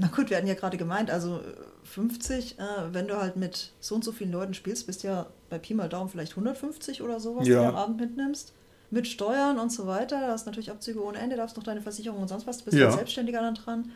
Na 0.00 0.06
gut, 0.14 0.30
wir 0.30 0.36
hatten 0.36 0.46
ja 0.46 0.54
gerade 0.54 0.76
gemeint, 0.76 1.10
also 1.10 1.40
50, 1.82 2.58
äh, 2.58 2.62
wenn 2.92 3.08
du 3.08 3.16
halt 3.16 3.34
mit 3.36 3.72
so 3.80 3.96
und 3.96 4.04
so 4.04 4.12
vielen 4.12 4.30
Leuten 4.30 4.54
spielst, 4.54 4.86
bist 4.86 5.02
ja 5.02 5.26
bei 5.50 5.58
Pi 5.58 5.74
mal 5.74 5.88
Daumen 5.88 6.08
vielleicht 6.08 6.32
150 6.32 7.02
oder 7.02 7.18
so, 7.18 7.36
was 7.36 7.48
Ja. 7.48 7.62
du 7.62 7.68
am 7.70 7.74
Abend 7.76 8.00
mitnimmst. 8.00 8.52
Mit 8.90 9.08
Steuern 9.08 9.58
und 9.58 9.70
so 9.72 9.86
weiter. 9.86 10.20
Da 10.20 10.28
hast 10.28 10.46
du 10.46 10.50
natürlich 10.50 10.70
Abzüge 10.70 11.02
ohne 11.02 11.18
Ende, 11.18 11.36
darfst 11.36 11.56
noch 11.56 11.64
deine 11.64 11.82
Versicherung 11.82 12.20
und 12.22 12.28
sonst 12.28 12.46
was, 12.46 12.58
du 12.58 12.64
bist 12.66 12.76
Ja. 12.78 12.86
als 12.86 12.94
Selbstständiger 12.94 13.40
dann 13.40 13.54
dran. 13.56 13.90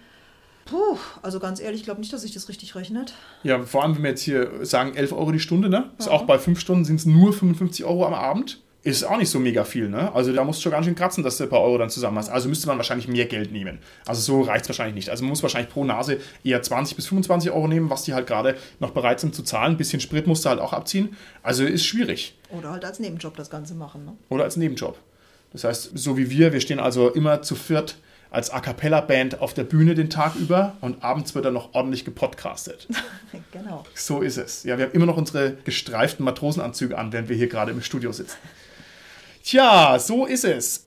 Puh, 0.64 0.96
also 1.22 1.38
ganz 1.40 1.60
ehrlich, 1.60 1.80
ich 1.80 1.84
glaube 1.84 2.00
nicht, 2.00 2.12
dass 2.12 2.22
sich 2.22 2.32
das 2.34 2.48
richtig 2.48 2.74
rechnet. 2.74 3.14
Ja, 3.42 3.62
vor 3.62 3.82
allem, 3.82 3.94
wenn 3.96 4.02
wir 4.02 4.10
jetzt 4.10 4.22
hier 4.22 4.64
sagen 4.66 4.94
11 4.94 5.12
Euro 5.12 5.30
die 5.32 5.40
Stunde, 5.40 5.68
ne? 5.68 5.90
Ist 5.98 6.06
Ja. 6.06 6.12
auch 6.12 6.22
bei 6.24 6.38
5 6.38 6.58
Stunden 6.60 6.84
sind 6.84 6.96
es 6.96 7.06
nur 7.06 7.32
55 7.32 7.84
Euro 7.84 8.06
am 8.06 8.14
Abend. 8.14 8.60
Ist 8.84 9.04
auch 9.04 9.16
nicht 9.16 9.30
so 9.30 9.38
mega 9.38 9.62
viel, 9.62 9.88
ne? 9.88 10.12
Also 10.12 10.32
da 10.32 10.42
musst 10.42 10.58
du 10.58 10.62
schon 10.64 10.72
ganz 10.72 10.86
schön 10.86 10.96
kratzen, 10.96 11.22
dass 11.22 11.36
du 11.36 11.44
ein 11.44 11.50
paar 11.50 11.60
Euro 11.60 11.78
dann 11.78 11.88
zusammen 11.88 12.18
hast. 12.18 12.28
Also 12.28 12.48
müsste 12.48 12.66
man 12.66 12.78
wahrscheinlich 12.78 13.06
mehr 13.06 13.26
Geld 13.26 13.52
nehmen. 13.52 13.78
Also 14.06 14.20
so 14.20 14.42
reicht 14.42 14.64
es 14.64 14.70
wahrscheinlich 14.70 14.96
nicht. 14.96 15.08
Also 15.08 15.22
man 15.22 15.30
muss 15.30 15.42
wahrscheinlich 15.42 15.70
pro 15.70 15.84
Nase 15.84 16.18
eher 16.42 16.60
20 16.60 16.96
bis 16.96 17.06
25 17.06 17.52
Euro 17.52 17.68
nehmen, 17.68 17.90
was 17.90 18.02
die 18.02 18.12
halt 18.12 18.26
gerade 18.26 18.56
noch 18.80 18.90
bereit 18.90 19.20
sind 19.20 19.36
zu 19.36 19.44
zahlen. 19.44 19.74
Ein 19.74 19.76
bisschen 19.76 20.00
Sprit 20.00 20.26
musst 20.26 20.44
du 20.44 20.48
halt 20.48 20.58
auch 20.58 20.72
abziehen. 20.72 21.16
Also 21.44 21.64
ist 21.64 21.84
schwierig. 21.84 22.36
Oder 22.50 22.72
halt 22.72 22.84
als 22.84 22.98
Nebenjob 22.98 23.36
das 23.36 23.50
Ganze 23.50 23.74
machen. 23.74 24.04
Ne? 24.04 24.12
Oder 24.30 24.42
als 24.44 24.56
Nebenjob. 24.56 24.98
Das 25.52 25.62
heißt, 25.62 25.92
so 25.94 26.16
wie 26.16 26.28
wir, 26.30 26.52
wir 26.52 26.60
stehen 26.60 26.80
also 26.80 27.08
immer 27.10 27.42
zu 27.42 27.54
viert 27.54 27.96
als 28.30 28.50
A 28.50 28.60
Cappella-Band 28.60 29.40
auf 29.40 29.52
der 29.52 29.64
Bühne 29.64 29.94
den 29.94 30.08
Tag 30.08 30.34
über 30.36 30.74
und 30.80 31.04
abends 31.04 31.34
wird 31.34 31.44
dann 31.44 31.52
noch 31.54 31.74
ordentlich 31.74 32.04
gepodcastet. 32.04 32.88
genau. 33.52 33.84
So 33.94 34.22
ist 34.22 34.38
es. 34.38 34.64
Ja, 34.64 34.78
wir 34.78 34.86
haben 34.86 34.92
immer 34.92 35.06
noch 35.06 35.18
unsere 35.18 35.52
gestreiften 35.64 36.24
Matrosenanzüge 36.24 36.96
an, 36.96 37.12
während 37.12 37.28
wir 37.28 37.36
hier 37.36 37.48
gerade 37.48 37.70
im 37.70 37.82
Studio 37.82 38.10
sitzen. 38.10 38.38
Tja, 39.42 39.98
so 39.98 40.26
ist 40.26 40.44
es. 40.44 40.86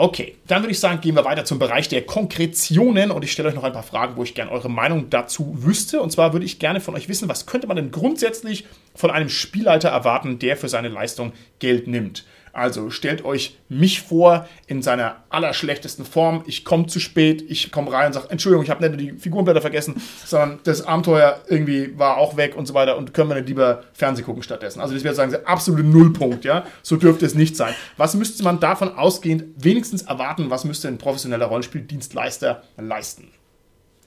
Okay, 0.00 0.36
dann 0.46 0.62
würde 0.62 0.70
ich 0.70 0.78
sagen, 0.78 1.00
gehen 1.00 1.16
wir 1.16 1.24
weiter 1.24 1.44
zum 1.44 1.58
Bereich 1.58 1.88
der 1.88 2.06
Konkretionen 2.06 3.10
und 3.10 3.24
ich 3.24 3.32
stelle 3.32 3.48
euch 3.48 3.56
noch 3.56 3.64
ein 3.64 3.72
paar 3.72 3.82
Fragen, 3.82 4.16
wo 4.16 4.22
ich 4.22 4.34
gerne 4.34 4.52
eure 4.52 4.70
Meinung 4.70 5.10
dazu 5.10 5.56
wüsste. 5.64 6.00
Und 6.00 6.12
zwar 6.12 6.32
würde 6.32 6.46
ich 6.46 6.60
gerne 6.60 6.80
von 6.80 6.94
euch 6.94 7.08
wissen, 7.08 7.28
was 7.28 7.46
könnte 7.46 7.66
man 7.66 7.76
denn 7.76 7.90
grundsätzlich 7.90 8.64
von 8.94 9.10
einem 9.10 9.28
Spielleiter 9.28 9.88
erwarten, 9.88 10.38
der 10.38 10.56
für 10.56 10.68
seine 10.68 10.88
Leistung 10.88 11.32
Geld 11.58 11.88
nimmt. 11.88 12.24
Also 12.58 12.90
stellt 12.90 13.24
euch 13.24 13.56
mich 13.68 14.02
vor 14.02 14.48
in 14.66 14.82
seiner 14.82 15.16
allerschlechtesten 15.30 16.04
Form. 16.04 16.42
Ich 16.46 16.64
komme 16.64 16.86
zu 16.86 16.98
spät, 16.98 17.44
ich 17.48 17.70
komme 17.70 17.92
rein 17.92 18.08
und 18.08 18.14
sage, 18.14 18.30
Entschuldigung, 18.30 18.64
ich 18.64 18.70
habe 18.70 18.82
nicht 18.82 18.90
nur 18.90 19.12
die 19.12 19.18
Figurenblätter 19.18 19.60
vergessen, 19.60 20.02
sondern 20.26 20.58
das 20.64 20.82
Abenteuer 20.82 21.40
irgendwie 21.46 21.96
war 21.96 22.16
auch 22.16 22.36
weg 22.36 22.56
und 22.56 22.66
so 22.66 22.74
weiter 22.74 22.98
und 22.98 23.14
können 23.14 23.30
wir 23.30 23.36
nicht 23.36 23.48
lieber 23.48 23.84
Fernseh 23.92 24.22
gucken 24.22 24.42
stattdessen. 24.42 24.80
Also 24.80 24.92
das 24.94 25.04
wäre 25.04 25.14
sagen, 25.14 25.34
absolute 25.44 25.84
Nullpunkt, 25.84 26.44
ja. 26.44 26.64
So 26.82 26.96
dürfte 26.96 27.26
es 27.26 27.36
nicht 27.36 27.56
sein. 27.56 27.74
Was 27.96 28.14
müsste 28.14 28.42
man 28.42 28.58
davon 28.58 28.92
ausgehend 28.96 29.44
wenigstens 29.56 30.02
erwarten, 30.02 30.50
was 30.50 30.64
müsste 30.64 30.88
ein 30.88 30.98
professioneller 30.98 31.46
Rollenspieldienstleister 31.46 32.64
leisten? 32.76 33.30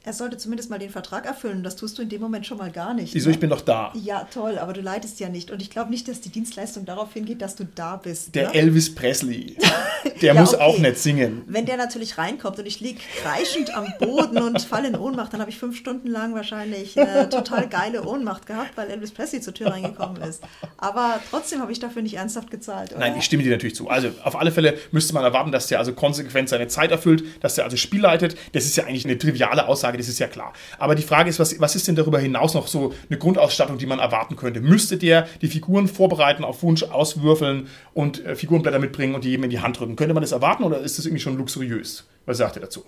Er 0.03 0.13
sollte 0.13 0.35
zumindest 0.37 0.71
mal 0.71 0.79
den 0.79 0.89
Vertrag 0.89 1.27
erfüllen. 1.27 1.61
Das 1.61 1.75
tust 1.75 1.95
du 1.99 2.01
in 2.01 2.09
dem 2.09 2.21
Moment 2.21 2.47
schon 2.47 2.57
mal 2.57 2.71
gar 2.71 2.95
nicht. 2.95 3.13
Wieso, 3.13 3.29
ne? 3.29 3.35
ich 3.35 3.39
bin 3.39 3.51
doch 3.51 3.61
da. 3.61 3.93
Ja, 3.93 4.27
toll, 4.33 4.57
aber 4.57 4.73
du 4.73 4.81
leidest 4.81 5.19
ja 5.19 5.29
nicht. 5.29 5.51
Und 5.51 5.61
ich 5.61 5.69
glaube 5.69 5.91
nicht, 5.91 6.07
dass 6.07 6.21
die 6.21 6.29
Dienstleistung 6.29 6.85
darauf 6.85 7.13
hingeht, 7.13 7.39
dass 7.43 7.55
du 7.55 7.65
da 7.75 7.97
bist. 7.97 8.33
Der 8.33 8.47
ne? 8.47 8.55
Elvis 8.55 8.95
Presley, 8.95 9.57
der 10.21 10.33
Ja, 10.33 10.41
muss 10.41 10.55
okay. 10.55 10.63
auch 10.63 10.79
nicht 10.79 10.97
singen. 10.97 11.43
Wenn 11.45 11.67
der 11.67 11.77
natürlich 11.77 12.17
reinkommt 12.17 12.57
und 12.57 12.65
ich 12.65 12.79
lieg 12.79 12.99
kreischend 13.21 13.75
am 13.75 13.93
Boden 13.99 14.39
und 14.39 14.59
falle 14.63 14.87
in 14.87 14.95
Ohnmacht, 14.95 15.33
dann 15.33 15.39
habe 15.39 15.51
ich 15.51 15.59
fünf 15.59 15.77
Stunden 15.77 16.07
lang 16.07 16.33
wahrscheinlich 16.33 16.99
eine 16.99 17.29
total 17.29 17.67
geile 17.69 18.03
Ohnmacht 18.03 18.47
gehabt, 18.47 18.71
weil 18.77 18.89
Elvis 18.89 19.11
Presley 19.11 19.39
zur 19.41 19.53
Tür 19.53 19.67
reingekommen 19.67 20.19
ist. 20.23 20.43
Aber 20.77 21.19
trotzdem 21.29 21.61
habe 21.61 21.71
ich 21.71 21.79
dafür 21.79 22.01
nicht 22.01 22.15
ernsthaft 22.15 22.49
gezahlt. 22.49 22.89
Oder? 22.91 23.01
Nein, 23.01 23.17
ich 23.19 23.25
stimme 23.25 23.43
dir 23.43 23.51
natürlich 23.51 23.75
zu. 23.75 23.87
Also 23.87 24.09
auf 24.23 24.35
alle 24.35 24.51
Fälle 24.51 24.79
müsste 24.91 25.13
man 25.13 25.23
erwarten, 25.23 25.51
dass 25.51 25.67
der 25.67 25.77
also 25.77 25.93
konsequent 25.93 26.49
seine 26.49 26.67
Zeit 26.69 26.89
erfüllt, 26.89 27.23
dass 27.41 27.53
der 27.53 27.65
also 27.65 27.77
Spiel 27.77 28.01
leitet. 28.01 28.35
Das 28.53 28.65
ist 28.65 28.75
ja 28.77 28.85
eigentlich 28.85 29.05
eine 29.05 29.19
triviale 29.19 29.67
Aussage, 29.67 29.90
das 29.97 30.07
ist 30.07 30.19
ja 30.19 30.27
klar. 30.27 30.53
Aber 30.79 30.95
die 30.95 31.03
Frage 31.03 31.29
ist, 31.29 31.39
was, 31.39 31.59
was 31.59 31.75
ist 31.75 31.87
denn 31.87 31.95
darüber 31.95 32.19
hinaus 32.19 32.53
noch 32.53 32.67
so 32.67 32.93
eine 33.09 33.17
Grundausstattung, 33.19 33.77
die 33.77 33.85
man 33.85 33.99
erwarten 33.99 34.35
könnte? 34.35 34.61
Müsste 34.61 34.97
der 34.97 35.27
die 35.41 35.47
Figuren 35.47 35.87
vorbereiten, 35.87 36.43
auf 36.43 36.63
Wunsch 36.63 36.83
auswürfeln 36.83 37.67
und 37.93 38.23
äh, 38.25 38.35
Figurenblätter 38.35 38.79
mitbringen 38.79 39.15
und 39.15 39.23
die 39.23 39.29
jedem 39.29 39.43
in 39.45 39.49
die 39.49 39.59
Hand 39.59 39.79
drücken? 39.79 39.95
Könnte 39.95 40.13
man 40.13 40.21
das 40.21 40.31
erwarten 40.31 40.63
oder 40.63 40.79
ist 40.79 40.97
das 40.97 41.05
irgendwie 41.05 41.21
schon 41.21 41.37
luxuriös? 41.37 42.07
Was 42.25 42.37
sagt 42.37 42.55
ihr 42.57 42.61
dazu? 42.61 42.83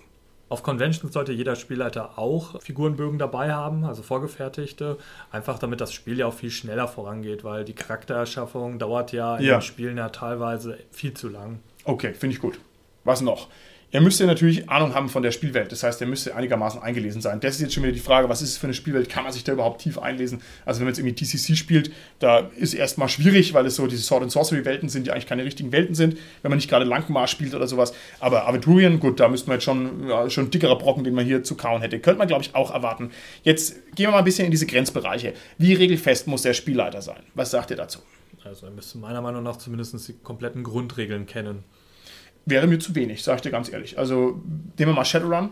Auf 0.50 0.62
Conventions 0.62 1.12
sollte 1.12 1.32
jeder 1.32 1.56
Spielleiter 1.56 2.18
auch 2.18 2.60
Figurenbögen 2.62 3.18
dabei 3.18 3.52
haben, 3.52 3.84
also 3.84 4.02
vorgefertigte, 4.02 4.98
einfach 5.32 5.58
damit 5.58 5.80
das 5.80 5.92
Spiel 5.92 6.18
ja 6.18 6.26
auch 6.26 6.34
viel 6.34 6.50
schneller 6.50 6.86
vorangeht, 6.86 7.44
weil 7.44 7.64
die 7.64 7.72
Charaktererschaffung 7.72 8.78
dauert 8.78 9.12
ja 9.12 9.38
in 9.38 9.44
Ja. 9.46 9.56
den 9.58 9.62
Spielen 9.62 9.96
ja 9.96 10.10
teilweise 10.10 10.78
viel 10.92 11.14
zu 11.14 11.28
lang. 11.28 11.60
Okay, 11.84 12.12
finde 12.14 12.36
ich 12.36 12.42
gut. 12.42 12.60
Was 13.04 13.20
noch? 13.22 13.48
Er 13.94 14.00
müsste 14.00 14.26
natürlich 14.26 14.68
Ahnung 14.68 14.92
haben 14.92 15.08
von 15.08 15.22
der 15.22 15.30
Spielwelt. 15.30 15.70
Das 15.70 15.84
heißt, 15.84 16.00
er 16.00 16.08
müsste 16.08 16.34
einigermaßen 16.34 16.82
eingelesen 16.82 17.20
sein. 17.20 17.38
Das 17.38 17.54
ist 17.54 17.60
jetzt 17.60 17.74
schon 17.74 17.84
wieder 17.84 17.92
die 17.92 18.00
Frage, 18.00 18.28
was 18.28 18.42
ist 18.42 18.48
es 18.48 18.56
für 18.56 18.66
eine 18.66 18.74
Spielwelt? 18.74 19.08
Kann 19.08 19.22
man 19.22 19.32
sich 19.32 19.44
da 19.44 19.52
überhaupt 19.52 19.82
tief 19.82 20.00
einlesen? 20.00 20.42
Also 20.66 20.80
wenn 20.80 20.86
man 20.86 20.94
jetzt 20.94 20.98
irgendwie 20.98 21.14
TCC 21.14 21.56
spielt, 21.56 21.92
da 22.18 22.40
ist 22.56 22.74
erstmal 22.74 23.08
schwierig, 23.08 23.54
weil 23.54 23.66
es 23.66 23.76
so 23.76 23.86
diese 23.86 24.02
Sword 24.02 24.24
and 24.24 24.32
Sorcery 24.32 24.64
Welten 24.64 24.88
sind, 24.88 25.06
die 25.06 25.12
eigentlich 25.12 25.28
keine 25.28 25.44
richtigen 25.44 25.70
Welten 25.70 25.94
sind, 25.94 26.18
wenn 26.42 26.50
man 26.50 26.56
nicht 26.56 26.68
gerade 26.68 26.84
Langmar 26.84 27.28
spielt 27.28 27.54
oder 27.54 27.68
sowas. 27.68 27.94
Aber 28.18 28.48
Aventurien, 28.48 28.98
gut, 28.98 29.20
da 29.20 29.28
müsste 29.28 29.46
man 29.46 29.58
jetzt 29.58 29.64
schon, 29.64 30.08
ja, 30.08 30.28
schon 30.28 30.50
dickerer 30.50 30.76
Brocken, 30.76 31.04
den 31.04 31.14
man 31.14 31.24
hier 31.24 31.44
zu 31.44 31.54
kauen 31.54 31.80
hätte. 31.80 32.00
Könnte 32.00 32.18
man, 32.18 32.26
glaube 32.26 32.42
ich, 32.42 32.56
auch 32.56 32.72
erwarten. 32.72 33.12
Jetzt 33.44 33.76
gehen 33.94 34.06
wir 34.06 34.10
mal 34.10 34.18
ein 34.18 34.24
bisschen 34.24 34.46
in 34.46 34.50
diese 34.50 34.66
Grenzbereiche. 34.66 35.34
Wie 35.56 35.72
regelfest 35.72 36.26
muss 36.26 36.42
der 36.42 36.54
Spielleiter 36.54 37.00
sein? 37.00 37.22
Was 37.34 37.52
sagt 37.52 37.70
ihr 37.70 37.76
dazu? 37.76 38.00
Also 38.42 38.66
er 38.66 38.72
müsste 38.72 38.98
meiner 38.98 39.22
Meinung 39.22 39.44
nach 39.44 39.56
zumindest 39.58 40.08
die 40.08 40.14
kompletten 40.14 40.64
Grundregeln 40.64 41.26
kennen. 41.26 41.62
Wäre 42.46 42.66
mir 42.66 42.78
zu 42.78 42.94
wenig, 42.94 43.22
sage 43.22 43.36
ich 43.36 43.42
dir 43.42 43.50
ganz 43.50 43.72
ehrlich. 43.72 43.98
Also 43.98 44.40
nehmen 44.78 44.90
wir 44.90 44.94
mal 44.94 45.04
Shadowrun. 45.04 45.50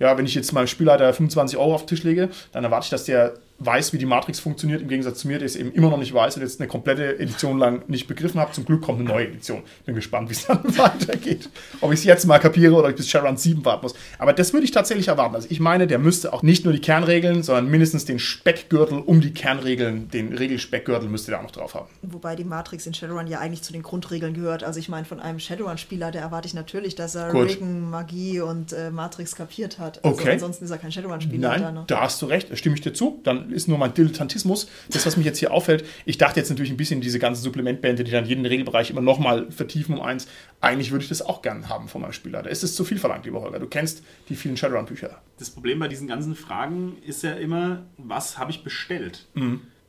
Ja, 0.00 0.18
wenn 0.18 0.26
ich 0.26 0.34
jetzt 0.34 0.52
meinem 0.52 0.66
Spielleiter 0.66 1.12
25 1.12 1.56
Euro 1.56 1.74
auf 1.74 1.82
den 1.82 1.88
Tisch 1.88 2.02
lege, 2.02 2.28
dann 2.52 2.64
erwarte 2.64 2.86
ich, 2.86 2.90
dass 2.90 3.04
der 3.04 3.34
weiß, 3.64 3.92
wie 3.92 3.98
die 3.98 4.06
Matrix 4.06 4.40
funktioniert, 4.40 4.82
im 4.82 4.88
Gegensatz 4.88 5.20
zu 5.20 5.28
mir, 5.28 5.38
der 5.38 5.46
es 5.46 5.56
eben 5.56 5.72
immer 5.72 5.90
noch 5.90 5.98
nicht 5.98 6.12
weiß 6.12 6.36
und 6.36 6.42
jetzt 6.42 6.60
eine 6.60 6.68
komplette 6.68 7.18
Edition 7.18 7.58
lang 7.58 7.82
nicht 7.88 8.06
begriffen 8.06 8.40
habe. 8.40 8.52
Zum 8.52 8.64
Glück 8.64 8.82
kommt 8.82 9.00
eine 9.00 9.08
neue 9.08 9.26
Edition. 9.28 9.62
Bin 9.86 9.94
gespannt, 9.94 10.28
wie 10.28 10.34
es 10.34 10.46
dann 10.46 10.60
weitergeht. 10.78 11.48
Ob 11.80 11.92
ich 11.92 12.00
es 12.00 12.04
jetzt 12.04 12.26
mal 12.26 12.38
kapiere 12.38 12.74
oder 12.74 12.84
ob 12.84 12.90
ich 12.90 12.96
bis 12.96 13.08
Shadowrun 13.08 13.36
7 13.36 13.64
warten 13.64 13.82
muss. 13.84 13.94
Aber 14.18 14.32
das 14.32 14.52
würde 14.52 14.64
ich 14.64 14.70
tatsächlich 14.70 15.08
erwarten. 15.08 15.34
Also 15.34 15.48
ich 15.50 15.60
meine, 15.60 15.86
der 15.86 15.98
müsste 15.98 16.32
auch 16.32 16.42
nicht 16.42 16.64
nur 16.64 16.72
die 16.72 16.80
Kernregeln, 16.80 17.42
sondern 17.42 17.68
mindestens 17.70 18.04
den 18.04 18.18
Speckgürtel 18.18 18.98
um 19.00 19.20
die 19.20 19.32
Kernregeln, 19.32 20.08
den 20.10 20.32
Regelspeckgürtel 20.36 21.08
müsste 21.08 21.30
der 21.30 21.38
auch 21.40 21.44
noch 21.44 21.50
drauf 21.50 21.74
haben. 21.74 21.86
Wobei 22.02 22.36
die 22.36 22.44
Matrix 22.44 22.86
in 22.86 22.94
Shadowrun 22.94 23.26
ja 23.26 23.38
eigentlich 23.38 23.62
zu 23.62 23.72
den 23.72 23.82
Grundregeln 23.82 24.34
gehört. 24.34 24.64
Also 24.64 24.78
ich 24.80 24.88
meine, 24.88 25.04
von 25.04 25.20
einem 25.20 25.38
Shadowrun-Spieler, 25.38 26.10
der 26.10 26.22
erwarte 26.22 26.46
ich 26.48 26.54
natürlich, 26.54 26.94
dass 26.94 27.14
er 27.14 27.30
Gut. 27.30 27.48
Regen, 27.48 27.90
Magie 27.90 28.40
und 28.40 28.72
äh, 28.72 28.90
Matrix 28.90 29.34
kapiert 29.36 29.78
hat. 29.78 30.04
Also 30.04 30.18
Okay. 30.20 30.32
ansonsten 30.32 30.64
ist 30.64 30.70
er 30.70 30.78
kein 30.78 30.92
Shadowrun-Spieler. 30.92 31.48
Nein, 31.58 31.74
ne? 31.74 31.84
da 31.86 32.00
hast 32.02 32.20
du 32.22 32.26
recht, 32.26 32.50
da 32.50 32.56
stimme 32.56 32.74
ich 32.76 32.80
dir 32.82 32.92
zu. 32.94 33.20
Dann 33.24 33.50
ist 33.54 33.68
nur 33.68 33.78
mein 33.78 33.94
Dilettantismus. 33.94 34.68
Das, 34.90 35.06
was 35.06 35.16
mich 35.16 35.24
jetzt 35.26 35.38
hier 35.38 35.52
auffällt, 35.52 35.84
ich 36.04 36.18
dachte 36.18 36.40
jetzt 36.40 36.50
natürlich 36.50 36.70
ein 36.70 36.76
bisschen 36.76 37.00
diese 37.00 37.18
ganzen 37.18 37.42
Supplementbände, 37.42 38.04
die 38.04 38.10
dann 38.10 38.26
jeden 38.26 38.44
Regelbereich 38.44 38.90
immer 38.90 39.00
nochmal 39.00 39.50
vertiefen 39.50 39.94
um 39.96 40.02
eins. 40.02 40.26
Eigentlich 40.60 40.90
würde 40.90 41.02
ich 41.04 41.08
das 41.08 41.22
auch 41.22 41.40
gern 41.42 41.68
haben 41.68 41.88
von 41.88 42.02
meinem 42.02 42.12
Spieler. 42.12 42.42
Da 42.42 42.50
ist 42.50 42.62
es 42.64 42.74
zu 42.76 42.84
viel 42.84 42.98
verlangt, 42.98 43.24
lieber 43.24 43.40
Holger. 43.40 43.58
Du 43.60 43.66
kennst 43.66 44.02
die 44.28 44.34
vielen 44.36 44.56
Shadowrun-Bücher. 44.56 45.20
Das 45.38 45.50
Problem 45.50 45.78
bei 45.78 45.88
diesen 45.88 46.08
ganzen 46.08 46.34
Fragen 46.34 46.96
ist 47.06 47.22
ja 47.22 47.32
immer, 47.32 47.84
was 47.96 48.38
habe 48.38 48.50
ich 48.50 48.62
bestellt? 48.64 49.26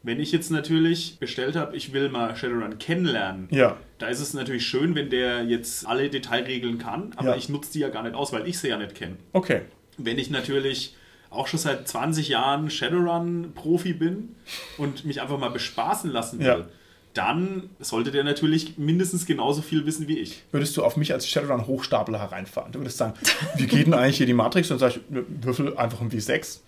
Wenn 0.03 0.19
ich 0.19 0.31
jetzt 0.31 0.51
natürlich 0.51 1.17
bestellt 1.19 1.55
habe, 1.55 1.75
ich 1.75 1.91
will 1.91 2.09
mal 2.09 2.35
Shadowrun 2.35 2.77
kennenlernen, 2.77 3.47
Ja. 3.49 3.77
da 3.97 4.07
ist 4.07 4.19
es 4.19 4.35
natürlich 4.35 4.65
schön, 4.67 4.93
wenn 4.93 5.09
der 5.09 5.43
jetzt 5.45 5.87
alle 5.87 6.09
Detailregeln 6.11 6.77
kann, 6.77 7.11
aber 7.15 7.29
Ja. 7.29 7.35
ich 7.35 7.49
nutze 7.49 7.73
die 7.73 7.79
ja 7.79 7.89
gar 7.89 8.03
nicht 8.03 8.13
aus, 8.13 8.31
weil 8.31 8.47
ich 8.47 8.59
sie 8.59 8.67
ja 8.67 8.77
nicht 8.77 8.93
kenne. 8.93 9.15
Okay. 9.33 9.61
Wenn 9.97 10.19
ich 10.19 10.29
natürlich 10.29 10.95
auch 11.35 11.47
schon 11.47 11.59
seit 11.59 11.87
20 11.87 12.29
Jahren 12.29 12.69
Shadowrun-Profi 12.69 13.93
bin 13.93 14.35
und 14.77 15.05
mich 15.05 15.21
einfach 15.21 15.37
mal 15.37 15.49
bespaßen 15.49 16.09
lassen 16.11 16.39
will, 16.39 16.45
Ja. 16.45 16.65
dann 17.13 17.69
sollte 17.79 18.11
der 18.11 18.23
natürlich 18.23 18.77
mindestens 18.77 19.25
genauso 19.25 19.61
viel 19.61 19.85
wissen 19.85 20.07
wie 20.07 20.19
ich. 20.19 20.43
Würdest 20.51 20.75
du 20.77 20.83
auf 20.83 20.97
mich 20.97 21.13
als 21.13 21.27
Shadowrun-Hochstapler 21.27 22.19
hereinfahren? 22.19 22.71
Du 22.71 22.79
würdest 22.79 22.97
sagen, 22.97 23.13
wie 23.55 23.67
geht 23.67 23.87
denn 23.87 23.93
eigentlich 23.93 24.17
hier 24.17 24.25
die 24.25 24.33
Matrix? 24.33 24.71
Und 24.71 24.81
ich, 24.81 24.99
würfel 25.09 25.77
einfach 25.77 26.01
ein 26.01 26.09
W6. 26.11 26.59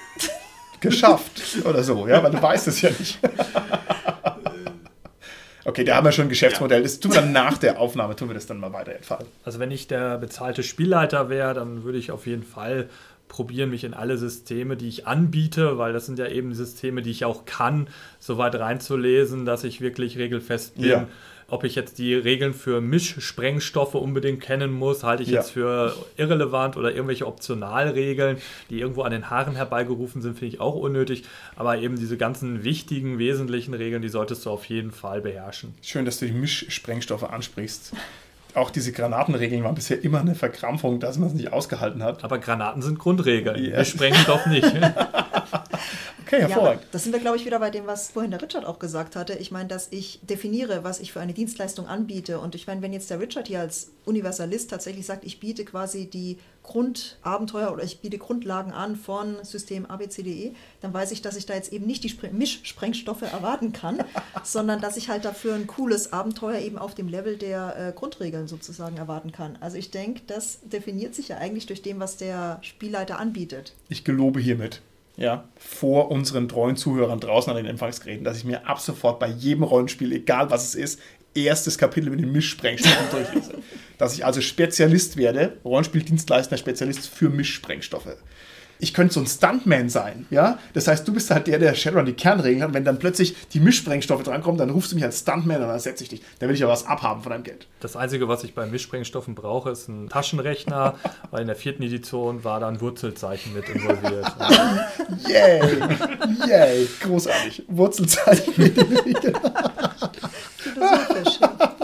Geschafft. 0.80 1.42
Oder 1.64 1.82
so, 1.82 2.06
ja, 2.06 2.22
weil 2.22 2.30
du 2.30 2.40
weißt 2.40 2.68
es 2.68 2.80
ja 2.82 2.90
nicht. 2.90 3.18
Okay, 5.64 5.82
da 5.82 5.96
haben 5.96 6.04
wir 6.04 6.12
schon 6.12 6.26
ein 6.26 6.28
Geschäftsmodell. 6.28 6.84
Das 6.84 7.00
tun 7.00 7.12
wir 7.12 7.20
dann 7.22 7.32
nach 7.32 7.58
der 7.58 7.80
Aufnahme, 7.80 8.14
tun 8.14 8.28
wir 8.28 8.34
das 8.34 8.46
dann 8.46 8.60
mal 8.60 8.72
weiter 8.72 8.94
entfalten. 8.94 9.26
Also 9.44 9.58
wenn 9.58 9.72
ich 9.72 9.88
der 9.88 10.16
bezahlte 10.16 10.62
Spielleiter 10.62 11.28
wäre, 11.28 11.54
dann 11.54 11.82
würde 11.82 11.98
ich 11.98 12.12
auf 12.12 12.28
jeden 12.28 12.44
Fall 12.44 12.88
probieren, 13.28 13.70
mich 13.70 13.84
in 13.84 13.94
alle 13.94 14.16
Systeme, 14.18 14.76
die 14.76 14.88
ich 14.88 15.06
anbiete, 15.06 15.78
weil 15.78 15.92
das 15.92 16.06
sind 16.06 16.18
ja 16.18 16.26
eben 16.28 16.54
Systeme, 16.54 17.02
die 17.02 17.10
ich 17.10 17.24
auch 17.24 17.44
kann, 17.44 17.88
so 18.18 18.38
weit 18.38 18.54
reinzulesen, 18.54 19.44
dass 19.44 19.64
ich 19.64 19.80
wirklich 19.80 20.16
regelfest 20.18 20.76
bin. 20.76 20.84
Ja. 20.84 21.08
Ob 21.48 21.62
ich 21.62 21.76
jetzt 21.76 21.98
die 21.98 22.12
Regeln 22.14 22.54
für 22.54 22.80
Mischsprengstoffe 22.80 23.94
unbedingt 23.94 24.40
kennen 24.40 24.72
muss, 24.72 25.04
halte 25.04 25.22
ich 25.22 25.28
Ja. 25.28 25.36
jetzt 25.40 25.50
für 25.52 25.94
irrelevant 26.16 26.76
oder 26.76 26.90
irgendwelche 26.92 27.24
Optionalregeln, 27.26 28.38
die 28.68 28.80
irgendwo 28.80 29.02
an 29.02 29.12
den 29.12 29.30
Haaren 29.30 29.54
herbeigerufen 29.54 30.22
sind, 30.22 30.36
finde 30.38 30.54
ich 30.56 30.60
auch 30.60 30.74
unnötig. 30.74 31.22
Aber 31.54 31.78
eben 31.78 31.96
diese 32.00 32.16
ganzen 32.16 32.64
wichtigen, 32.64 33.18
wesentlichen 33.20 33.74
Regeln, 33.74 34.02
die 34.02 34.08
solltest 34.08 34.44
du 34.44 34.50
auf 34.50 34.64
jeden 34.64 34.90
Fall 34.90 35.20
beherrschen. 35.20 35.74
Schön, 35.82 36.04
dass 36.04 36.18
du 36.18 36.26
die 36.26 36.32
Mischsprengstoffe 36.32 37.22
ansprichst. 37.22 37.92
Auch 38.56 38.70
diese 38.70 38.90
Granatenregeln 38.90 39.62
waren 39.64 39.74
bisher 39.74 40.02
immer 40.02 40.20
eine 40.20 40.34
Verkrampfung, 40.34 40.98
dass 40.98 41.18
man 41.18 41.28
es 41.28 41.34
nicht 41.34 41.52
ausgehalten 41.52 42.02
hat. 42.02 42.24
Aber 42.24 42.38
Granaten 42.38 42.80
sind 42.80 42.98
Grundregeln. 42.98 43.62
Ja. 43.62 43.76
Wir 43.76 43.84
sprengen 43.84 44.24
doch 44.26 44.46
nicht. 44.46 44.66
Okay, 46.36 46.42
Ja, 46.42 46.48
hervorragend. 46.48 46.82
aber 46.82 46.92
das 46.92 47.02
sind 47.04 47.12
wir, 47.12 47.20
glaube 47.20 47.36
ich, 47.36 47.44
wieder 47.44 47.58
bei 47.58 47.70
dem, 47.70 47.86
was 47.86 48.10
vorhin 48.10 48.30
der 48.30 48.42
Richard 48.42 48.64
auch 48.64 48.78
gesagt 48.78 49.16
hatte. 49.16 49.34
Ich 49.34 49.50
meine, 49.50 49.68
dass 49.68 49.88
ich 49.90 50.20
definiere, 50.22 50.84
was 50.84 51.00
ich 51.00 51.12
für 51.12 51.20
eine 51.20 51.32
Dienstleistung 51.32 51.86
anbiete. 51.86 52.38
Und 52.40 52.54
ich 52.54 52.66
meine, 52.66 52.82
wenn 52.82 52.92
jetzt 52.92 53.10
der 53.10 53.20
Richard 53.20 53.48
hier 53.48 53.60
als 53.60 53.90
Universalist 54.04 54.70
tatsächlich 54.70 55.06
sagt, 55.06 55.24
ich 55.24 55.40
biete 55.40 55.64
quasi 55.64 56.06
die 56.08 56.38
Grundabenteuer 56.62 57.72
oder 57.72 57.82
ich 57.84 58.00
biete 58.00 58.18
Grundlagen 58.18 58.72
an 58.72 58.96
von 58.96 59.36
System 59.44 59.86
ABCDE, 59.86 60.54
dann 60.80 60.92
weiß 60.92 61.12
ich, 61.12 61.22
dass 61.22 61.36
ich 61.36 61.46
da 61.46 61.54
jetzt 61.54 61.72
eben 61.72 61.86
nicht 61.86 62.04
die 62.04 62.10
Spre- 62.10 62.32
Mischsprengstoffe 62.32 63.22
erwarten 63.22 63.72
kann, 63.72 63.98
sondern 64.44 64.80
dass 64.80 64.96
ich 64.96 65.08
halt 65.08 65.24
dafür 65.24 65.54
ein 65.54 65.66
cooles 65.66 66.12
Abenteuer 66.12 66.58
eben 66.60 66.78
auf 66.78 66.94
dem 66.94 67.08
Level 67.08 67.36
der 67.36 67.76
äh, 67.88 67.92
Grundregeln 67.92 68.48
sozusagen 68.48 68.96
erwarten 68.96 69.32
kann. 69.32 69.56
Also 69.60 69.76
ich 69.76 69.90
denke, 69.90 70.22
das 70.26 70.58
definiert 70.64 71.14
sich 71.14 71.28
ja 71.28 71.38
eigentlich 71.38 71.66
durch 71.66 71.82
dem, 71.82 72.00
was 72.00 72.16
der 72.16 72.58
Spielleiter 72.62 73.18
anbietet. 73.18 73.74
Ich 73.88 74.04
gelobe 74.04 74.40
hiermit, 74.40 74.80
ja, 75.16 75.48
vor 75.56 76.10
unseren 76.10 76.48
treuen 76.48 76.76
Zuhörern 76.76 77.20
draußen 77.20 77.50
an 77.50 77.56
den 77.56 77.66
Empfangsgeräten, 77.66 78.24
dass 78.24 78.36
ich 78.36 78.44
mir 78.44 78.66
ab 78.66 78.80
sofort 78.80 79.18
bei 79.18 79.28
jedem 79.28 79.62
Rollenspiel, 79.62 80.12
egal 80.12 80.50
was 80.50 80.64
es 80.68 80.74
ist, 80.74 81.00
erstes 81.34 81.78
Kapitel 81.78 82.10
mit 82.10 82.20
den 82.20 82.32
Mischsprengstoffen 82.32 83.10
durchlese. 83.10 83.54
Dass 83.98 84.14
ich 84.14 84.24
also 84.24 84.40
Spezialist 84.40 85.16
werde, 85.16 85.56
Rollenspieldienstleister, 85.64 86.56
Spezialist 86.56 87.08
für 87.08 87.30
Mischsprengstoffe. 87.30 88.16
Ich 88.78 88.94
könnte 88.94 89.14
so 89.14 89.20
ein 89.20 89.26
Stuntman 89.26 89.88
sein, 89.88 90.26
ja? 90.30 90.58
Das 90.74 90.88
heißt, 90.88 91.06
du 91.06 91.12
bist 91.12 91.30
halt 91.30 91.46
der, 91.46 91.58
der 91.58 91.74
Shadowrun 91.74 92.06
die 92.06 92.12
Kernregeln 92.12 92.62
hat. 92.62 92.68
Und 92.68 92.74
wenn 92.74 92.84
dann 92.84 92.98
plötzlich 92.98 93.34
die 93.52 93.60
Mischsprengstoffe 93.60 94.22
drankommen, 94.22 94.58
dann 94.58 94.70
rufst 94.70 94.92
du 94.92 94.96
mich 94.96 95.04
als 95.04 95.20
Stuntman 95.20 95.62
und 95.62 95.68
dann 95.68 95.78
setze 95.78 96.02
ich 96.04 96.10
dich. 96.10 96.22
Dann 96.38 96.48
will 96.48 96.54
ich 96.54 96.60
ja 96.60 96.68
was 96.68 96.86
abhaben 96.86 97.22
von 97.22 97.32
deinem 97.32 97.44
Geld. 97.44 97.66
Das 97.80 97.96
Einzige, 97.96 98.28
was 98.28 98.44
ich 98.44 98.54
bei 98.54 98.66
Mischsprengstoffen 98.66 99.34
brauche, 99.34 99.70
ist 99.70 99.88
ein 99.88 100.08
Taschenrechner, 100.08 100.94
weil 101.30 101.42
in 101.42 101.46
der 101.46 101.56
vierten 101.56 101.82
Edition 101.82 102.44
war 102.44 102.60
da 102.60 102.68
ein 102.68 102.80
Wurzelzeichen 102.80 103.54
mit 103.54 103.68
involviert. 103.68 104.26
Yay! 105.28 105.60
Yay! 106.48 106.88
Großartig. 107.00 107.64
Wurzelzeichen. 107.68 108.54
Philosophisch. 110.56 111.40
ja. 111.40 111.75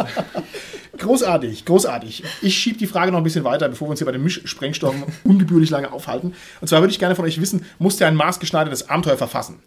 Großartig, 1.03 1.65
großartig. 1.65 2.23
Ich 2.43 2.57
schiebe 2.57 2.79
die 2.79 2.87
Frage 2.87 3.11
noch 3.11 3.19
ein 3.19 3.25
bisschen 3.25 3.43
weiter, 3.43 3.69
bevor 3.69 3.89
wir 3.89 3.91
uns 3.91 3.99
hier 3.99 4.07
bei 4.07 4.13
den 4.13 4.23
Mischsprengstoffen 4.23 5.03
ungebührlich 5.25 5.69
lange 5.69 5.93
aufhalten. 5.93 6.35
Und 6.61 6.69
zwar 6.69 6.81
würde 6.81 6.93
ich 6.93 7.01
gerne 7.01 7.17
von 7.17 7.25
euch 7.25 7.41
wissen, 7.41 7.67
musst 7.81 8.01
ihr 8.01 8.07
ein 8.07 8.15
maßgeschneidertes 8.15 8.89
Abenteuer 8.89 9.17
verfassen? 9.17 9.59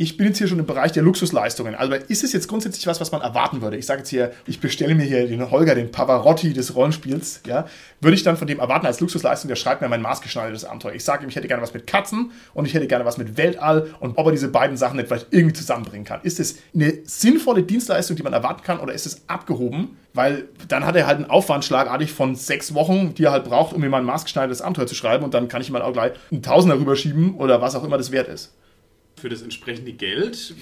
Ich 0.00 0.16
bin 0.16 0.28
jetzt 0.28 0.38
hier 0.38 0.46
schon 0.46 0.60
im 0.60 0.66
Bereich 0.66 0.92
der 0.92 1.02
Luxusleistungen. 1.02 1.74
Also 1.74 1.94
ist 1.94 2.22
es 2.22 2.32
jetzt 2.32 2.46
grundsätzlich 2.46 2.86
was, 2.86 3.00
was 3.00 3.10
man 3.10 3.20
erwarten 3.20 3.62
würde? 3.62 3.76
Ich 3.76 3.84
sage 3.84 3.98
jetzt 3.98 4.08
hier, 4.10 4.30
ich 4.46 4.60
bestelle 4.60 4.94
mir 4.94 5.02
hier 5.02 5.26
den 5.26 5.50
Holger, 5.50 5.74
den 5.74 5.90
Pavarotti 5.90 6.52
des 6.52 6.76
Rollenspiels. 6.76 7.40
Ja? 7.48 7.66
Würde 8.00 8.14
ich 8.14 8.22
dann 8.22 8.36
von 8.36 8.46
dem 8.46 8.60
erwarten 8.60 8.86
als 8.86 9.00
Luxusleistung, 9.00 9.48
der 9.48 9.56
schreibt 9.56 9.82
mir 9.82 9.88
mein 9.88 10.00
maßgeschneidertes 10.00 10.64
Abenteuer. 10.64 10.94
Ich 10.94 11.02
sage 11.02 11.24
ihm, 11.24 11.30
ich 11.30 11.34
hätte 11.34 11.48
gerne 11.48 11.64
was 11.64 11.74
mit 11.74 11.88
Katzen 11.88 12.30
und 12.54 12.64
ich 12.64 12.74
hätte 12.74 12.86
gerne 12.86 13.04
was 13.04 13.18
mit 13.18 13.36
Weltall 13.36 13.92
und 13.98 14.16
ob 14.18 14.26
er 14.26 14.30
diese 14.30 14.46
beiden 14.46 14.76
Sachen 14.76 14.98
nicht 14.98 15.08
vielleicht 15.08 15.32
irgendwie 15.32 15.54
zusammenbringen 15.54 16.04
kann. 16.04 16.20
Ist 16.22 16.38
es 16.38 16.58
eine 16.72 16.98
sinnvolle 17.02 17.64
Dienstleistung, 17.64 18.14
die 18.14 18.22
man 18.22 18.32
erwarten 18.32 18.62
kann 18.62 18.78
oder 18.78 18.92
ist 18.92 19.04
es 19.04 19.22
abgehoben? 19.26 19.96
Weil 20.14 20.44
dann 20.68 20.86
hat 20.86 20.94
er 20.94 21.08
halt 21.08 21.16
einen 21.16 21.28
Aufwand 21.28 21.64
schlagartig 21.64 22.12
von 22.12 22.36
sechs 22.36 22.72
Wochen, 22.72 23.14
die 23.14 23.24
er 23.24 23.32
halt 23.32 23.46
braucht, 23.46 23.74
um 23.74 23.80
mir 23.80 23.88
mal 23.88 23.98
ein 23.98 24.04
maßgeschneidertes 24.04 24.62
Abenteuer 24.62 24.86
zu 24.86 24.94
schreiben 24.94 25.24
und 25.24 25.34
dann 25.34 25.48
kann 25.48 25.60
ich 25.60 25.68
ihm 25.68 25.74
halt 25.74 25.84
auch 25.84 25.92
gleich 25.92 26.12
einen 26.30 26.42
Tausender 26.42 26.78
rüberschieben 26.78 27.34
oder 27.34 27.60
was 27.60 27.74
auch 27.74 27.82
immer 27.82 27.98
das 27.98 28.12
wert 28.12 28.28
ist. 28.28 28.54
Für 29.18 29.28
das 29.28 29.42
entsprechende 29.42 29.92
Geld 29.92 30.54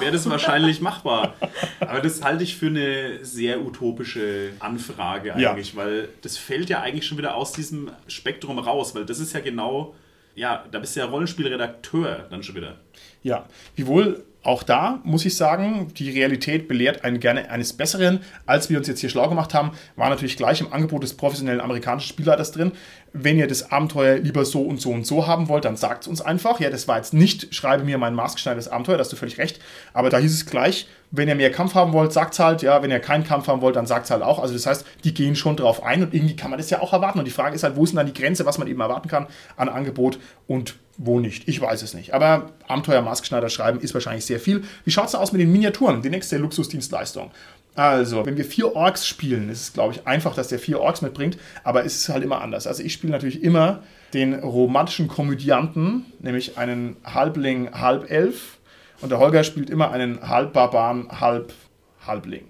wäre 0.00 0.12
das 0.12 0.28
wahrscheinlich 0.30 0.80
machbar. 0.80 1.34
Aber 1.80 2.00
das 2.00 2.22
halte 2.22 2.44
ich 2.44 2.56
für 2.56 2.66
eine 2.68 3.24
sehr 3.24 3.60
utopische 3.64 4.52
Anfrage 4.60 5.34
Ja. 5.36 5.50
eigentlich, 5.50 5.74
weil 5.76 6.08
das 6.22 6.36
fällt 6.36 6.70
ja 6.70 6.80
eigentlich 6.80 7.06
schon 7.06 7.18
wieder 7.18 7.34
aus 7.34 7.52
diesem 7.52 7.90
Spektrum 8.06 8.58
raus, 8.58 8.94
weil 8.94 9.04
das 9.04 9.18
ist 9.18 9.32
ja 9.32 9.40
genau, 9.40 9.94
ja, 10.34 10.64
da 10.70 10.78
bist 10.78 10.96
du 10.96 11.00
ja 11.00 11.06
Rollenspielredakteur 11.06 12.26
dann 12.30 12.42
schon 12.42 12.54
wieder. 12.54 12.76
Ja, 13.22 13.46
wiewohl 13.76 14.24
auch 14.44 14.62
da 14.62 15.00
muss 15.04 15.24
ich 15.24 15.36
sagen, 15.36 15.88
die 15.96 16.10
Realität 16.10 16.68
belehrt 16.68 17.02
einen 17.02 17.18
gerne 17.18 17.50
eines 17.50 17.72
Besseren. 17.72 18.20
Als 18.44 18.68
wir 18.68 18.76
uns 18.76 18.86
jetzt 18.86 19.00
hier 19.00 19.08
schlau 19.08 19.28
gemacht 19.28 19.54
haben, 19.54 19.72
war 19.96 20.10
natürlich 20.10 20.36
gleich 20.36 20.60
im 20.60 20.70
Angebot 20.70 21.02
des 21.02 21.14
professionellen 21.14 21.62
amerikanischen 21.62 22.08
Spielleiters 22.08 22.52
drin. 22.52 22.72
Wenn 23.14 23.38
ihr 23.38 23.46
das 23.46 23.72
Abenteuer 23.72 24.18
lieber 24.18 24.44
so 24.44 24.60
und 24.60 24.82
so 24.82 24.90
und 24.90 25.06
so 25.06 25.26
haben 25.26 25.48
wollt, 25.48 25.64
dann 25.64 25.76
sagt 25.76 26.02
es 26.02 26.08
uns 26.08 26.20
einfach. 26.20 26.60
Ja, 26.60 26.68
das 26.68 26.86
war 26.86 26.98
jetzt 26.98 27.14
nicht, 27.14 27.54
schreibe 27.54 27.84
mir 27.84 27.96
mein 27.96 28.14
maßgeschneidertes 28.14 28.68
Abenteuer, 28.68 28.98
da 28.98 29.00
hast 29.00 29.12
du 29.12 29.16
völlig 29.16 29.38
recht. 29.38 29.60
Aber 29.94 30.10
da 30.10 30.18
hieß 30.18 30.34
es 30.34 30.44
gleich, 30.44 30.88
wenn 31.10 31.28
ihr 31.28 31.36
mehr 31.36 31.50
Kampf 31.50 31.74
haben 31.74 31.94
wollt, 31.94 32.12
sagt 32.12 32.34
es 32.34 32.40
halt. 32.40 32.60
Ja, 32.60 32.82
wenn 32.82 32.90
ihr 32.90 33.00
keinen 33.00 33.24
Kampf 33.24 33.48
haben 33.48 33.62
wollt, 33.62 33.76
dann 33.76 33.86
sagt 33.86 34.04
es 34.04 34.10
halt 34.10 34.22
auch. 34.22 34.40
Also 34.40 34.52
das 34.52 34.66
heißt, 34.66 34.84
die 35.04 35.14
gehen 35.14 35.36
schon 35.36 35.56
drauf 35.56 35.82
ein 35.82 36.02
und 36.02 36.12
irgendwie 36.12 36.36
kann 36.36 36.50
man 36.50 36.58
das 36.58 36.68
ja 36.68 36.80
auch 36.80 36.92
erwarten. 36.92 37.18
Und 37.18 37.24
die 37.24 37.30
Frage 37.30 37.54
ist 37.54 37.62
halt, 37.62 37.76
wo 37.76 37.84
ist 37.84 37.90
denn 37.90 37.96
dann 37.96 38.12
die 38.12 38.20
Grenze, 38.20 38.44
was 38.44 38.58
man 38.58 38.68
eben 38.68 38.80
erwarten 38.80 39.08
kann 39.08 39.26
an 39.56 39.70
Angebot 39.70 40.18
und 40.46 40.74
wo 40.96 41.20
nicht. 41.20 41.48
Ich 41.48 41.60
weiß 41.60 41.82
es 41.82 41.94
nicht. 41.94 42.14
Aber 42.14 42.52
Abenteuer 42.68 43.02
Maßgeschneider 43.02 43.48
schreiben 43.48 43.80
ist 43.80 43.94
wahrscheinlich 43.94 44.24
sehr 44.24 44.40
viel. 44.40 44.62
Wie 44.84 44.90
schaut 44.90 45.06
es 45.06 45.12
denn 45.12 45.20
aus 45.20 45.32
mit 45.32 45.40
den 45.40 45.52
Miniaturen? 45.52 46.02
Die 46.02 46.10
nächste 46.10 46.36
Luxusdienstleistung. 46.38 47.30
Also, 47.74 48.24
wenn 48.24 48.36
wir 48.36 48.44
vier 48.44 48.76
Orks 48.76 49.06
spielen, 49.06 49.48
ist 49.50 49.60
es, 49.60 49.72
glaube 49.72 49.94
ich, 49.94 50.06
einfach, 50.06 50.34
dass 50.34 50.48
der 50.48 50.60
vier 50.60 50.80
Orks 50.80 51.02
mitbringt, 51.02 51.38
aber 51.64 51.84
es 51.84 51.96
ist 51.96 52.08
halt 52.08 52.22
immer 52.22 52.40
anders. 52.40 52.68
Also 52.68 52.84
ich 52.84 52.92
spiele 52.92 53.12
natürlich 53.12 53.42
immer 53.42 53.82
den 54.12 54.34
romantischen 54.34 55.08
Komödianten, 55.08 56.06
nämlich 56.20 56.56
einen 56.56 56.96
Halbling, 57.04 57.72
Halbelf. 57.72 58.58
Und 59.00 59.10
der 59.10 59.18
Holger 59.18 59.42
spielt 59.42 59.70
immer 59.70 59.90
einen 59.90 60.28
Halbbarbaren, 60.28 61.20
Halb, 61.20 61.52
Halbling. 62.06 62.44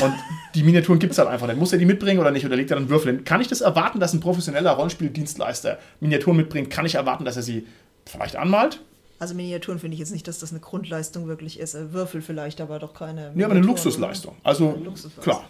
Und 0.00 0.14
die 0.54 0.62
Miniaturen 0.62 0.98
gibt 0.98 1.12
es 1.12 1.18
halt 1.18 1.28
einfach 1.28 1.46
nicht. 1.46 1.58
Muss 1.58 1.72
er 1.72 1.78
die 1.78 1.84
mitbringen 1.84 2.18
oder 2.20 2.30
nicht? 2.30 2.44
Oder 2.46 2.56
legt 2.56 2.70
er 2.70 2.76
dann 2.76 2.88
Würfel 2.88 3.14
hin? 3.14 3.24
Kann 3.24 3.40
ich 3.40 3.48
das 3.48 3.60
erwarten, 3.60 4.00
dass 4.00 4.12
ein 4.12 4.20
professioneller 4.20 4.72
Rollenspieldienstleister 4.72 5.78
Miniaturen 6.00 6.36
mitbringt? 6.36 6.70
Kann 6.70 6.86
ich 6.86 6.94
erwarten, 6.96 7.24
dass 7.24 7.36
er 7.36 7.42
sie 7.42 7.66
vielleicht 8.06 8.36
anmalt? 8.36 8.80
Also 9.18 9.34
Miniaturen 9.34 9.78
finde 9.78 9.94
ich 9.94 10.00
jetzt 10.00 10.10
nicht, 10.12 10.26
dass 10.26 10.40
das 10.40 10.50
eine 10.50 10.60
Grundleistung 10.60 11.28
wirklich 11.28 11.60
ist. 11.60 11.74
Äh, 11.74 11.92
Würfel 11.92 12.22
vielleicht, 12.22 12.60
aber 12.60 12.78
doch 12.78 12.92
keine. 12.94 13.20
Ja, 13.20 13.26
aber 13.26 13.34
eine 13.34 13.44
Miniaturen, 13.44 13.66
Luxusleistung. 13.66 14.36
Also, 14.42 14.70
Eine 14.70 14.84
Luxusleistung. 14.84 15.22
klar. 15.22 15.48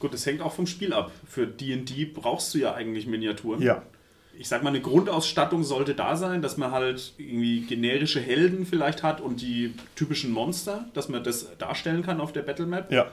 Gut, 0.00 0.14
das 0.14 0.26
hängt 0.26 0.40
auch 0.42 0.52
vom 0.52 0.66
Spiel 0.66 0.92
ab. 0.92 1.10
Für 1.28 1.46
D&D 1.46 2.04
brauchst 2.06 2.54
du 2.54 2.58
ja 2.58 2.74
eigentlich 2.74 3.06
Miniaturen. 3.06 3.62
Ja. 3.62 3.82
Ich 4.38 4.48
sag 4.48 4.62
mal, 4.62 4.70
eine 4.70 4.80
Grundausstattung 4.80 5.64
sollte 5.64 5.94
da 5.94 6.16
sein, 6.16 6.42
dass 6.42 6.56
man 6.56 6.70
halt 6.70 7.12
irgendwie 7.18 7.62
generische 7.62 8.20
Helden 8.20 8.66
vielleicht 8.66 9.02
hat 9.02 9.20
und 9.20 9.40
die 9.40 9.74
typischen 9.96 10.30
Monster, 10.30 10.88
dass 10.94 11.08
man 11.08 11.24
das 11.24 11.56
darstellen 11.58 12.02
kann 12.02 12.20
auf 12.20 12.32
der 12.32 12.42
Battlemap. 12.42 12.92
Ja. 12.92 13.10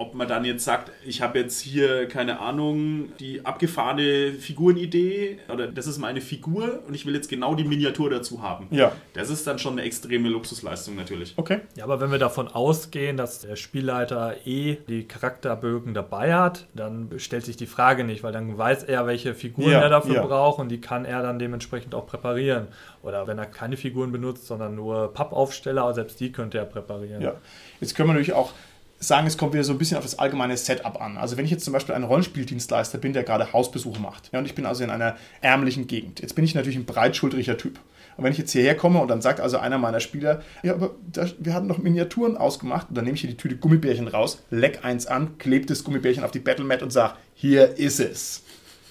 Ob 0.00 0.14
man 0.14 0.28
dann 0.28 0.44
jetzt 0.44 0.64
sagt, 0.64 0.92
ich 1.04 1.22
habe 1.22 1.40
jetzt 1.40 1.60
hier, 1.60 2.06
keine 2.06 2.38
Ahnung, 2.38 3.12
die 3.18 3.44
abgefahrene 3.44 4.32
Figurenidee 4.32 5.40
oder 5.52 5.66
das 5.66 5.88
ist 5.88 5.98
meine 5.98 6.20
Figur 6.20 6.84
und 6.86 6.94
ich 6.94 7.04
will 7.04 7.16
jetzt 7.16 7.28
genau 7.28 7.56
die 7.56 7.64
Miniatur 7.64 8.08
dazu 8.08 8.40
haben. 8.40 8.68
Ja. 8.70 8.92
Das 9.14 9.28
ist 9.28 9.44
dann 9.48 9.58
schon 9.58 9.72
eine 9.72 9.82
extreme 9.82 10.28
Luxusleistung 10.28 10.94
natürlich. 10.94 11.34
Okay. 11.36 11.62
Ja, 11.74 11.82
aber 11.82 12.00
wenn 12.00 12.12
wir 12.12 12.20
davon 12.20 12.46
ausgehen, 12.46 13.16
dass 13.16 13.40
der 13.40 13.56
Spielleiter 13.56 14.36
eh 14.46 14.76
die 14.88 15.02
Charakterbögen 15.02 15.94
dabei 15.94 16.32
hat, 16.32 16.68
dann 16.74 17.10
stellt 17.16 17.44
sich 17.44 17.56
die 17.56 17.66
Frage 17.66 18.04
nicht, 18.04 18.22
weil 18.22 18.32
dann 18.32 18.56
weiß 18.56 18.84
er, 18.84 19.08
welche 19.08 19.34
Figuren 19.34 19.72
Ja, 19.72 19.80
er 19.80 19.88
dafür 19.88 20.14
ja. 20.14 20.24
braucht 20.24 20.60
und 20.60 20.68
die 20.68 20.80
kann 20.80 21.06
er 21.06 21.22
dann 21.22 21.40
dementsprechend 21.40 21.96
auch 21.96 22.06
präparieren. 22.06 22.68
Oder 23.02 23.26
wenn 23.26 23.38
er 23.38 23.46
keine 23.46 23.76
Figuren 23.76 24.12
benutzt, 24.12 24.46
sondern 24.46 24.76
nur 24.76 25.12
Pappaufsteller, 25.12 25.92
selbst 25.92 26.20
die 26.20 26.30
könnte 26.30 26.58
er 26.58 26.66
präparieren. 26.66 27.20
Ja. 27.20 27.34
Jetzt 27.80 27.96
können 27.96 28.08
wir 28.08 28.12
natürlich 28.12 28.32
auch 28.32 28.52
sagen, 28.98 29.26
es 29.26 29.38
kommt 29.38 29.52
wieder 29.52 29.64
so 29.64 29.72
ein 29.72 29.78
bisschen 29.78 29.96
auf 29.96 30.02
das 30.02 30.18
allgemeine 30.18 30.56
Setup 30.56 31.00
an. 31.00 31.16
Also 31.16 31.36
wenn 31.36 31.44
ich 31.44 31.50
jetzt 31.50 31.64
zum 31.64 31.72
Beispiel 31.72 31.94
ein 31.94 32.04
Rollenspieldienstleister 32.04 32.98
bin, 32.98 33.12
der 33.12 33.22
gerade 33.22 33.52
Hausbesuche 33.52 34.00
macht, 34.00 34.30
ja, 34.32 34.38
und 34.38 34.46
ich 34.46 34.54
bin 34.54 34.66
also 34.66 34.82
in 34.82 34.90
einer 34.90 35.16
ärmlichen 35.40 35.86
Gegend. 35.86 36.20
Jetzt 36.20 36.34
bin 36.34 36.44
ich 36.44 36.54
natürlich 36.54 36.76
ein 36.76 36.84
breitschultriger 36.84 37.56
Typ. 37.56 37.78
Und 38.16 38.24
wenn 38.24 38.32
ich 38.32 38.38
jetzt 38.38 38.50
hierher 38.50 38.76
komme 38.76 39.00
und 39.00 39.06
dann 39.06 39.22
sagt 39.22 39.38
also 39.38 39.58
einer 39.58 39.78
meiner 39.78 40.00
Spieler, 40.00 40.42
ja, 40.64 40.74
aber 40.74 40.96
da, 41.12 41.26
wir 41.38 41.54
hatten 41.54 41.68
doch 41.68 41.78
Miniaturen 41.78 42.36
ausgemacht, 42.36 42.88
und 42.88 42.96
dann 42.96 43.04
nehme 43.04 43.14
ich 43.14 43.20
hier 43.20 43.30
die 43.30 43.36
Tüte 43.36 43.56
Gummibärchen 43.56 44.08
raus, 44.08 44.42
leck 44.50 44.84
eins 44.84 45.06
an, 45.06 45.38
klebe 45.38 45.66
das 45.66 45.84
Gummibärchen 45.84 46.24
auf 46.24 46.32
die 46.32 46.40
Battlemat 46.40 46.82
und 46.82 46.92
sage, 46.92 47.14
hier 47.34 47.78
ist 47.78 48.00
es. 48.00 48.42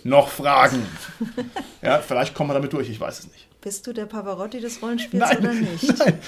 Noch 0.06 0.30
Fragen? 0.30 0.82
ja, 1.82 2.00
vielleicht 2.00 2.34
kommen 2.34 2.52
wir 2.52 2.54
damit 2.54 2.72
durch, 2.72 2.90
ich 2.90 3.02
weiß 3.02 3.20
es 3.20 3.28
nicht. 3.28 3.48
Bist 3.60 3.86
du 3.86 3.92
der 3.92 4.06
Pavarotti 4.06 4.62
des 4.62 4.82
Rollenspiels 4.82 5.38
oder 5.38 5.54
nicht? 5.54 5.94
nein. 6.00 6.20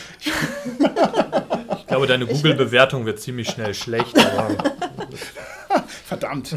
Ich 1.89 1.91
glaube, 1.91 2.05
deine 2.05 2.27
Google-Bewertung 2.27 3.07
wird 3.07 3.19
ziemlich 3.19 3.49
schnell 3.49 3.73
schlecht, 3.73 4.15
aber 4.15 4.55
Verdammt, 6.05 6.55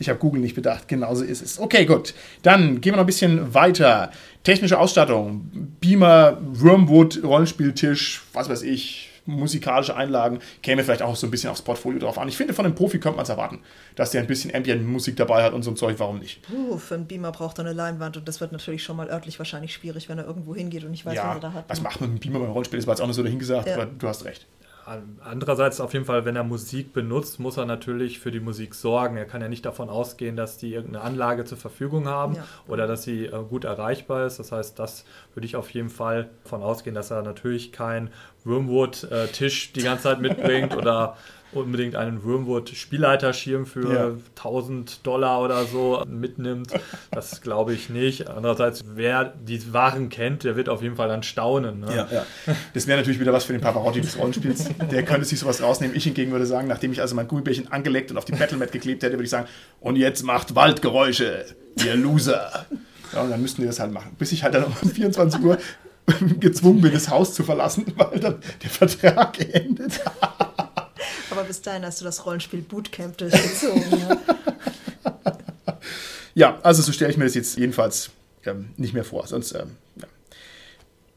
ich 0.00 0.08
habe 0.08 0.18
Google 0.18 0.40
nicht 0.40 0.56
bedacht. 0.56 0.88
Genauso 0.88 1.22
ist 1.22 1.40
es. 1.40 1.60
Okay, 1.60 1.84
gut. 1.86 2.14
Dann 2.42 2.80
gehen 2.80 2.92
wir 2.92 2.96
noch 2.96 3.04
ein 3.04 3.06
bisschen 3.06 3.54
weiter. 3.54 4.10
Technische 4.42 4.80
Ausstattung, 4.80 5.50
Beamer, 5.80 6.38
Wormwood, 6.40 7.22
Rollenspieltisch, 7.22 8.22
was 8.32 8.48
weiß 8.48 8.62
ich, 8.62 9.10
musikalische 9.24 9.94
Einlagen, 9.94 10.40
käme 10.62 10.82
vielleicht 10.82 11.02
auch 11.02 11.14
so 11.14 11.28
ein 11.28 11.30
bisschen 11.30 11.50
aufs 11.50 11.62
Portfolio 11.62 12.00
drauf 12.00 12.18
an. 12.18 12.26
Ich 12.26 12.36
finde, 12.36 12.52
von 12.54 12.64
einem 12.64 12.74
Profi 12.74 12.98
könnte 12.98 13.16
man 13.16 13.22
es 13.22 13.28
erwarten, 13.28 13.60
dass 13.94 14.10
der 14.10 14.20
ein 14.20 14.26
bisschen 14.26 14.52
Ambient-Musik 14.52 15.14
dabei 15.16 15.44
hat 15.44 15.52
und 15.52 15.62
so 15.62 15.70
ein 15.70 15.76
Zeug, 15.76 15.96
warum 15.98 16.18
nicht? 16.18 16.42
Puh, 16.42 16.76
für 16.78 16.94
einen 16.96 17.06
Beamer 17.06 17.30
braucht 17.30 17.58
er 17.58 17.64
eine 17.66 17.72
Leinwand 17.74 18.16
und 18.16 18.26
das 18.26 18.40
wird 18.40 18.50
natürlich 18.50 18.82
schon 18.82 18.96
mal 18.96 19.08
örtlich 19.08 19.38
wahrscheinlich 19.38 19.72
schwierig, 19.74 20.08
wenn 20.08 20.18
er 20.18 20.26
irgendwo 20.26 20.56
hingeht 20.56 20.82
und 20.82 20.90
nicht 20.90 21.06
weiß, 21.06 21.12
was 21.16 21.24
ja, 21.24 21.34
er 21.34 21.40
da 21.40 21.52
hat. 21.52 21.64
was 21.68 21.80
macht 21.82 22.00
man 22.00 22.12
mit 22.14 22.22
einem 22.24 22.32
Beamer 22.32 22.44
beim 22.44 22.52
Rollenspiel? 22.52 22.80
Das 22.80 22.86
war 22.88 22.94
jetzt 22.94 23.00
auch 23.00 23.06
nur 23.06 23.14
so 23.14 23.22
dahingesagt, 23.22 23.68
Ja. 23.68 23.74
aber 23.74 23.86
du 23.86 24.08
hast 24.08 24.24
recht. 24.24 24.46
Andererseits 25.20 25.80
auf 25.80 25.92
jeden 25.92 26.04
Fall, 26.04 26.24
wenn 26.24 26.34
er 26.34 26.42
Musik 26.42 26.92
benutzt, 26.92 27.38
muss 27.38 27.56
er 27.56 27.66
natürlich 27.66 28.18
für 28.18 28.32
die 28.32 28.40
Musik 28.40 28.74
sorgen. 28.74 29.16
Er 29.16 29.26
kann 29.26 29.40
ja 29.40 29.48
nicht 29.48 29.64
davon 29.64 29.88
ausgehen, 29.88 30.34
dass 30.34 30.58
die 30.58 30.74
irgendeine 30.74 31.04
Anlage 31.04 31.44
zur 31.44 31.58
Verfügung 31.58 32.08
haben 32.08 32.34
ja. 32.34 32.44
oder 32.66 32.86
dass 32.88 33.04
sie 33.04 33.26
äh, 33.26 33.44
gut 33.48 33.64
erreichbar 33.64 34.26
ist. 34.26 34.38
Das 34.38 34.50
heißt, 34.50 34.78
das 34.78 35.04
würde 35.34 35.46
ich 35.46 35.54
auf 35.54 35.70
jeden 35.70 35.90
Fall 35.90 36.30
davon 36.42 36.62
ausgehen, 36.62 36.94
dass 36.94 37.10
er 37.12 37.22
natürlich 37.22 37.70
keinen 37.70 38.10
Wormwood-Tisch 38.44 39.72
die 39.72 39.82
ganze 39.82 40.04
Zeit 40.04 40.20
mitbringt 40.20 40.76
oder 40.76 41.16
unbedingt 41.52 41.96
einen 41.96 42.24
Wormwood-Spielleiterschirm 42.24 43.66
für 43.66 43.92
ja. 43.92 44.10
1000 44.36 45.06
Dollar 45.06 45.42
oder 45.42 45.64
so 45.64 46.02
mitnimmt. 46.08 46.72
Das 47.10 47.40
glaube 47.40 47.74
ich 47.74 47.90
nicht. 47.90 48.28
Andererseits, 48.28 48.84
wer 48.94 49.24
die 49.24 49.72
Waren 49.72 50.08
kennt, 50.08 50.44
der 50.44 50.56
wird 50.56 50.68
auf 50.68 50.82
jeden 50.82 50.96
Fall 50.96 51.08
dann 51.08 51.22
staunen. 51.22 51.80
Ne? 51.80 51.94
Ja, 51.94 52.08
ja. 52.10 52.26
Das 52.74 52.86
wäre 52.86 52.98
natürlich 52.98 53.20
wieder 53.20 53.32
was 53.32 53.44
für 53.44 53.52
den 53.52 53.60
Pavarotti 53.60 54.00
des 54.00 54.18
Rollenspiels. 54.18 54.70
Der 54.90 55.04
könnte 55.04 55.26
sich 55.26 55.38
sowas 55.38 55.62
rausnehmen. 55.62 55.96
Ich 55.96 56.04
hingegen 56.04 56.32
würde 56.32 56.46
sagen, 56.46 56.68
nachdem 56.68 56.92
ich 56.92 57.00
also 57.00 57.14
mein 57.14 57.28
Gummibärchen 57.28 57.70
angelegt 57.70 58.10
und 58.10 58.16
auf 58.16 58.24
die 58.24 58.32
Battlemat 58.32 58.72
geklebt 58.72 59.02
hätte, 59.02 59.14
würde 59.14 59.24
ich 59.24 59.30
sagen, 59.30 59.46
und 59.80 59.96
jetzt 59.96 60.22
macht 60.22 60.54
Waldgeräusche, 60.54 61.44
ihr 61.84 61.96
Loser. 61.96 62.66
Ja, 63.12 63.22
und 63.22 63.30
dann 63.30 63.42
müssten 63.42 63.60
die 63.60 63.66
das 63.66 63.78
halt 63.78 63.92
machen. 63.92 64.16
Bis 64.18 64.32
ich 64.32 64.42
halt 64.42 64.54
dann 64.54 64.64
um 64.64 64.72
24 64.90 65.42
Uhr 65.42 65.58
gezwungen 66.40 66.80
bin, 66.80 66.92
das 66.92 67.08
Haus 67.08 67.34
zu 67.34 67.44
verlassen, 67.44 67.86
weil 67.96 68.20
dann 68.20 68.40
der 68.62 68.70
Vertrag 68.70 69.38
endet. 69.54 70.00
Aber 71.30 71.44
bis 71.44 71.62
dahin 71.62 71.84
hast 71.84 72.00
du 72.00 72.04
das 72.04 72.26
Rollenspiel 72.26 72.60
Bootcamp 72.60 73.16
durchgezogen. 73.18 73.84
ja. 74.00 75.78
ja, 76.34 76.58
also 76.62 76.82
so 76.82 76.92
stelle 76.92 77.10
ich 77.10 77.16
mir 77.16 77.24
das 77.24 77.34
jetzt 77.34 77.56
jedenfalls 77.56 78.10
ähm, 78.44 78.70
nicht 78.76 78.92
mehr 78.92 79.04
vor. 79.04 79.26
Sonst, 79.26 79.52
ähm, 79.52 79.76
ja. 79.96 80.06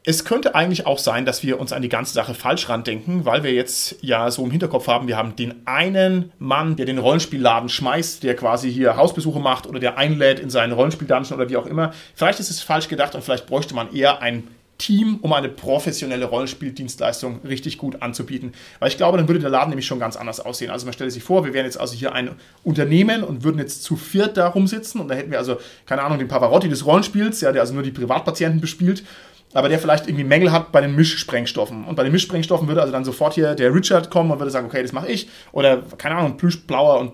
Es 0.08 0.24
könnte 0.24 0.54
eigentlich 0.54 0.86
auch 0.86 1.00
sein, 1.00 1.26
dass 1.26 1.42
wir 1.42 1.58
uns 1.58 1.72
an 1.72 1.82
die 1.82 1.88
ganze 1.88 2.14
Sache 2.14 2.32
falsch 2.32 2.68
randenken, 2.68 3.24
weil 3.24 3.42
wir 3.42 3.52
jetzt 3.52 3.96
ja 4.02 4.30
so 4.30 4.44
im 4.44 4.52
Hinterkopf 4.52 4.86
haben, 4.86 5.08
wir 5.08 5.16
haben 5.16 5.34
den 5.34 5.66
einen 5.66 6.30
Mann, 6.38 6.76
der 6.76 6.86
den 6.86 6.98
Rollenspielladen 6.98 7.68
schmeißt, 7.68 8.22
der 8.22 8.36
quasi 8.36 8.72
hier 8.72 8.96
Hausbesuche 8.96 9.40
macht 9.40 9.66
oder 9.66 9.80
der 9.80 9.98
einlädt 9.98 10.38
in 10.38 10.48
seinen 10.48 10.72
Rollenspiel-Dungeon 10.72 11.36
oder 11.36 11.50
wie 11.50 11.56
auch 11.56 11.66
immer. 11.66 11.92
Vielleicht 12.14 12.38
ist 12.38 12.50
es 12.50 12.60
falsch 12.60 12.86
gedacht 12.86 13.16
und 13.16 13.24
vielleicht 13.24 13.46
bräuchte 13.46 13.74
man 13.74 13.92
eher 13.92 14.22
ein 14.22 14.46
Team, 14.78 15.18
um 15.22 15.32
eine 15.32 15.48
professionelle 15.48 16.26
Rollenspieldienstleistung 16.26 17.40
richtig 17.46 17.78
gut 17.78 18.02
anzubieten. 18.02 18.52
Weil 18.78 18.88
ich 18.88 18.96
glaube, 18.96 19.16
dann 19.16 19.26
würde 19.28 19.40
der 19.40 19.50
Laden 19.50 19.70
nämlich 19.70 19.86
schon 19.86 19.98
ganz 19.98 20.16
anders 20.16 20.40
aussehen. 20.40 20.70
Also 20.70 20.86
man 20.86 20.92
stelle 20.92 21.10
sich 21.10 21.22
vor, 21.22 21.44
wir 21.44 21.54
wären 21.54 21.64
jetzt 21.64 21.80
also 21.80 21.94
hier 21.94 22.12
ein 22.12 22.32
Unternehmen 22.62 23.22
und 23.24 23.42
würden 23.42 23.58
jetzt 23.58 23.82
zu 23.82 23.96
viert 23.96 24.36
da 24.36 24.48
rumsitzen 24.48 25.00
und 25.00 25.08
da 25.08 25.14
hätten 25.14 25.30
wir 25.30 25.38
also, 25.38 25.56
keine 25.86 26.02
Ahnung, 26.02 26.18
den 26.18 26.28
Pavarotti 26.28 26.68
des 26.68 26.84
Rollenspiels, 26.84 27.40
ja, 27.40 27.52
der 27.52 27.62
also 27.62 27.74
nur 27.74 27.82
die 27.82 27.90
Privatpatienten 27.90 28.60
bespielt, 28.60 29.02
aber 29.54 29.68
der 29.70 29.78
vielleicht 29.78 30.06
irgendwie 30.06 30.24
Mängel 30.24 30.52
hat 30.52 30.72
bei 30.72 30.82
den 30.82 30.94
Mischsprengstoffen. 30.94 31.84
Und 31.84 31.94
bei 31.94 32.02
den 32.02 32.12
Mischsprengstoffen 32.12 32.68
würde 32.68 32.82
also 32.82 32.92
dann 32.92 33.04
sofort 33.04 33.34
hier 33.34 33.54
der 33.54 33.74
Richard 33.74 34.10
kommen 34.10 34.30
und 34.30 34.38
würde 34.38 34.50
sagen, 34.50 34.66
okay, 34.66 34.82
das 34.82 34.92
mache 34.92 35.08
ich. 35.08 35.28
Oder, 35.52 35.82
keine 35.96 36.16
Ahnung, 36.16 36.36
Plüschblauer 36.36 37.00
und 37.00 37.12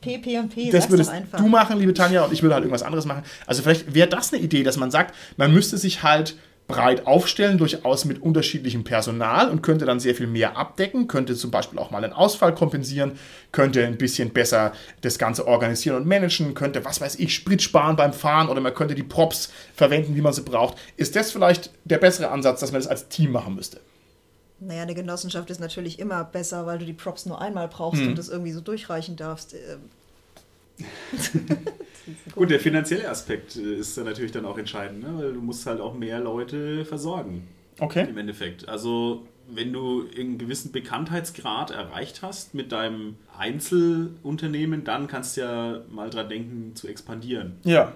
PP 0.00 0.38
und 0.38 0.54
P, 0.54 0.70
das 0.70 0.88
würdest 0.88 1.12
du 1.36 1.48
machen, 1.48 1.78
liebe 1.78 1.92
Tanja, 1.92 2.22
und 2.22 2.32
ich 2.32 2.42
würde 2.42 2.54
halt 2.54 2.62
irgendwas 2.62 2.84
anderes 2.84 3.04
machen. 3.04 3.24
Also 3.46 3.62
vielleicht 3.62 3.94
wäre 3.94 4.08
das 4.08 4.32
eine 4.32 4.40
Idee, 4.40 4.62
dass 4.62 4.76
man 4.76 4.92
sagt, 4.92 5.14
man 5.36 5.52
müsste 5.52 5.76
sich 5.76 6.04
halt 6.04 6.36
breit 6.68 7.06
aufstellen, 7.06 7.56
durchaus 7.56 8.04
mit 8.04 8.22
unterschiedlichem 8.22 8.84
Personal 8.84 9.50
und 9.50 9.62
könnte 9.62 9.86
dann 9.86 10.00
sehr 10.00 10.14
viel 10.14 10.26
mehr 10.26 10.56
abdecken, 10.58 11.08
könnte 11.08 11.34
zum 11.34 11.50
Beispiel 11.50 11.78
auch 11.78 11.90
mal 11.90 12.04
einen 12.04 12.12
Ausfall 12.12 12.54
kompensieren, 12.54 13.18
könnte 13.52 13.84
ein 13.84 13.96
bisschen 13.96 14.30
besser 14.30 14.72
das 15.00 15.18
Ganze 15.18 15.48
organisieren 15.48 15.96
und 15.96 16.06
managen, 16.06 16.52
könnte, 16.52 16.84
was 16.84 17.00
weiß 17.00 17.16
ich, 17.16 17.34
Sprit 17.34 17.62
sparen 17.62 17.96
beim 17.96 18.12
Fahren 18.12 18.48
oder 18.50 18.60
man 18.60 18.74
könnte 18.74 18.94
die 18.94 19.02
Props 19.02 19.50
verwenden, 19.74 20.14
wie 20.14 20.20
man 20.20 20.34
sie 20.34 20.42
braucht. 20.42 20.76
Ist 20.98 21.16
das 21.16 21.32
vielleicht 21.32 21.70
der 21.84 21.98
bessere 21.98 22.30
Ansatz, 22.30 22.60
dass 22.60 22.70
man 22.70 22.82
das 22.82 22.88
als 22.88 23.08
Team 23.08 23.32
machen 23.32 23.54
müsste? 23.54 23.80
Naja, 24.60 24.82
eine 24.82 24.94
Genossenschaft 24.94 25.48
ist 25.50 25.60
natürlich 25.60 25.98
immer 25.98 26.22
besser, 26.24 26.66
weil 26.66 26.78
du 26.78 26.84
die 26.84 26.92
Props 26.92 27.24
nur 27.24 27.40
einmal 27.40 27.68
brauchst 27.68 28.02
hm. 28.02 28.08
und 28.08 28.18
das 28.18 28.28
irgendwie 28.28 28.52
so 28.52 28.60
durchreichen 28.60 29.16
darfst. 29.16 29.54
Gut, 32.34 32.50
der 32.50 32.60
finanzielle 32.60 33.08
Aspekt 33.08 33.56
äh, 33.56 33.74
ist 33.74 33.96
dann 33.96 34.04
natürlich 34.04 34.32
dann 34.32 34.44
auch 34.44 34.58
entscheidend, 34.58 35.02
ne? 35.02 35.12
weil 35.16 35.32
du 35.32 35.40
musst 35.40 35.66
halt 35.66 35.80
auch 35.80 35.94
mehr 35.94 36.20
Leute 36.20 36.84
versorgen. 36.84 37.46
Okay. 37.78 38.06
Im 38.08 38.18
Endeffekt. 38.18 38.68
Also 38.68 39.26
wenn 39.48 39.72
du 39.72 40.06
einen 40.16 40.38
gewissen 40.38 40.72
Bekanntheitsgrad 40.72 41.70
erreicht 41.70 42.22
hast 42.22 42.54
mit 42.54 42.72
deinem 42.72 43.16
Einzelunternehmen, 43.36 44.84
dann 44.84 45.06
kannst 45.06 45.36
du 45.36 45.40
ja 45.42 45.80
mal 45.90 46.10
dran 46.10 46.28
denken 46.28 46.74
zu 46.74 46.86
expandieren. 46.86 47.56
Ja. 47.64 47.94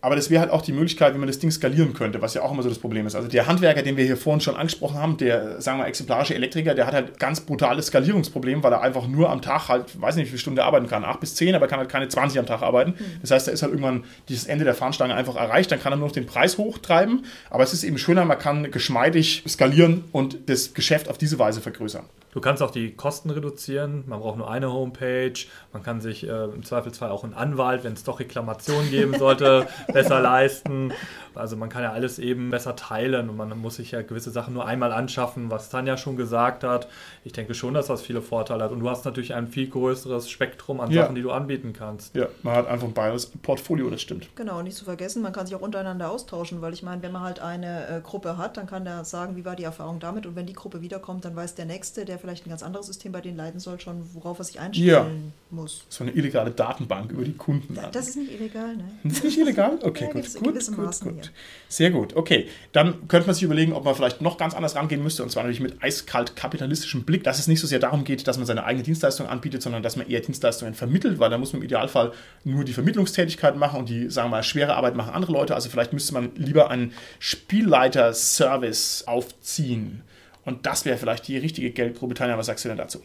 Aber 0.00 0.14
das 0.14 0.30
wäre 0.30 0.40
halt 0.40 0.52
auch 0.52 0.62
die 0.62 0.72
Möglichkeit, 0.72 1.14
wie 1.14 1.18
man 1.18 1.26
das 1.26 1.40
Ding 1.40 1.50
skalieren 1.50 1.92
könnte, 1.92 2.22
was 2.22 2.34
ja 2.34 2.42
auch 2.42 2.52
immer 2.52 2.62
so 2.62 2.68
das 2.68 2.78
Problem 2.78 3.06
ist. 3.06 3.16
Also 3.16 3.26
der 3.26 3.48
Handwerker, 3.48 3.82
den 3.82 3.96
wir 3.96 4.04
hier 4.04 4.16
vorhin 4.16 4.40
schon 4.40 4.54
angesprochen 4.54 4.96
haben, 4.96 5.16
der, 5.16 5.60
sagen 5.60 5.80
wir, 5.80 5.86
exemplarische 5.86 6.36
Elektriker, 6.36 6.74
der 6.74 6.86
hat 6.86 6.94
halt 6.94 7.18
ganz 7.18 7.40
brutales 7.40 7.86
Skalierungsproblem, 7.86 8.62
weil 8.62 8.72
er 8.72 8.80
einfach 8.80 9.08
nur 9.08 9.28
am 9.28 9.42
Tag 9.42 9.68
halt, 9.68 10.00
weiß 10.00 10.14
nicht, 10.14 10.26
wie 10.26 10.30
viele 10.30 10.38
Stunden 10.38 10.58
er 10.58 10.66
arbeiten 10.66 10.86
kann, 10.86 11.04
8 11.04 11.18
bis 11.18 11.34
10, 11.34 11.56
aber 11.56 11.66
er 11.66 11.68
kann 11.68 11.80
halt 11.80 11.88
keine 11.88 12.08
20 12.08 12.38
am 12.38 12.46
Tag 12.46 12.62
arbeiten. 12.62 12.94
Hm. 12.96 13.06
Das 13.22 13.32
heißt, 13.32 13.48
da 13.48 13.52
ist 13.52 13.62
halt 13.62 13.72
irgendwann 13.72 14.04
dieses 14.28 14.46
Ende 14.46 14.64
der 14.64 14.74
Fahnenstange 14.74 15.14
einfach 15.14 15.34
erreicht, 15.34 15.72
dann 15.72 15.80
kann 15.80 15.92
er 15.92 15.96
nur 15.96 16.06
noch 16.06 16.14
den 16.14 16.26
Preis 16.26 16.58
hochtreiben. 16.58 17.24
Aber 17.50 17.64
es 17.64 17.72
ist 17.72 17.82
eben 17.82 17.98
schöner, 17.98 18.24
man 18.24 18.38
kann 18.38 18.70
geschmeidig 18.70 19.42
skalieren 19.48 20.04
und 20.12 20.48
das 20.48 20.74
Geschäft 20.74 21.08
auf 21.08 21.18
diese 21.18 21.40
Weise 21.40 21.60
vergrößern. 21.60 22.04
Du 22.32 22.40
kannst 22.40 22.62
auch 22.62 22.70
die 22.70 22.94
Kosten 22.94 23.30
reduzieren. 23.30 24.04
Man 24.06 24.20
braucht 24.20 24.36
nur 24.36 24.50
eine 24.50 24.72
Homepage. 24.72 25.32
Man 25.72 25.82
kann 25.82 26.00
sich 26.00 26.28
äh, 26.28 26.44
im 26.44 26.62
Zweifelsfall 26.62 27.10
auch 27.10 27.24
einen 27.24 27.34
Anwalt, 27.34 27.84
wenn 27.84 27.94
es 27.94 28.04
doch 28.04 28.20
Reklamationen 28.20 28.90
geben 28.90 29.18
sollte, 29.18 29.66
besser 29.92 30.20
leisten. 30.20 30.92
Also 31.34 31.56
man 31.56 31.68
kann 31.68 31.82
ja 31.82 31.92
alles 31.92 32.18
eben 32.18 32.50
besser 32.50 32.76
teilen 32.76 33.30
und 33.30 33.36
man 33.36 33.56
muss 33.58 33.76
sich 33.76 33.92
ja 33.92 34.02
gewisse 34.02 34.30
Sachen 34.30 34.54
nur 34.54 34.66
einmal 34.66 34.92
anschaffen, 34.92 35.50
was 35.50 35.70
Tanja 35.70 35.96
schon 35.96 36.16
gesagt 36.16 36.64
hat. 36.64 36.88
Ich 37.24 37.32
denke 37.32 37.54
schon, 37.54 37.74
dass 37.74 37.86
das 37.86 38.02
viele 38.02 38.20
Vorteile 38.20 38.64
hat. 38.64 38.72
Und 38.72 38.80
du 38.80 38.90
hast 38.90 39.04
natürlich 39.04 39.34
ein 39.34 39.48
viel 39.48 39.68
größeres 39.68 40.28
Spektrum 40.28 40.80
an 40.80 40.90
ja. 40.90 41.02
Sachen, 41.02 41.14
die 41.14 41.22
du 41.22 41.30
anbieten 41.30 41.72
kannst. 41.72 42.14
Ja, 42.14 42.26
man 42.42 42.54
hat 42.54 42.66
einfach 42.66 42.86
ein 42.86 42.94
beides 42.94 43.26
Portfolio, 43.26 43.88
das 43.88 44.02
stimmt. 44.02 44.28
Genau, 44.36 44.62
nicht 44.62 44.76
zu 44.76 44.84
vergessen, 44.84 45.22
man 45.22 45.32
kann 45.32 45.46
sich 45.46 45.54
auch 45.54 45.60
untereinander 45.60 46.10
austauschen, 46.10 46.60
weil 46.60 46.72
ich 46.72 46.82
meine, 46.82 47.02
wenn 47.02 47.12
man 47.12 47.22
halt 47.22 47.40
eine 47.40 47.88
äh, 47.88 48.00
Gruppe 48.00 48.36
hat, 48.36 48.56
dann 48.56 48.66
kann 48.66 48.84
der 48.84 49.04
sagen, 49.04 49.36
wie 49.36 49.44
war 49.44 49.56
die 49.56 49.64
Erfahrung 49.64 50.00
damit 50.00 50.26
und 50.26 50.36
wenn 50.36 50.46
die 50.46 50.52
Gruppe 50.52 50.82
wiederkommt, 50.82 51.24
dann 51.24 51.36
weiß 51.36 51.54
der 51.54 51.66
Nächste, 51.66 52.04
der 52.04 52.17
vielleicht 52.18 52.46
ein 52.46 52.50
ganz 52.50 52.62
anderes 52.62 52.86
System 52.86 53.12
bei 53.12 53.20
denen 53.20 53.36
leiten 53.36 53.60
soll, 53.60 53.78
schon, 53.78 54.02
worauf 54.14 54.38
er 54.38 54.44
sich 54.44 54.58
einstellen 54.58 54.88
ja. 54.88 55.06
muss. 55.50 55.84
So 55.88 56.04
eine 56.04 56.12
illegale 56.12 56.50
Datenbank 56.50 57.12
über 57.12 57.24
die 57.24 57.34
Kunden. 57.34 57.78
Das 57.92 58.08
ist 58.08 58.16
nicht 58.16 58.32
illegal, 58.32 58.76
ne? 58.76 58.84
Das 59.04 59.18
ist 59.18 59.24
nicht 59.24 59.38
illegal? 59.38 59.78
Okay, 59.82 60.06
ja, 60.06 60.12
gut, 60.12 60.34
gut, 60.34 60.66
gut, 60.66 61.00
gut. 61.04 61.30
Sehr 61.68 61.90
gut. 61.90 61.98
Gut, 61.98 62.14
okay. 62.14 62.46
Dann 62.70 63.08
könnte 63.08 63.26
man 63.26 63.34
sich 63.34 63.42
überlegen, 63.42 63.72
ob 63.72 63.84
man 63.84 63.92
vielleicht 63.92 64.20
noch 64.20 64.38
ganz 64.38 64.54
anders 64.54 64.76
rangehen 64.76 65.02
müsste, 65.02 65.24
und 65.24 65.30
zwar 65.30 65.42
natürlich 65.42 65.60
mit 65.60 65.82
eiskalt 65.82 66.36
kapitalistischem 66.36 67.02
Blick, 67.02 67.24
dass 67.24 67.40
es 67.40 67.48
nicht 67.48 67.58
so 67.58 67.66
sehr 67.66 67.80
darum 67.80 68.04
geht, 68.04 68.28
dass 68.28 68.36
man 68.36 68.46
seine 68.46 68.62
eigene 68.62 68.84
Dienstleistung 68.84 69.26
anbietet, 69.26 69.62
sondern 69.62 69.82
dass 69.82 69.96
man 69.96 70.08
eher 70.08 70.20
Dienstleistungen 70.20 70.74
vermittelt, 70.74 71.18
weil 71.18 71.28
da 71.28 71.38
muss 71.38 71.52
man 71.52 71.60
im 71.60 71.64
Idealfall 71.64 72.12
nur 72.44 72.64
die 72.64 72.72
Vermittlungstätigkeit 72.72 73.56
machen 73.56 73.80
und 73.80 73.88
die, 73.88 74.10
sagen 74.10 74.28
wir 74.28 74.36
mal, 74.36 74.42
schwere 74.44 74.76
Arbeit 74.76 74.94
machen 74.94 75.12
andere 75.12 75.32
Leute. 75.32 75.56
Also 75.56 75.68
vielleicht 75.70 75.92
müsste 75.92 76.14
man 76.14 76.30
lieber 76.36 76.70
einen 76.70 76.92
Spielleiter-Service 77.18 79.04
aufziehen. 79.08 80.02
Und 80.48 80.64
das 80.64 80.86
wäre 80.86 80.96
vielleicht 80.96 81.28
die 81.28 81.36
richtige 81.36 81.70
Geldprobe. 81.70 82.14
Tanja, 82.14 82.38
was 82.38 82.46
sagst 82.46 82.64
du 82.64 82.70
denn 82.70 82.78
dazu? 82.78 83.02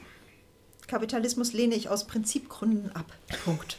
Kapitalismus 0.88 1.52
lehne 1.52 1.76
ich 1.76 1.89
aus 1.89 2.08
Prinzipgründen 2.08 2.96
ab. 2.96 3.12
Punkt. 3.44 3.76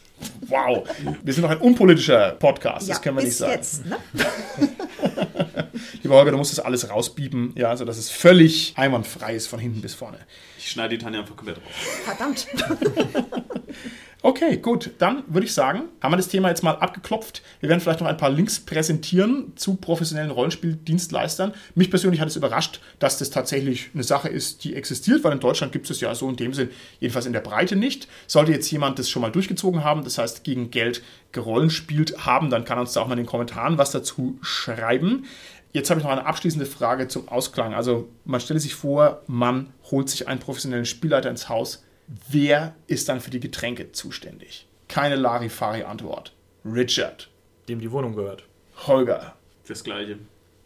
Wow, 0.48 0.86
wir 1.22 1.32
sind 1.32 1.44
noch 1.44 1.50
ein 1.50 1.58
unpolitischer 1.58 2.32
Podcast, 2.32 2.86
ja, 2.86 2.94
das 2.94 3.02
können 3.02 3.16
wir 3.16 3.24
nicht 3.24 3.36
sagen. 3.36 3.52
Jetzt, 3.52 3.86
ne? 3.86 3.96
Lieber 6.02 6.16
Holger, 6.16 6.32
du 6.32 6.36
musst 6.36 6.52
das 6.52 6.62
alles 6.62 6.90
rausbieben, 6.90 7.52
ja, 7.56 7.70
also 7.70 7.86
dass 7.86 7.96
es 7.96 8.10
völlig 8.10 8.74
einwandfrei 8.76 9.34
ist 9.34 9.46
von 9.46 9.58
hinten 9.58 9.80
bis 9.80 9.94
vorne. 9.94 10.18
Ich 10.58 10.70
schneide 10.70 10.98
die 10.98 11.02
Tanja 11.02 11.20
einfach 11.20 11.34
komplett 11.34 11.56
raus. 11.56 11.72
Verdammt. 12.04 12.46
Okay, 14.26 14.56
gut. 14.56 14.92
Dann 15.00 15.22
würde 15.26 15.44
ich 15.44 15.52
sagen, 15.52 15.82
haben 16.00 16.12
wir 16.12 16.16
das 16.16 16.28
Thema 16.28 16.48
jetzt 16.48 16.62
mal 16.62 16.76
abgeklopft. 16.76 17.42
Wir 17.60 17.68
werden 17.68 17.80
vielleicht 17.80 18.00
noch 18.00 18.06
ein 18.06 18.16
paar 18.16 18.30
Links 18.30 18.58
präsentieren 18.58 19.52
zu 19.54 19.74
professionellen 19.74 20.30
Rollenspieldienstleistern. 20.30 21.52
Mich 21.74 21.90
persönlich 21.90 22.22
hat 22.22 22.28
es 22.28 22.36
überrascht, 22.36 22.80
dass 22.98 23.18
das 23.18 23.28
tatsächlich 23.28 23.90
eine 23.92 24.02
Sache 24.02 24.30
ist, 24.30 24.64
die 24.64 24.76
existiert, 24.76 25.24
weil 25.24 25.32
in 25.32 25.40
Deutschland 25.40 25.74
gibt 25.74 25.90
es 25.90 26.00
ja 26.00 26.14
so 26.14 26.26
in 26.30 26.36
dem 26.36 26.54
Sinn, 26.54 26.70
jedenfalls 27.00 27.26
in 27.26 27.34
der 27.34 27.40
Breite 27.40 27.76
nicht. 27.76 28.08
Sollte 28.26 28.52
jetzt 28.52 28.70
jemand 28.70 28.98
das 28.98 29.10
schon 29.10 29.20
mal 29.20 29.30
durchgezogen 29.30 29.84
haben, 29.84 30.04
das 30.04 30.16
heißt 30.16 30.42
gegen 30.42 30.70
Geld 30.70 31.02
gerollenspielt 31.32 32.24
haben, 32.24 32.48
dann 32.48 32.64
kann 32.64 32.78
uns 32.78 32.94
da 32.94 33.02
auch 33.02 33.08
mal 33.08 33.18
in 33.18 33.24
den 33.24 33.26
Kommentaren 33.26 33.76
was 33.76 33.90
dazu 33.90 34.38
schreiben. 34.40 35.26
Jetzt 35.72 35.90
habe 35.90 36.00
ich 36.00 36.04
noch 36.04 36.12
eine 36.12 36.24
abschließende 36.24 36.64
Frage 36.64 37.08
zum 37.08 37.28
Ausklang. 37.28 37.74
Also 37.74 38.08
man 38.24 38.40
stelle 38.40 38.60
sich 38.60 38.74
vor, 38.74 39.20
man 39.26 39.74
holt 39.90 40.08
sich 40.08 40.28
einen 40.28 40.40
professionellen 40.40 40.86
Spielleiter 40.86 41.28
ins 41.28 41.50
Haus 41.50 41.84
wer 42.28 42.74
ist 42.86 43.08
dann 43.08 43.20
für 43.20 43.30
die 43.30 43.40
Getränke 43.40 43.92
zuständig? 43.92 44.66
Keine 44.88 45.16
Larifari-Antwort. 45.16 46.32
Richard. 46.64 47.30
Dem 47.68 47.80
die 47.80 47.90
Wohnung 47.90 48.14
gehört. 48.14 48.44
Holger. 48.86 49.34
Fürs 49.62 49.84
Gleiche. 49.84 50.18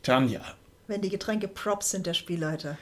Tanja. 0.03 0.41
Wenn 0.86 1.03
die 1.03 1.11
Getränke 1.11 1.49
Props 1.49 1.91
sind, 1.91 2.07
der 2.07 2.14
Spielleiter. 2.14 2.78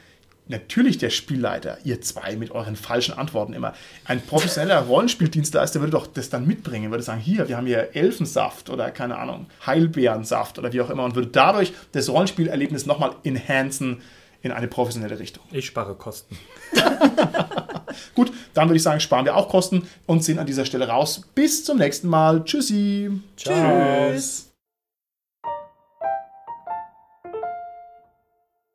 Natürlich 0.47 0.97
der 0.97 1.09
Spielleiter. 1.09 1.77
Ihr 1.83 1.99
zwei 2.01 2.37
mit 2.37 2.51
euren 2.51 2.77
falschen 2.77 3.13
Antworten 3.13 3.53
immer. 3.53 3.73
Ein 4.05 4.21
professioneller 4.21 4.79
Rollenspieldienstleister 4.79 5.81
würde 5.81 5.91
doch 5.91 6.07
das 6.07 6.29
dann 6.29 6.47
mitbringen, 6.47 6.89
würde 6.89 7.03
sagen, 7.03 7.19
hier, 7.19 7.49
wir 7.49 7.57
haben 7.57 7.67
hier 7.67 7.95
Elfensaft 7.95 8.69
oder 8.69 8.89
keine 8.91 9.17
Ahnung, 9.17 9.47
Heilbeerensaft 9.65 10.57
oder 10.57 10.71
wie 10.71 10.79
auch 10.79 10.89
immer 10.89 11.03
und 11.03 11.15
würde 11.15 11.27
dadurch 11.27 11.73
das 11.91 12.09
Rollenspielerlebnis 12.09 12.85
nochmal 12.85 13.15
enhancen, 13.23 14.01
in 14.41 14.51
eine 14.51 14.67
professionelle 14.67 15.19
Richtung. 15.19 15.43
Ich 15.51 15.65
spare 15.65 15.95
Kosten. 15.95 16.37
Gut, 18.15 18.31
dann 18.53 18.67
würde 18.67 18.77
ich 18.77 18.83
sagen, 18.83 18.99
sparen 18.99 19.25
wir 19.25 19.35
auch 19.35 19.49
Kosten 19.49 19.87
und 20.05 20.23
sind 20.23 20.39
an 20.39 20.47
dieser 20.47 20.65
Stelle 20.65 20.87
raus. 20.87 21.21
Bis 21.35 21.63
zum 21.63 21.77
nächsten 21.77 22.07
Mal. 22.07 22.43
Tschüssi. 22.43 23.11
Ciao. 23.35 24.11
Tschüss. 24.11 24.46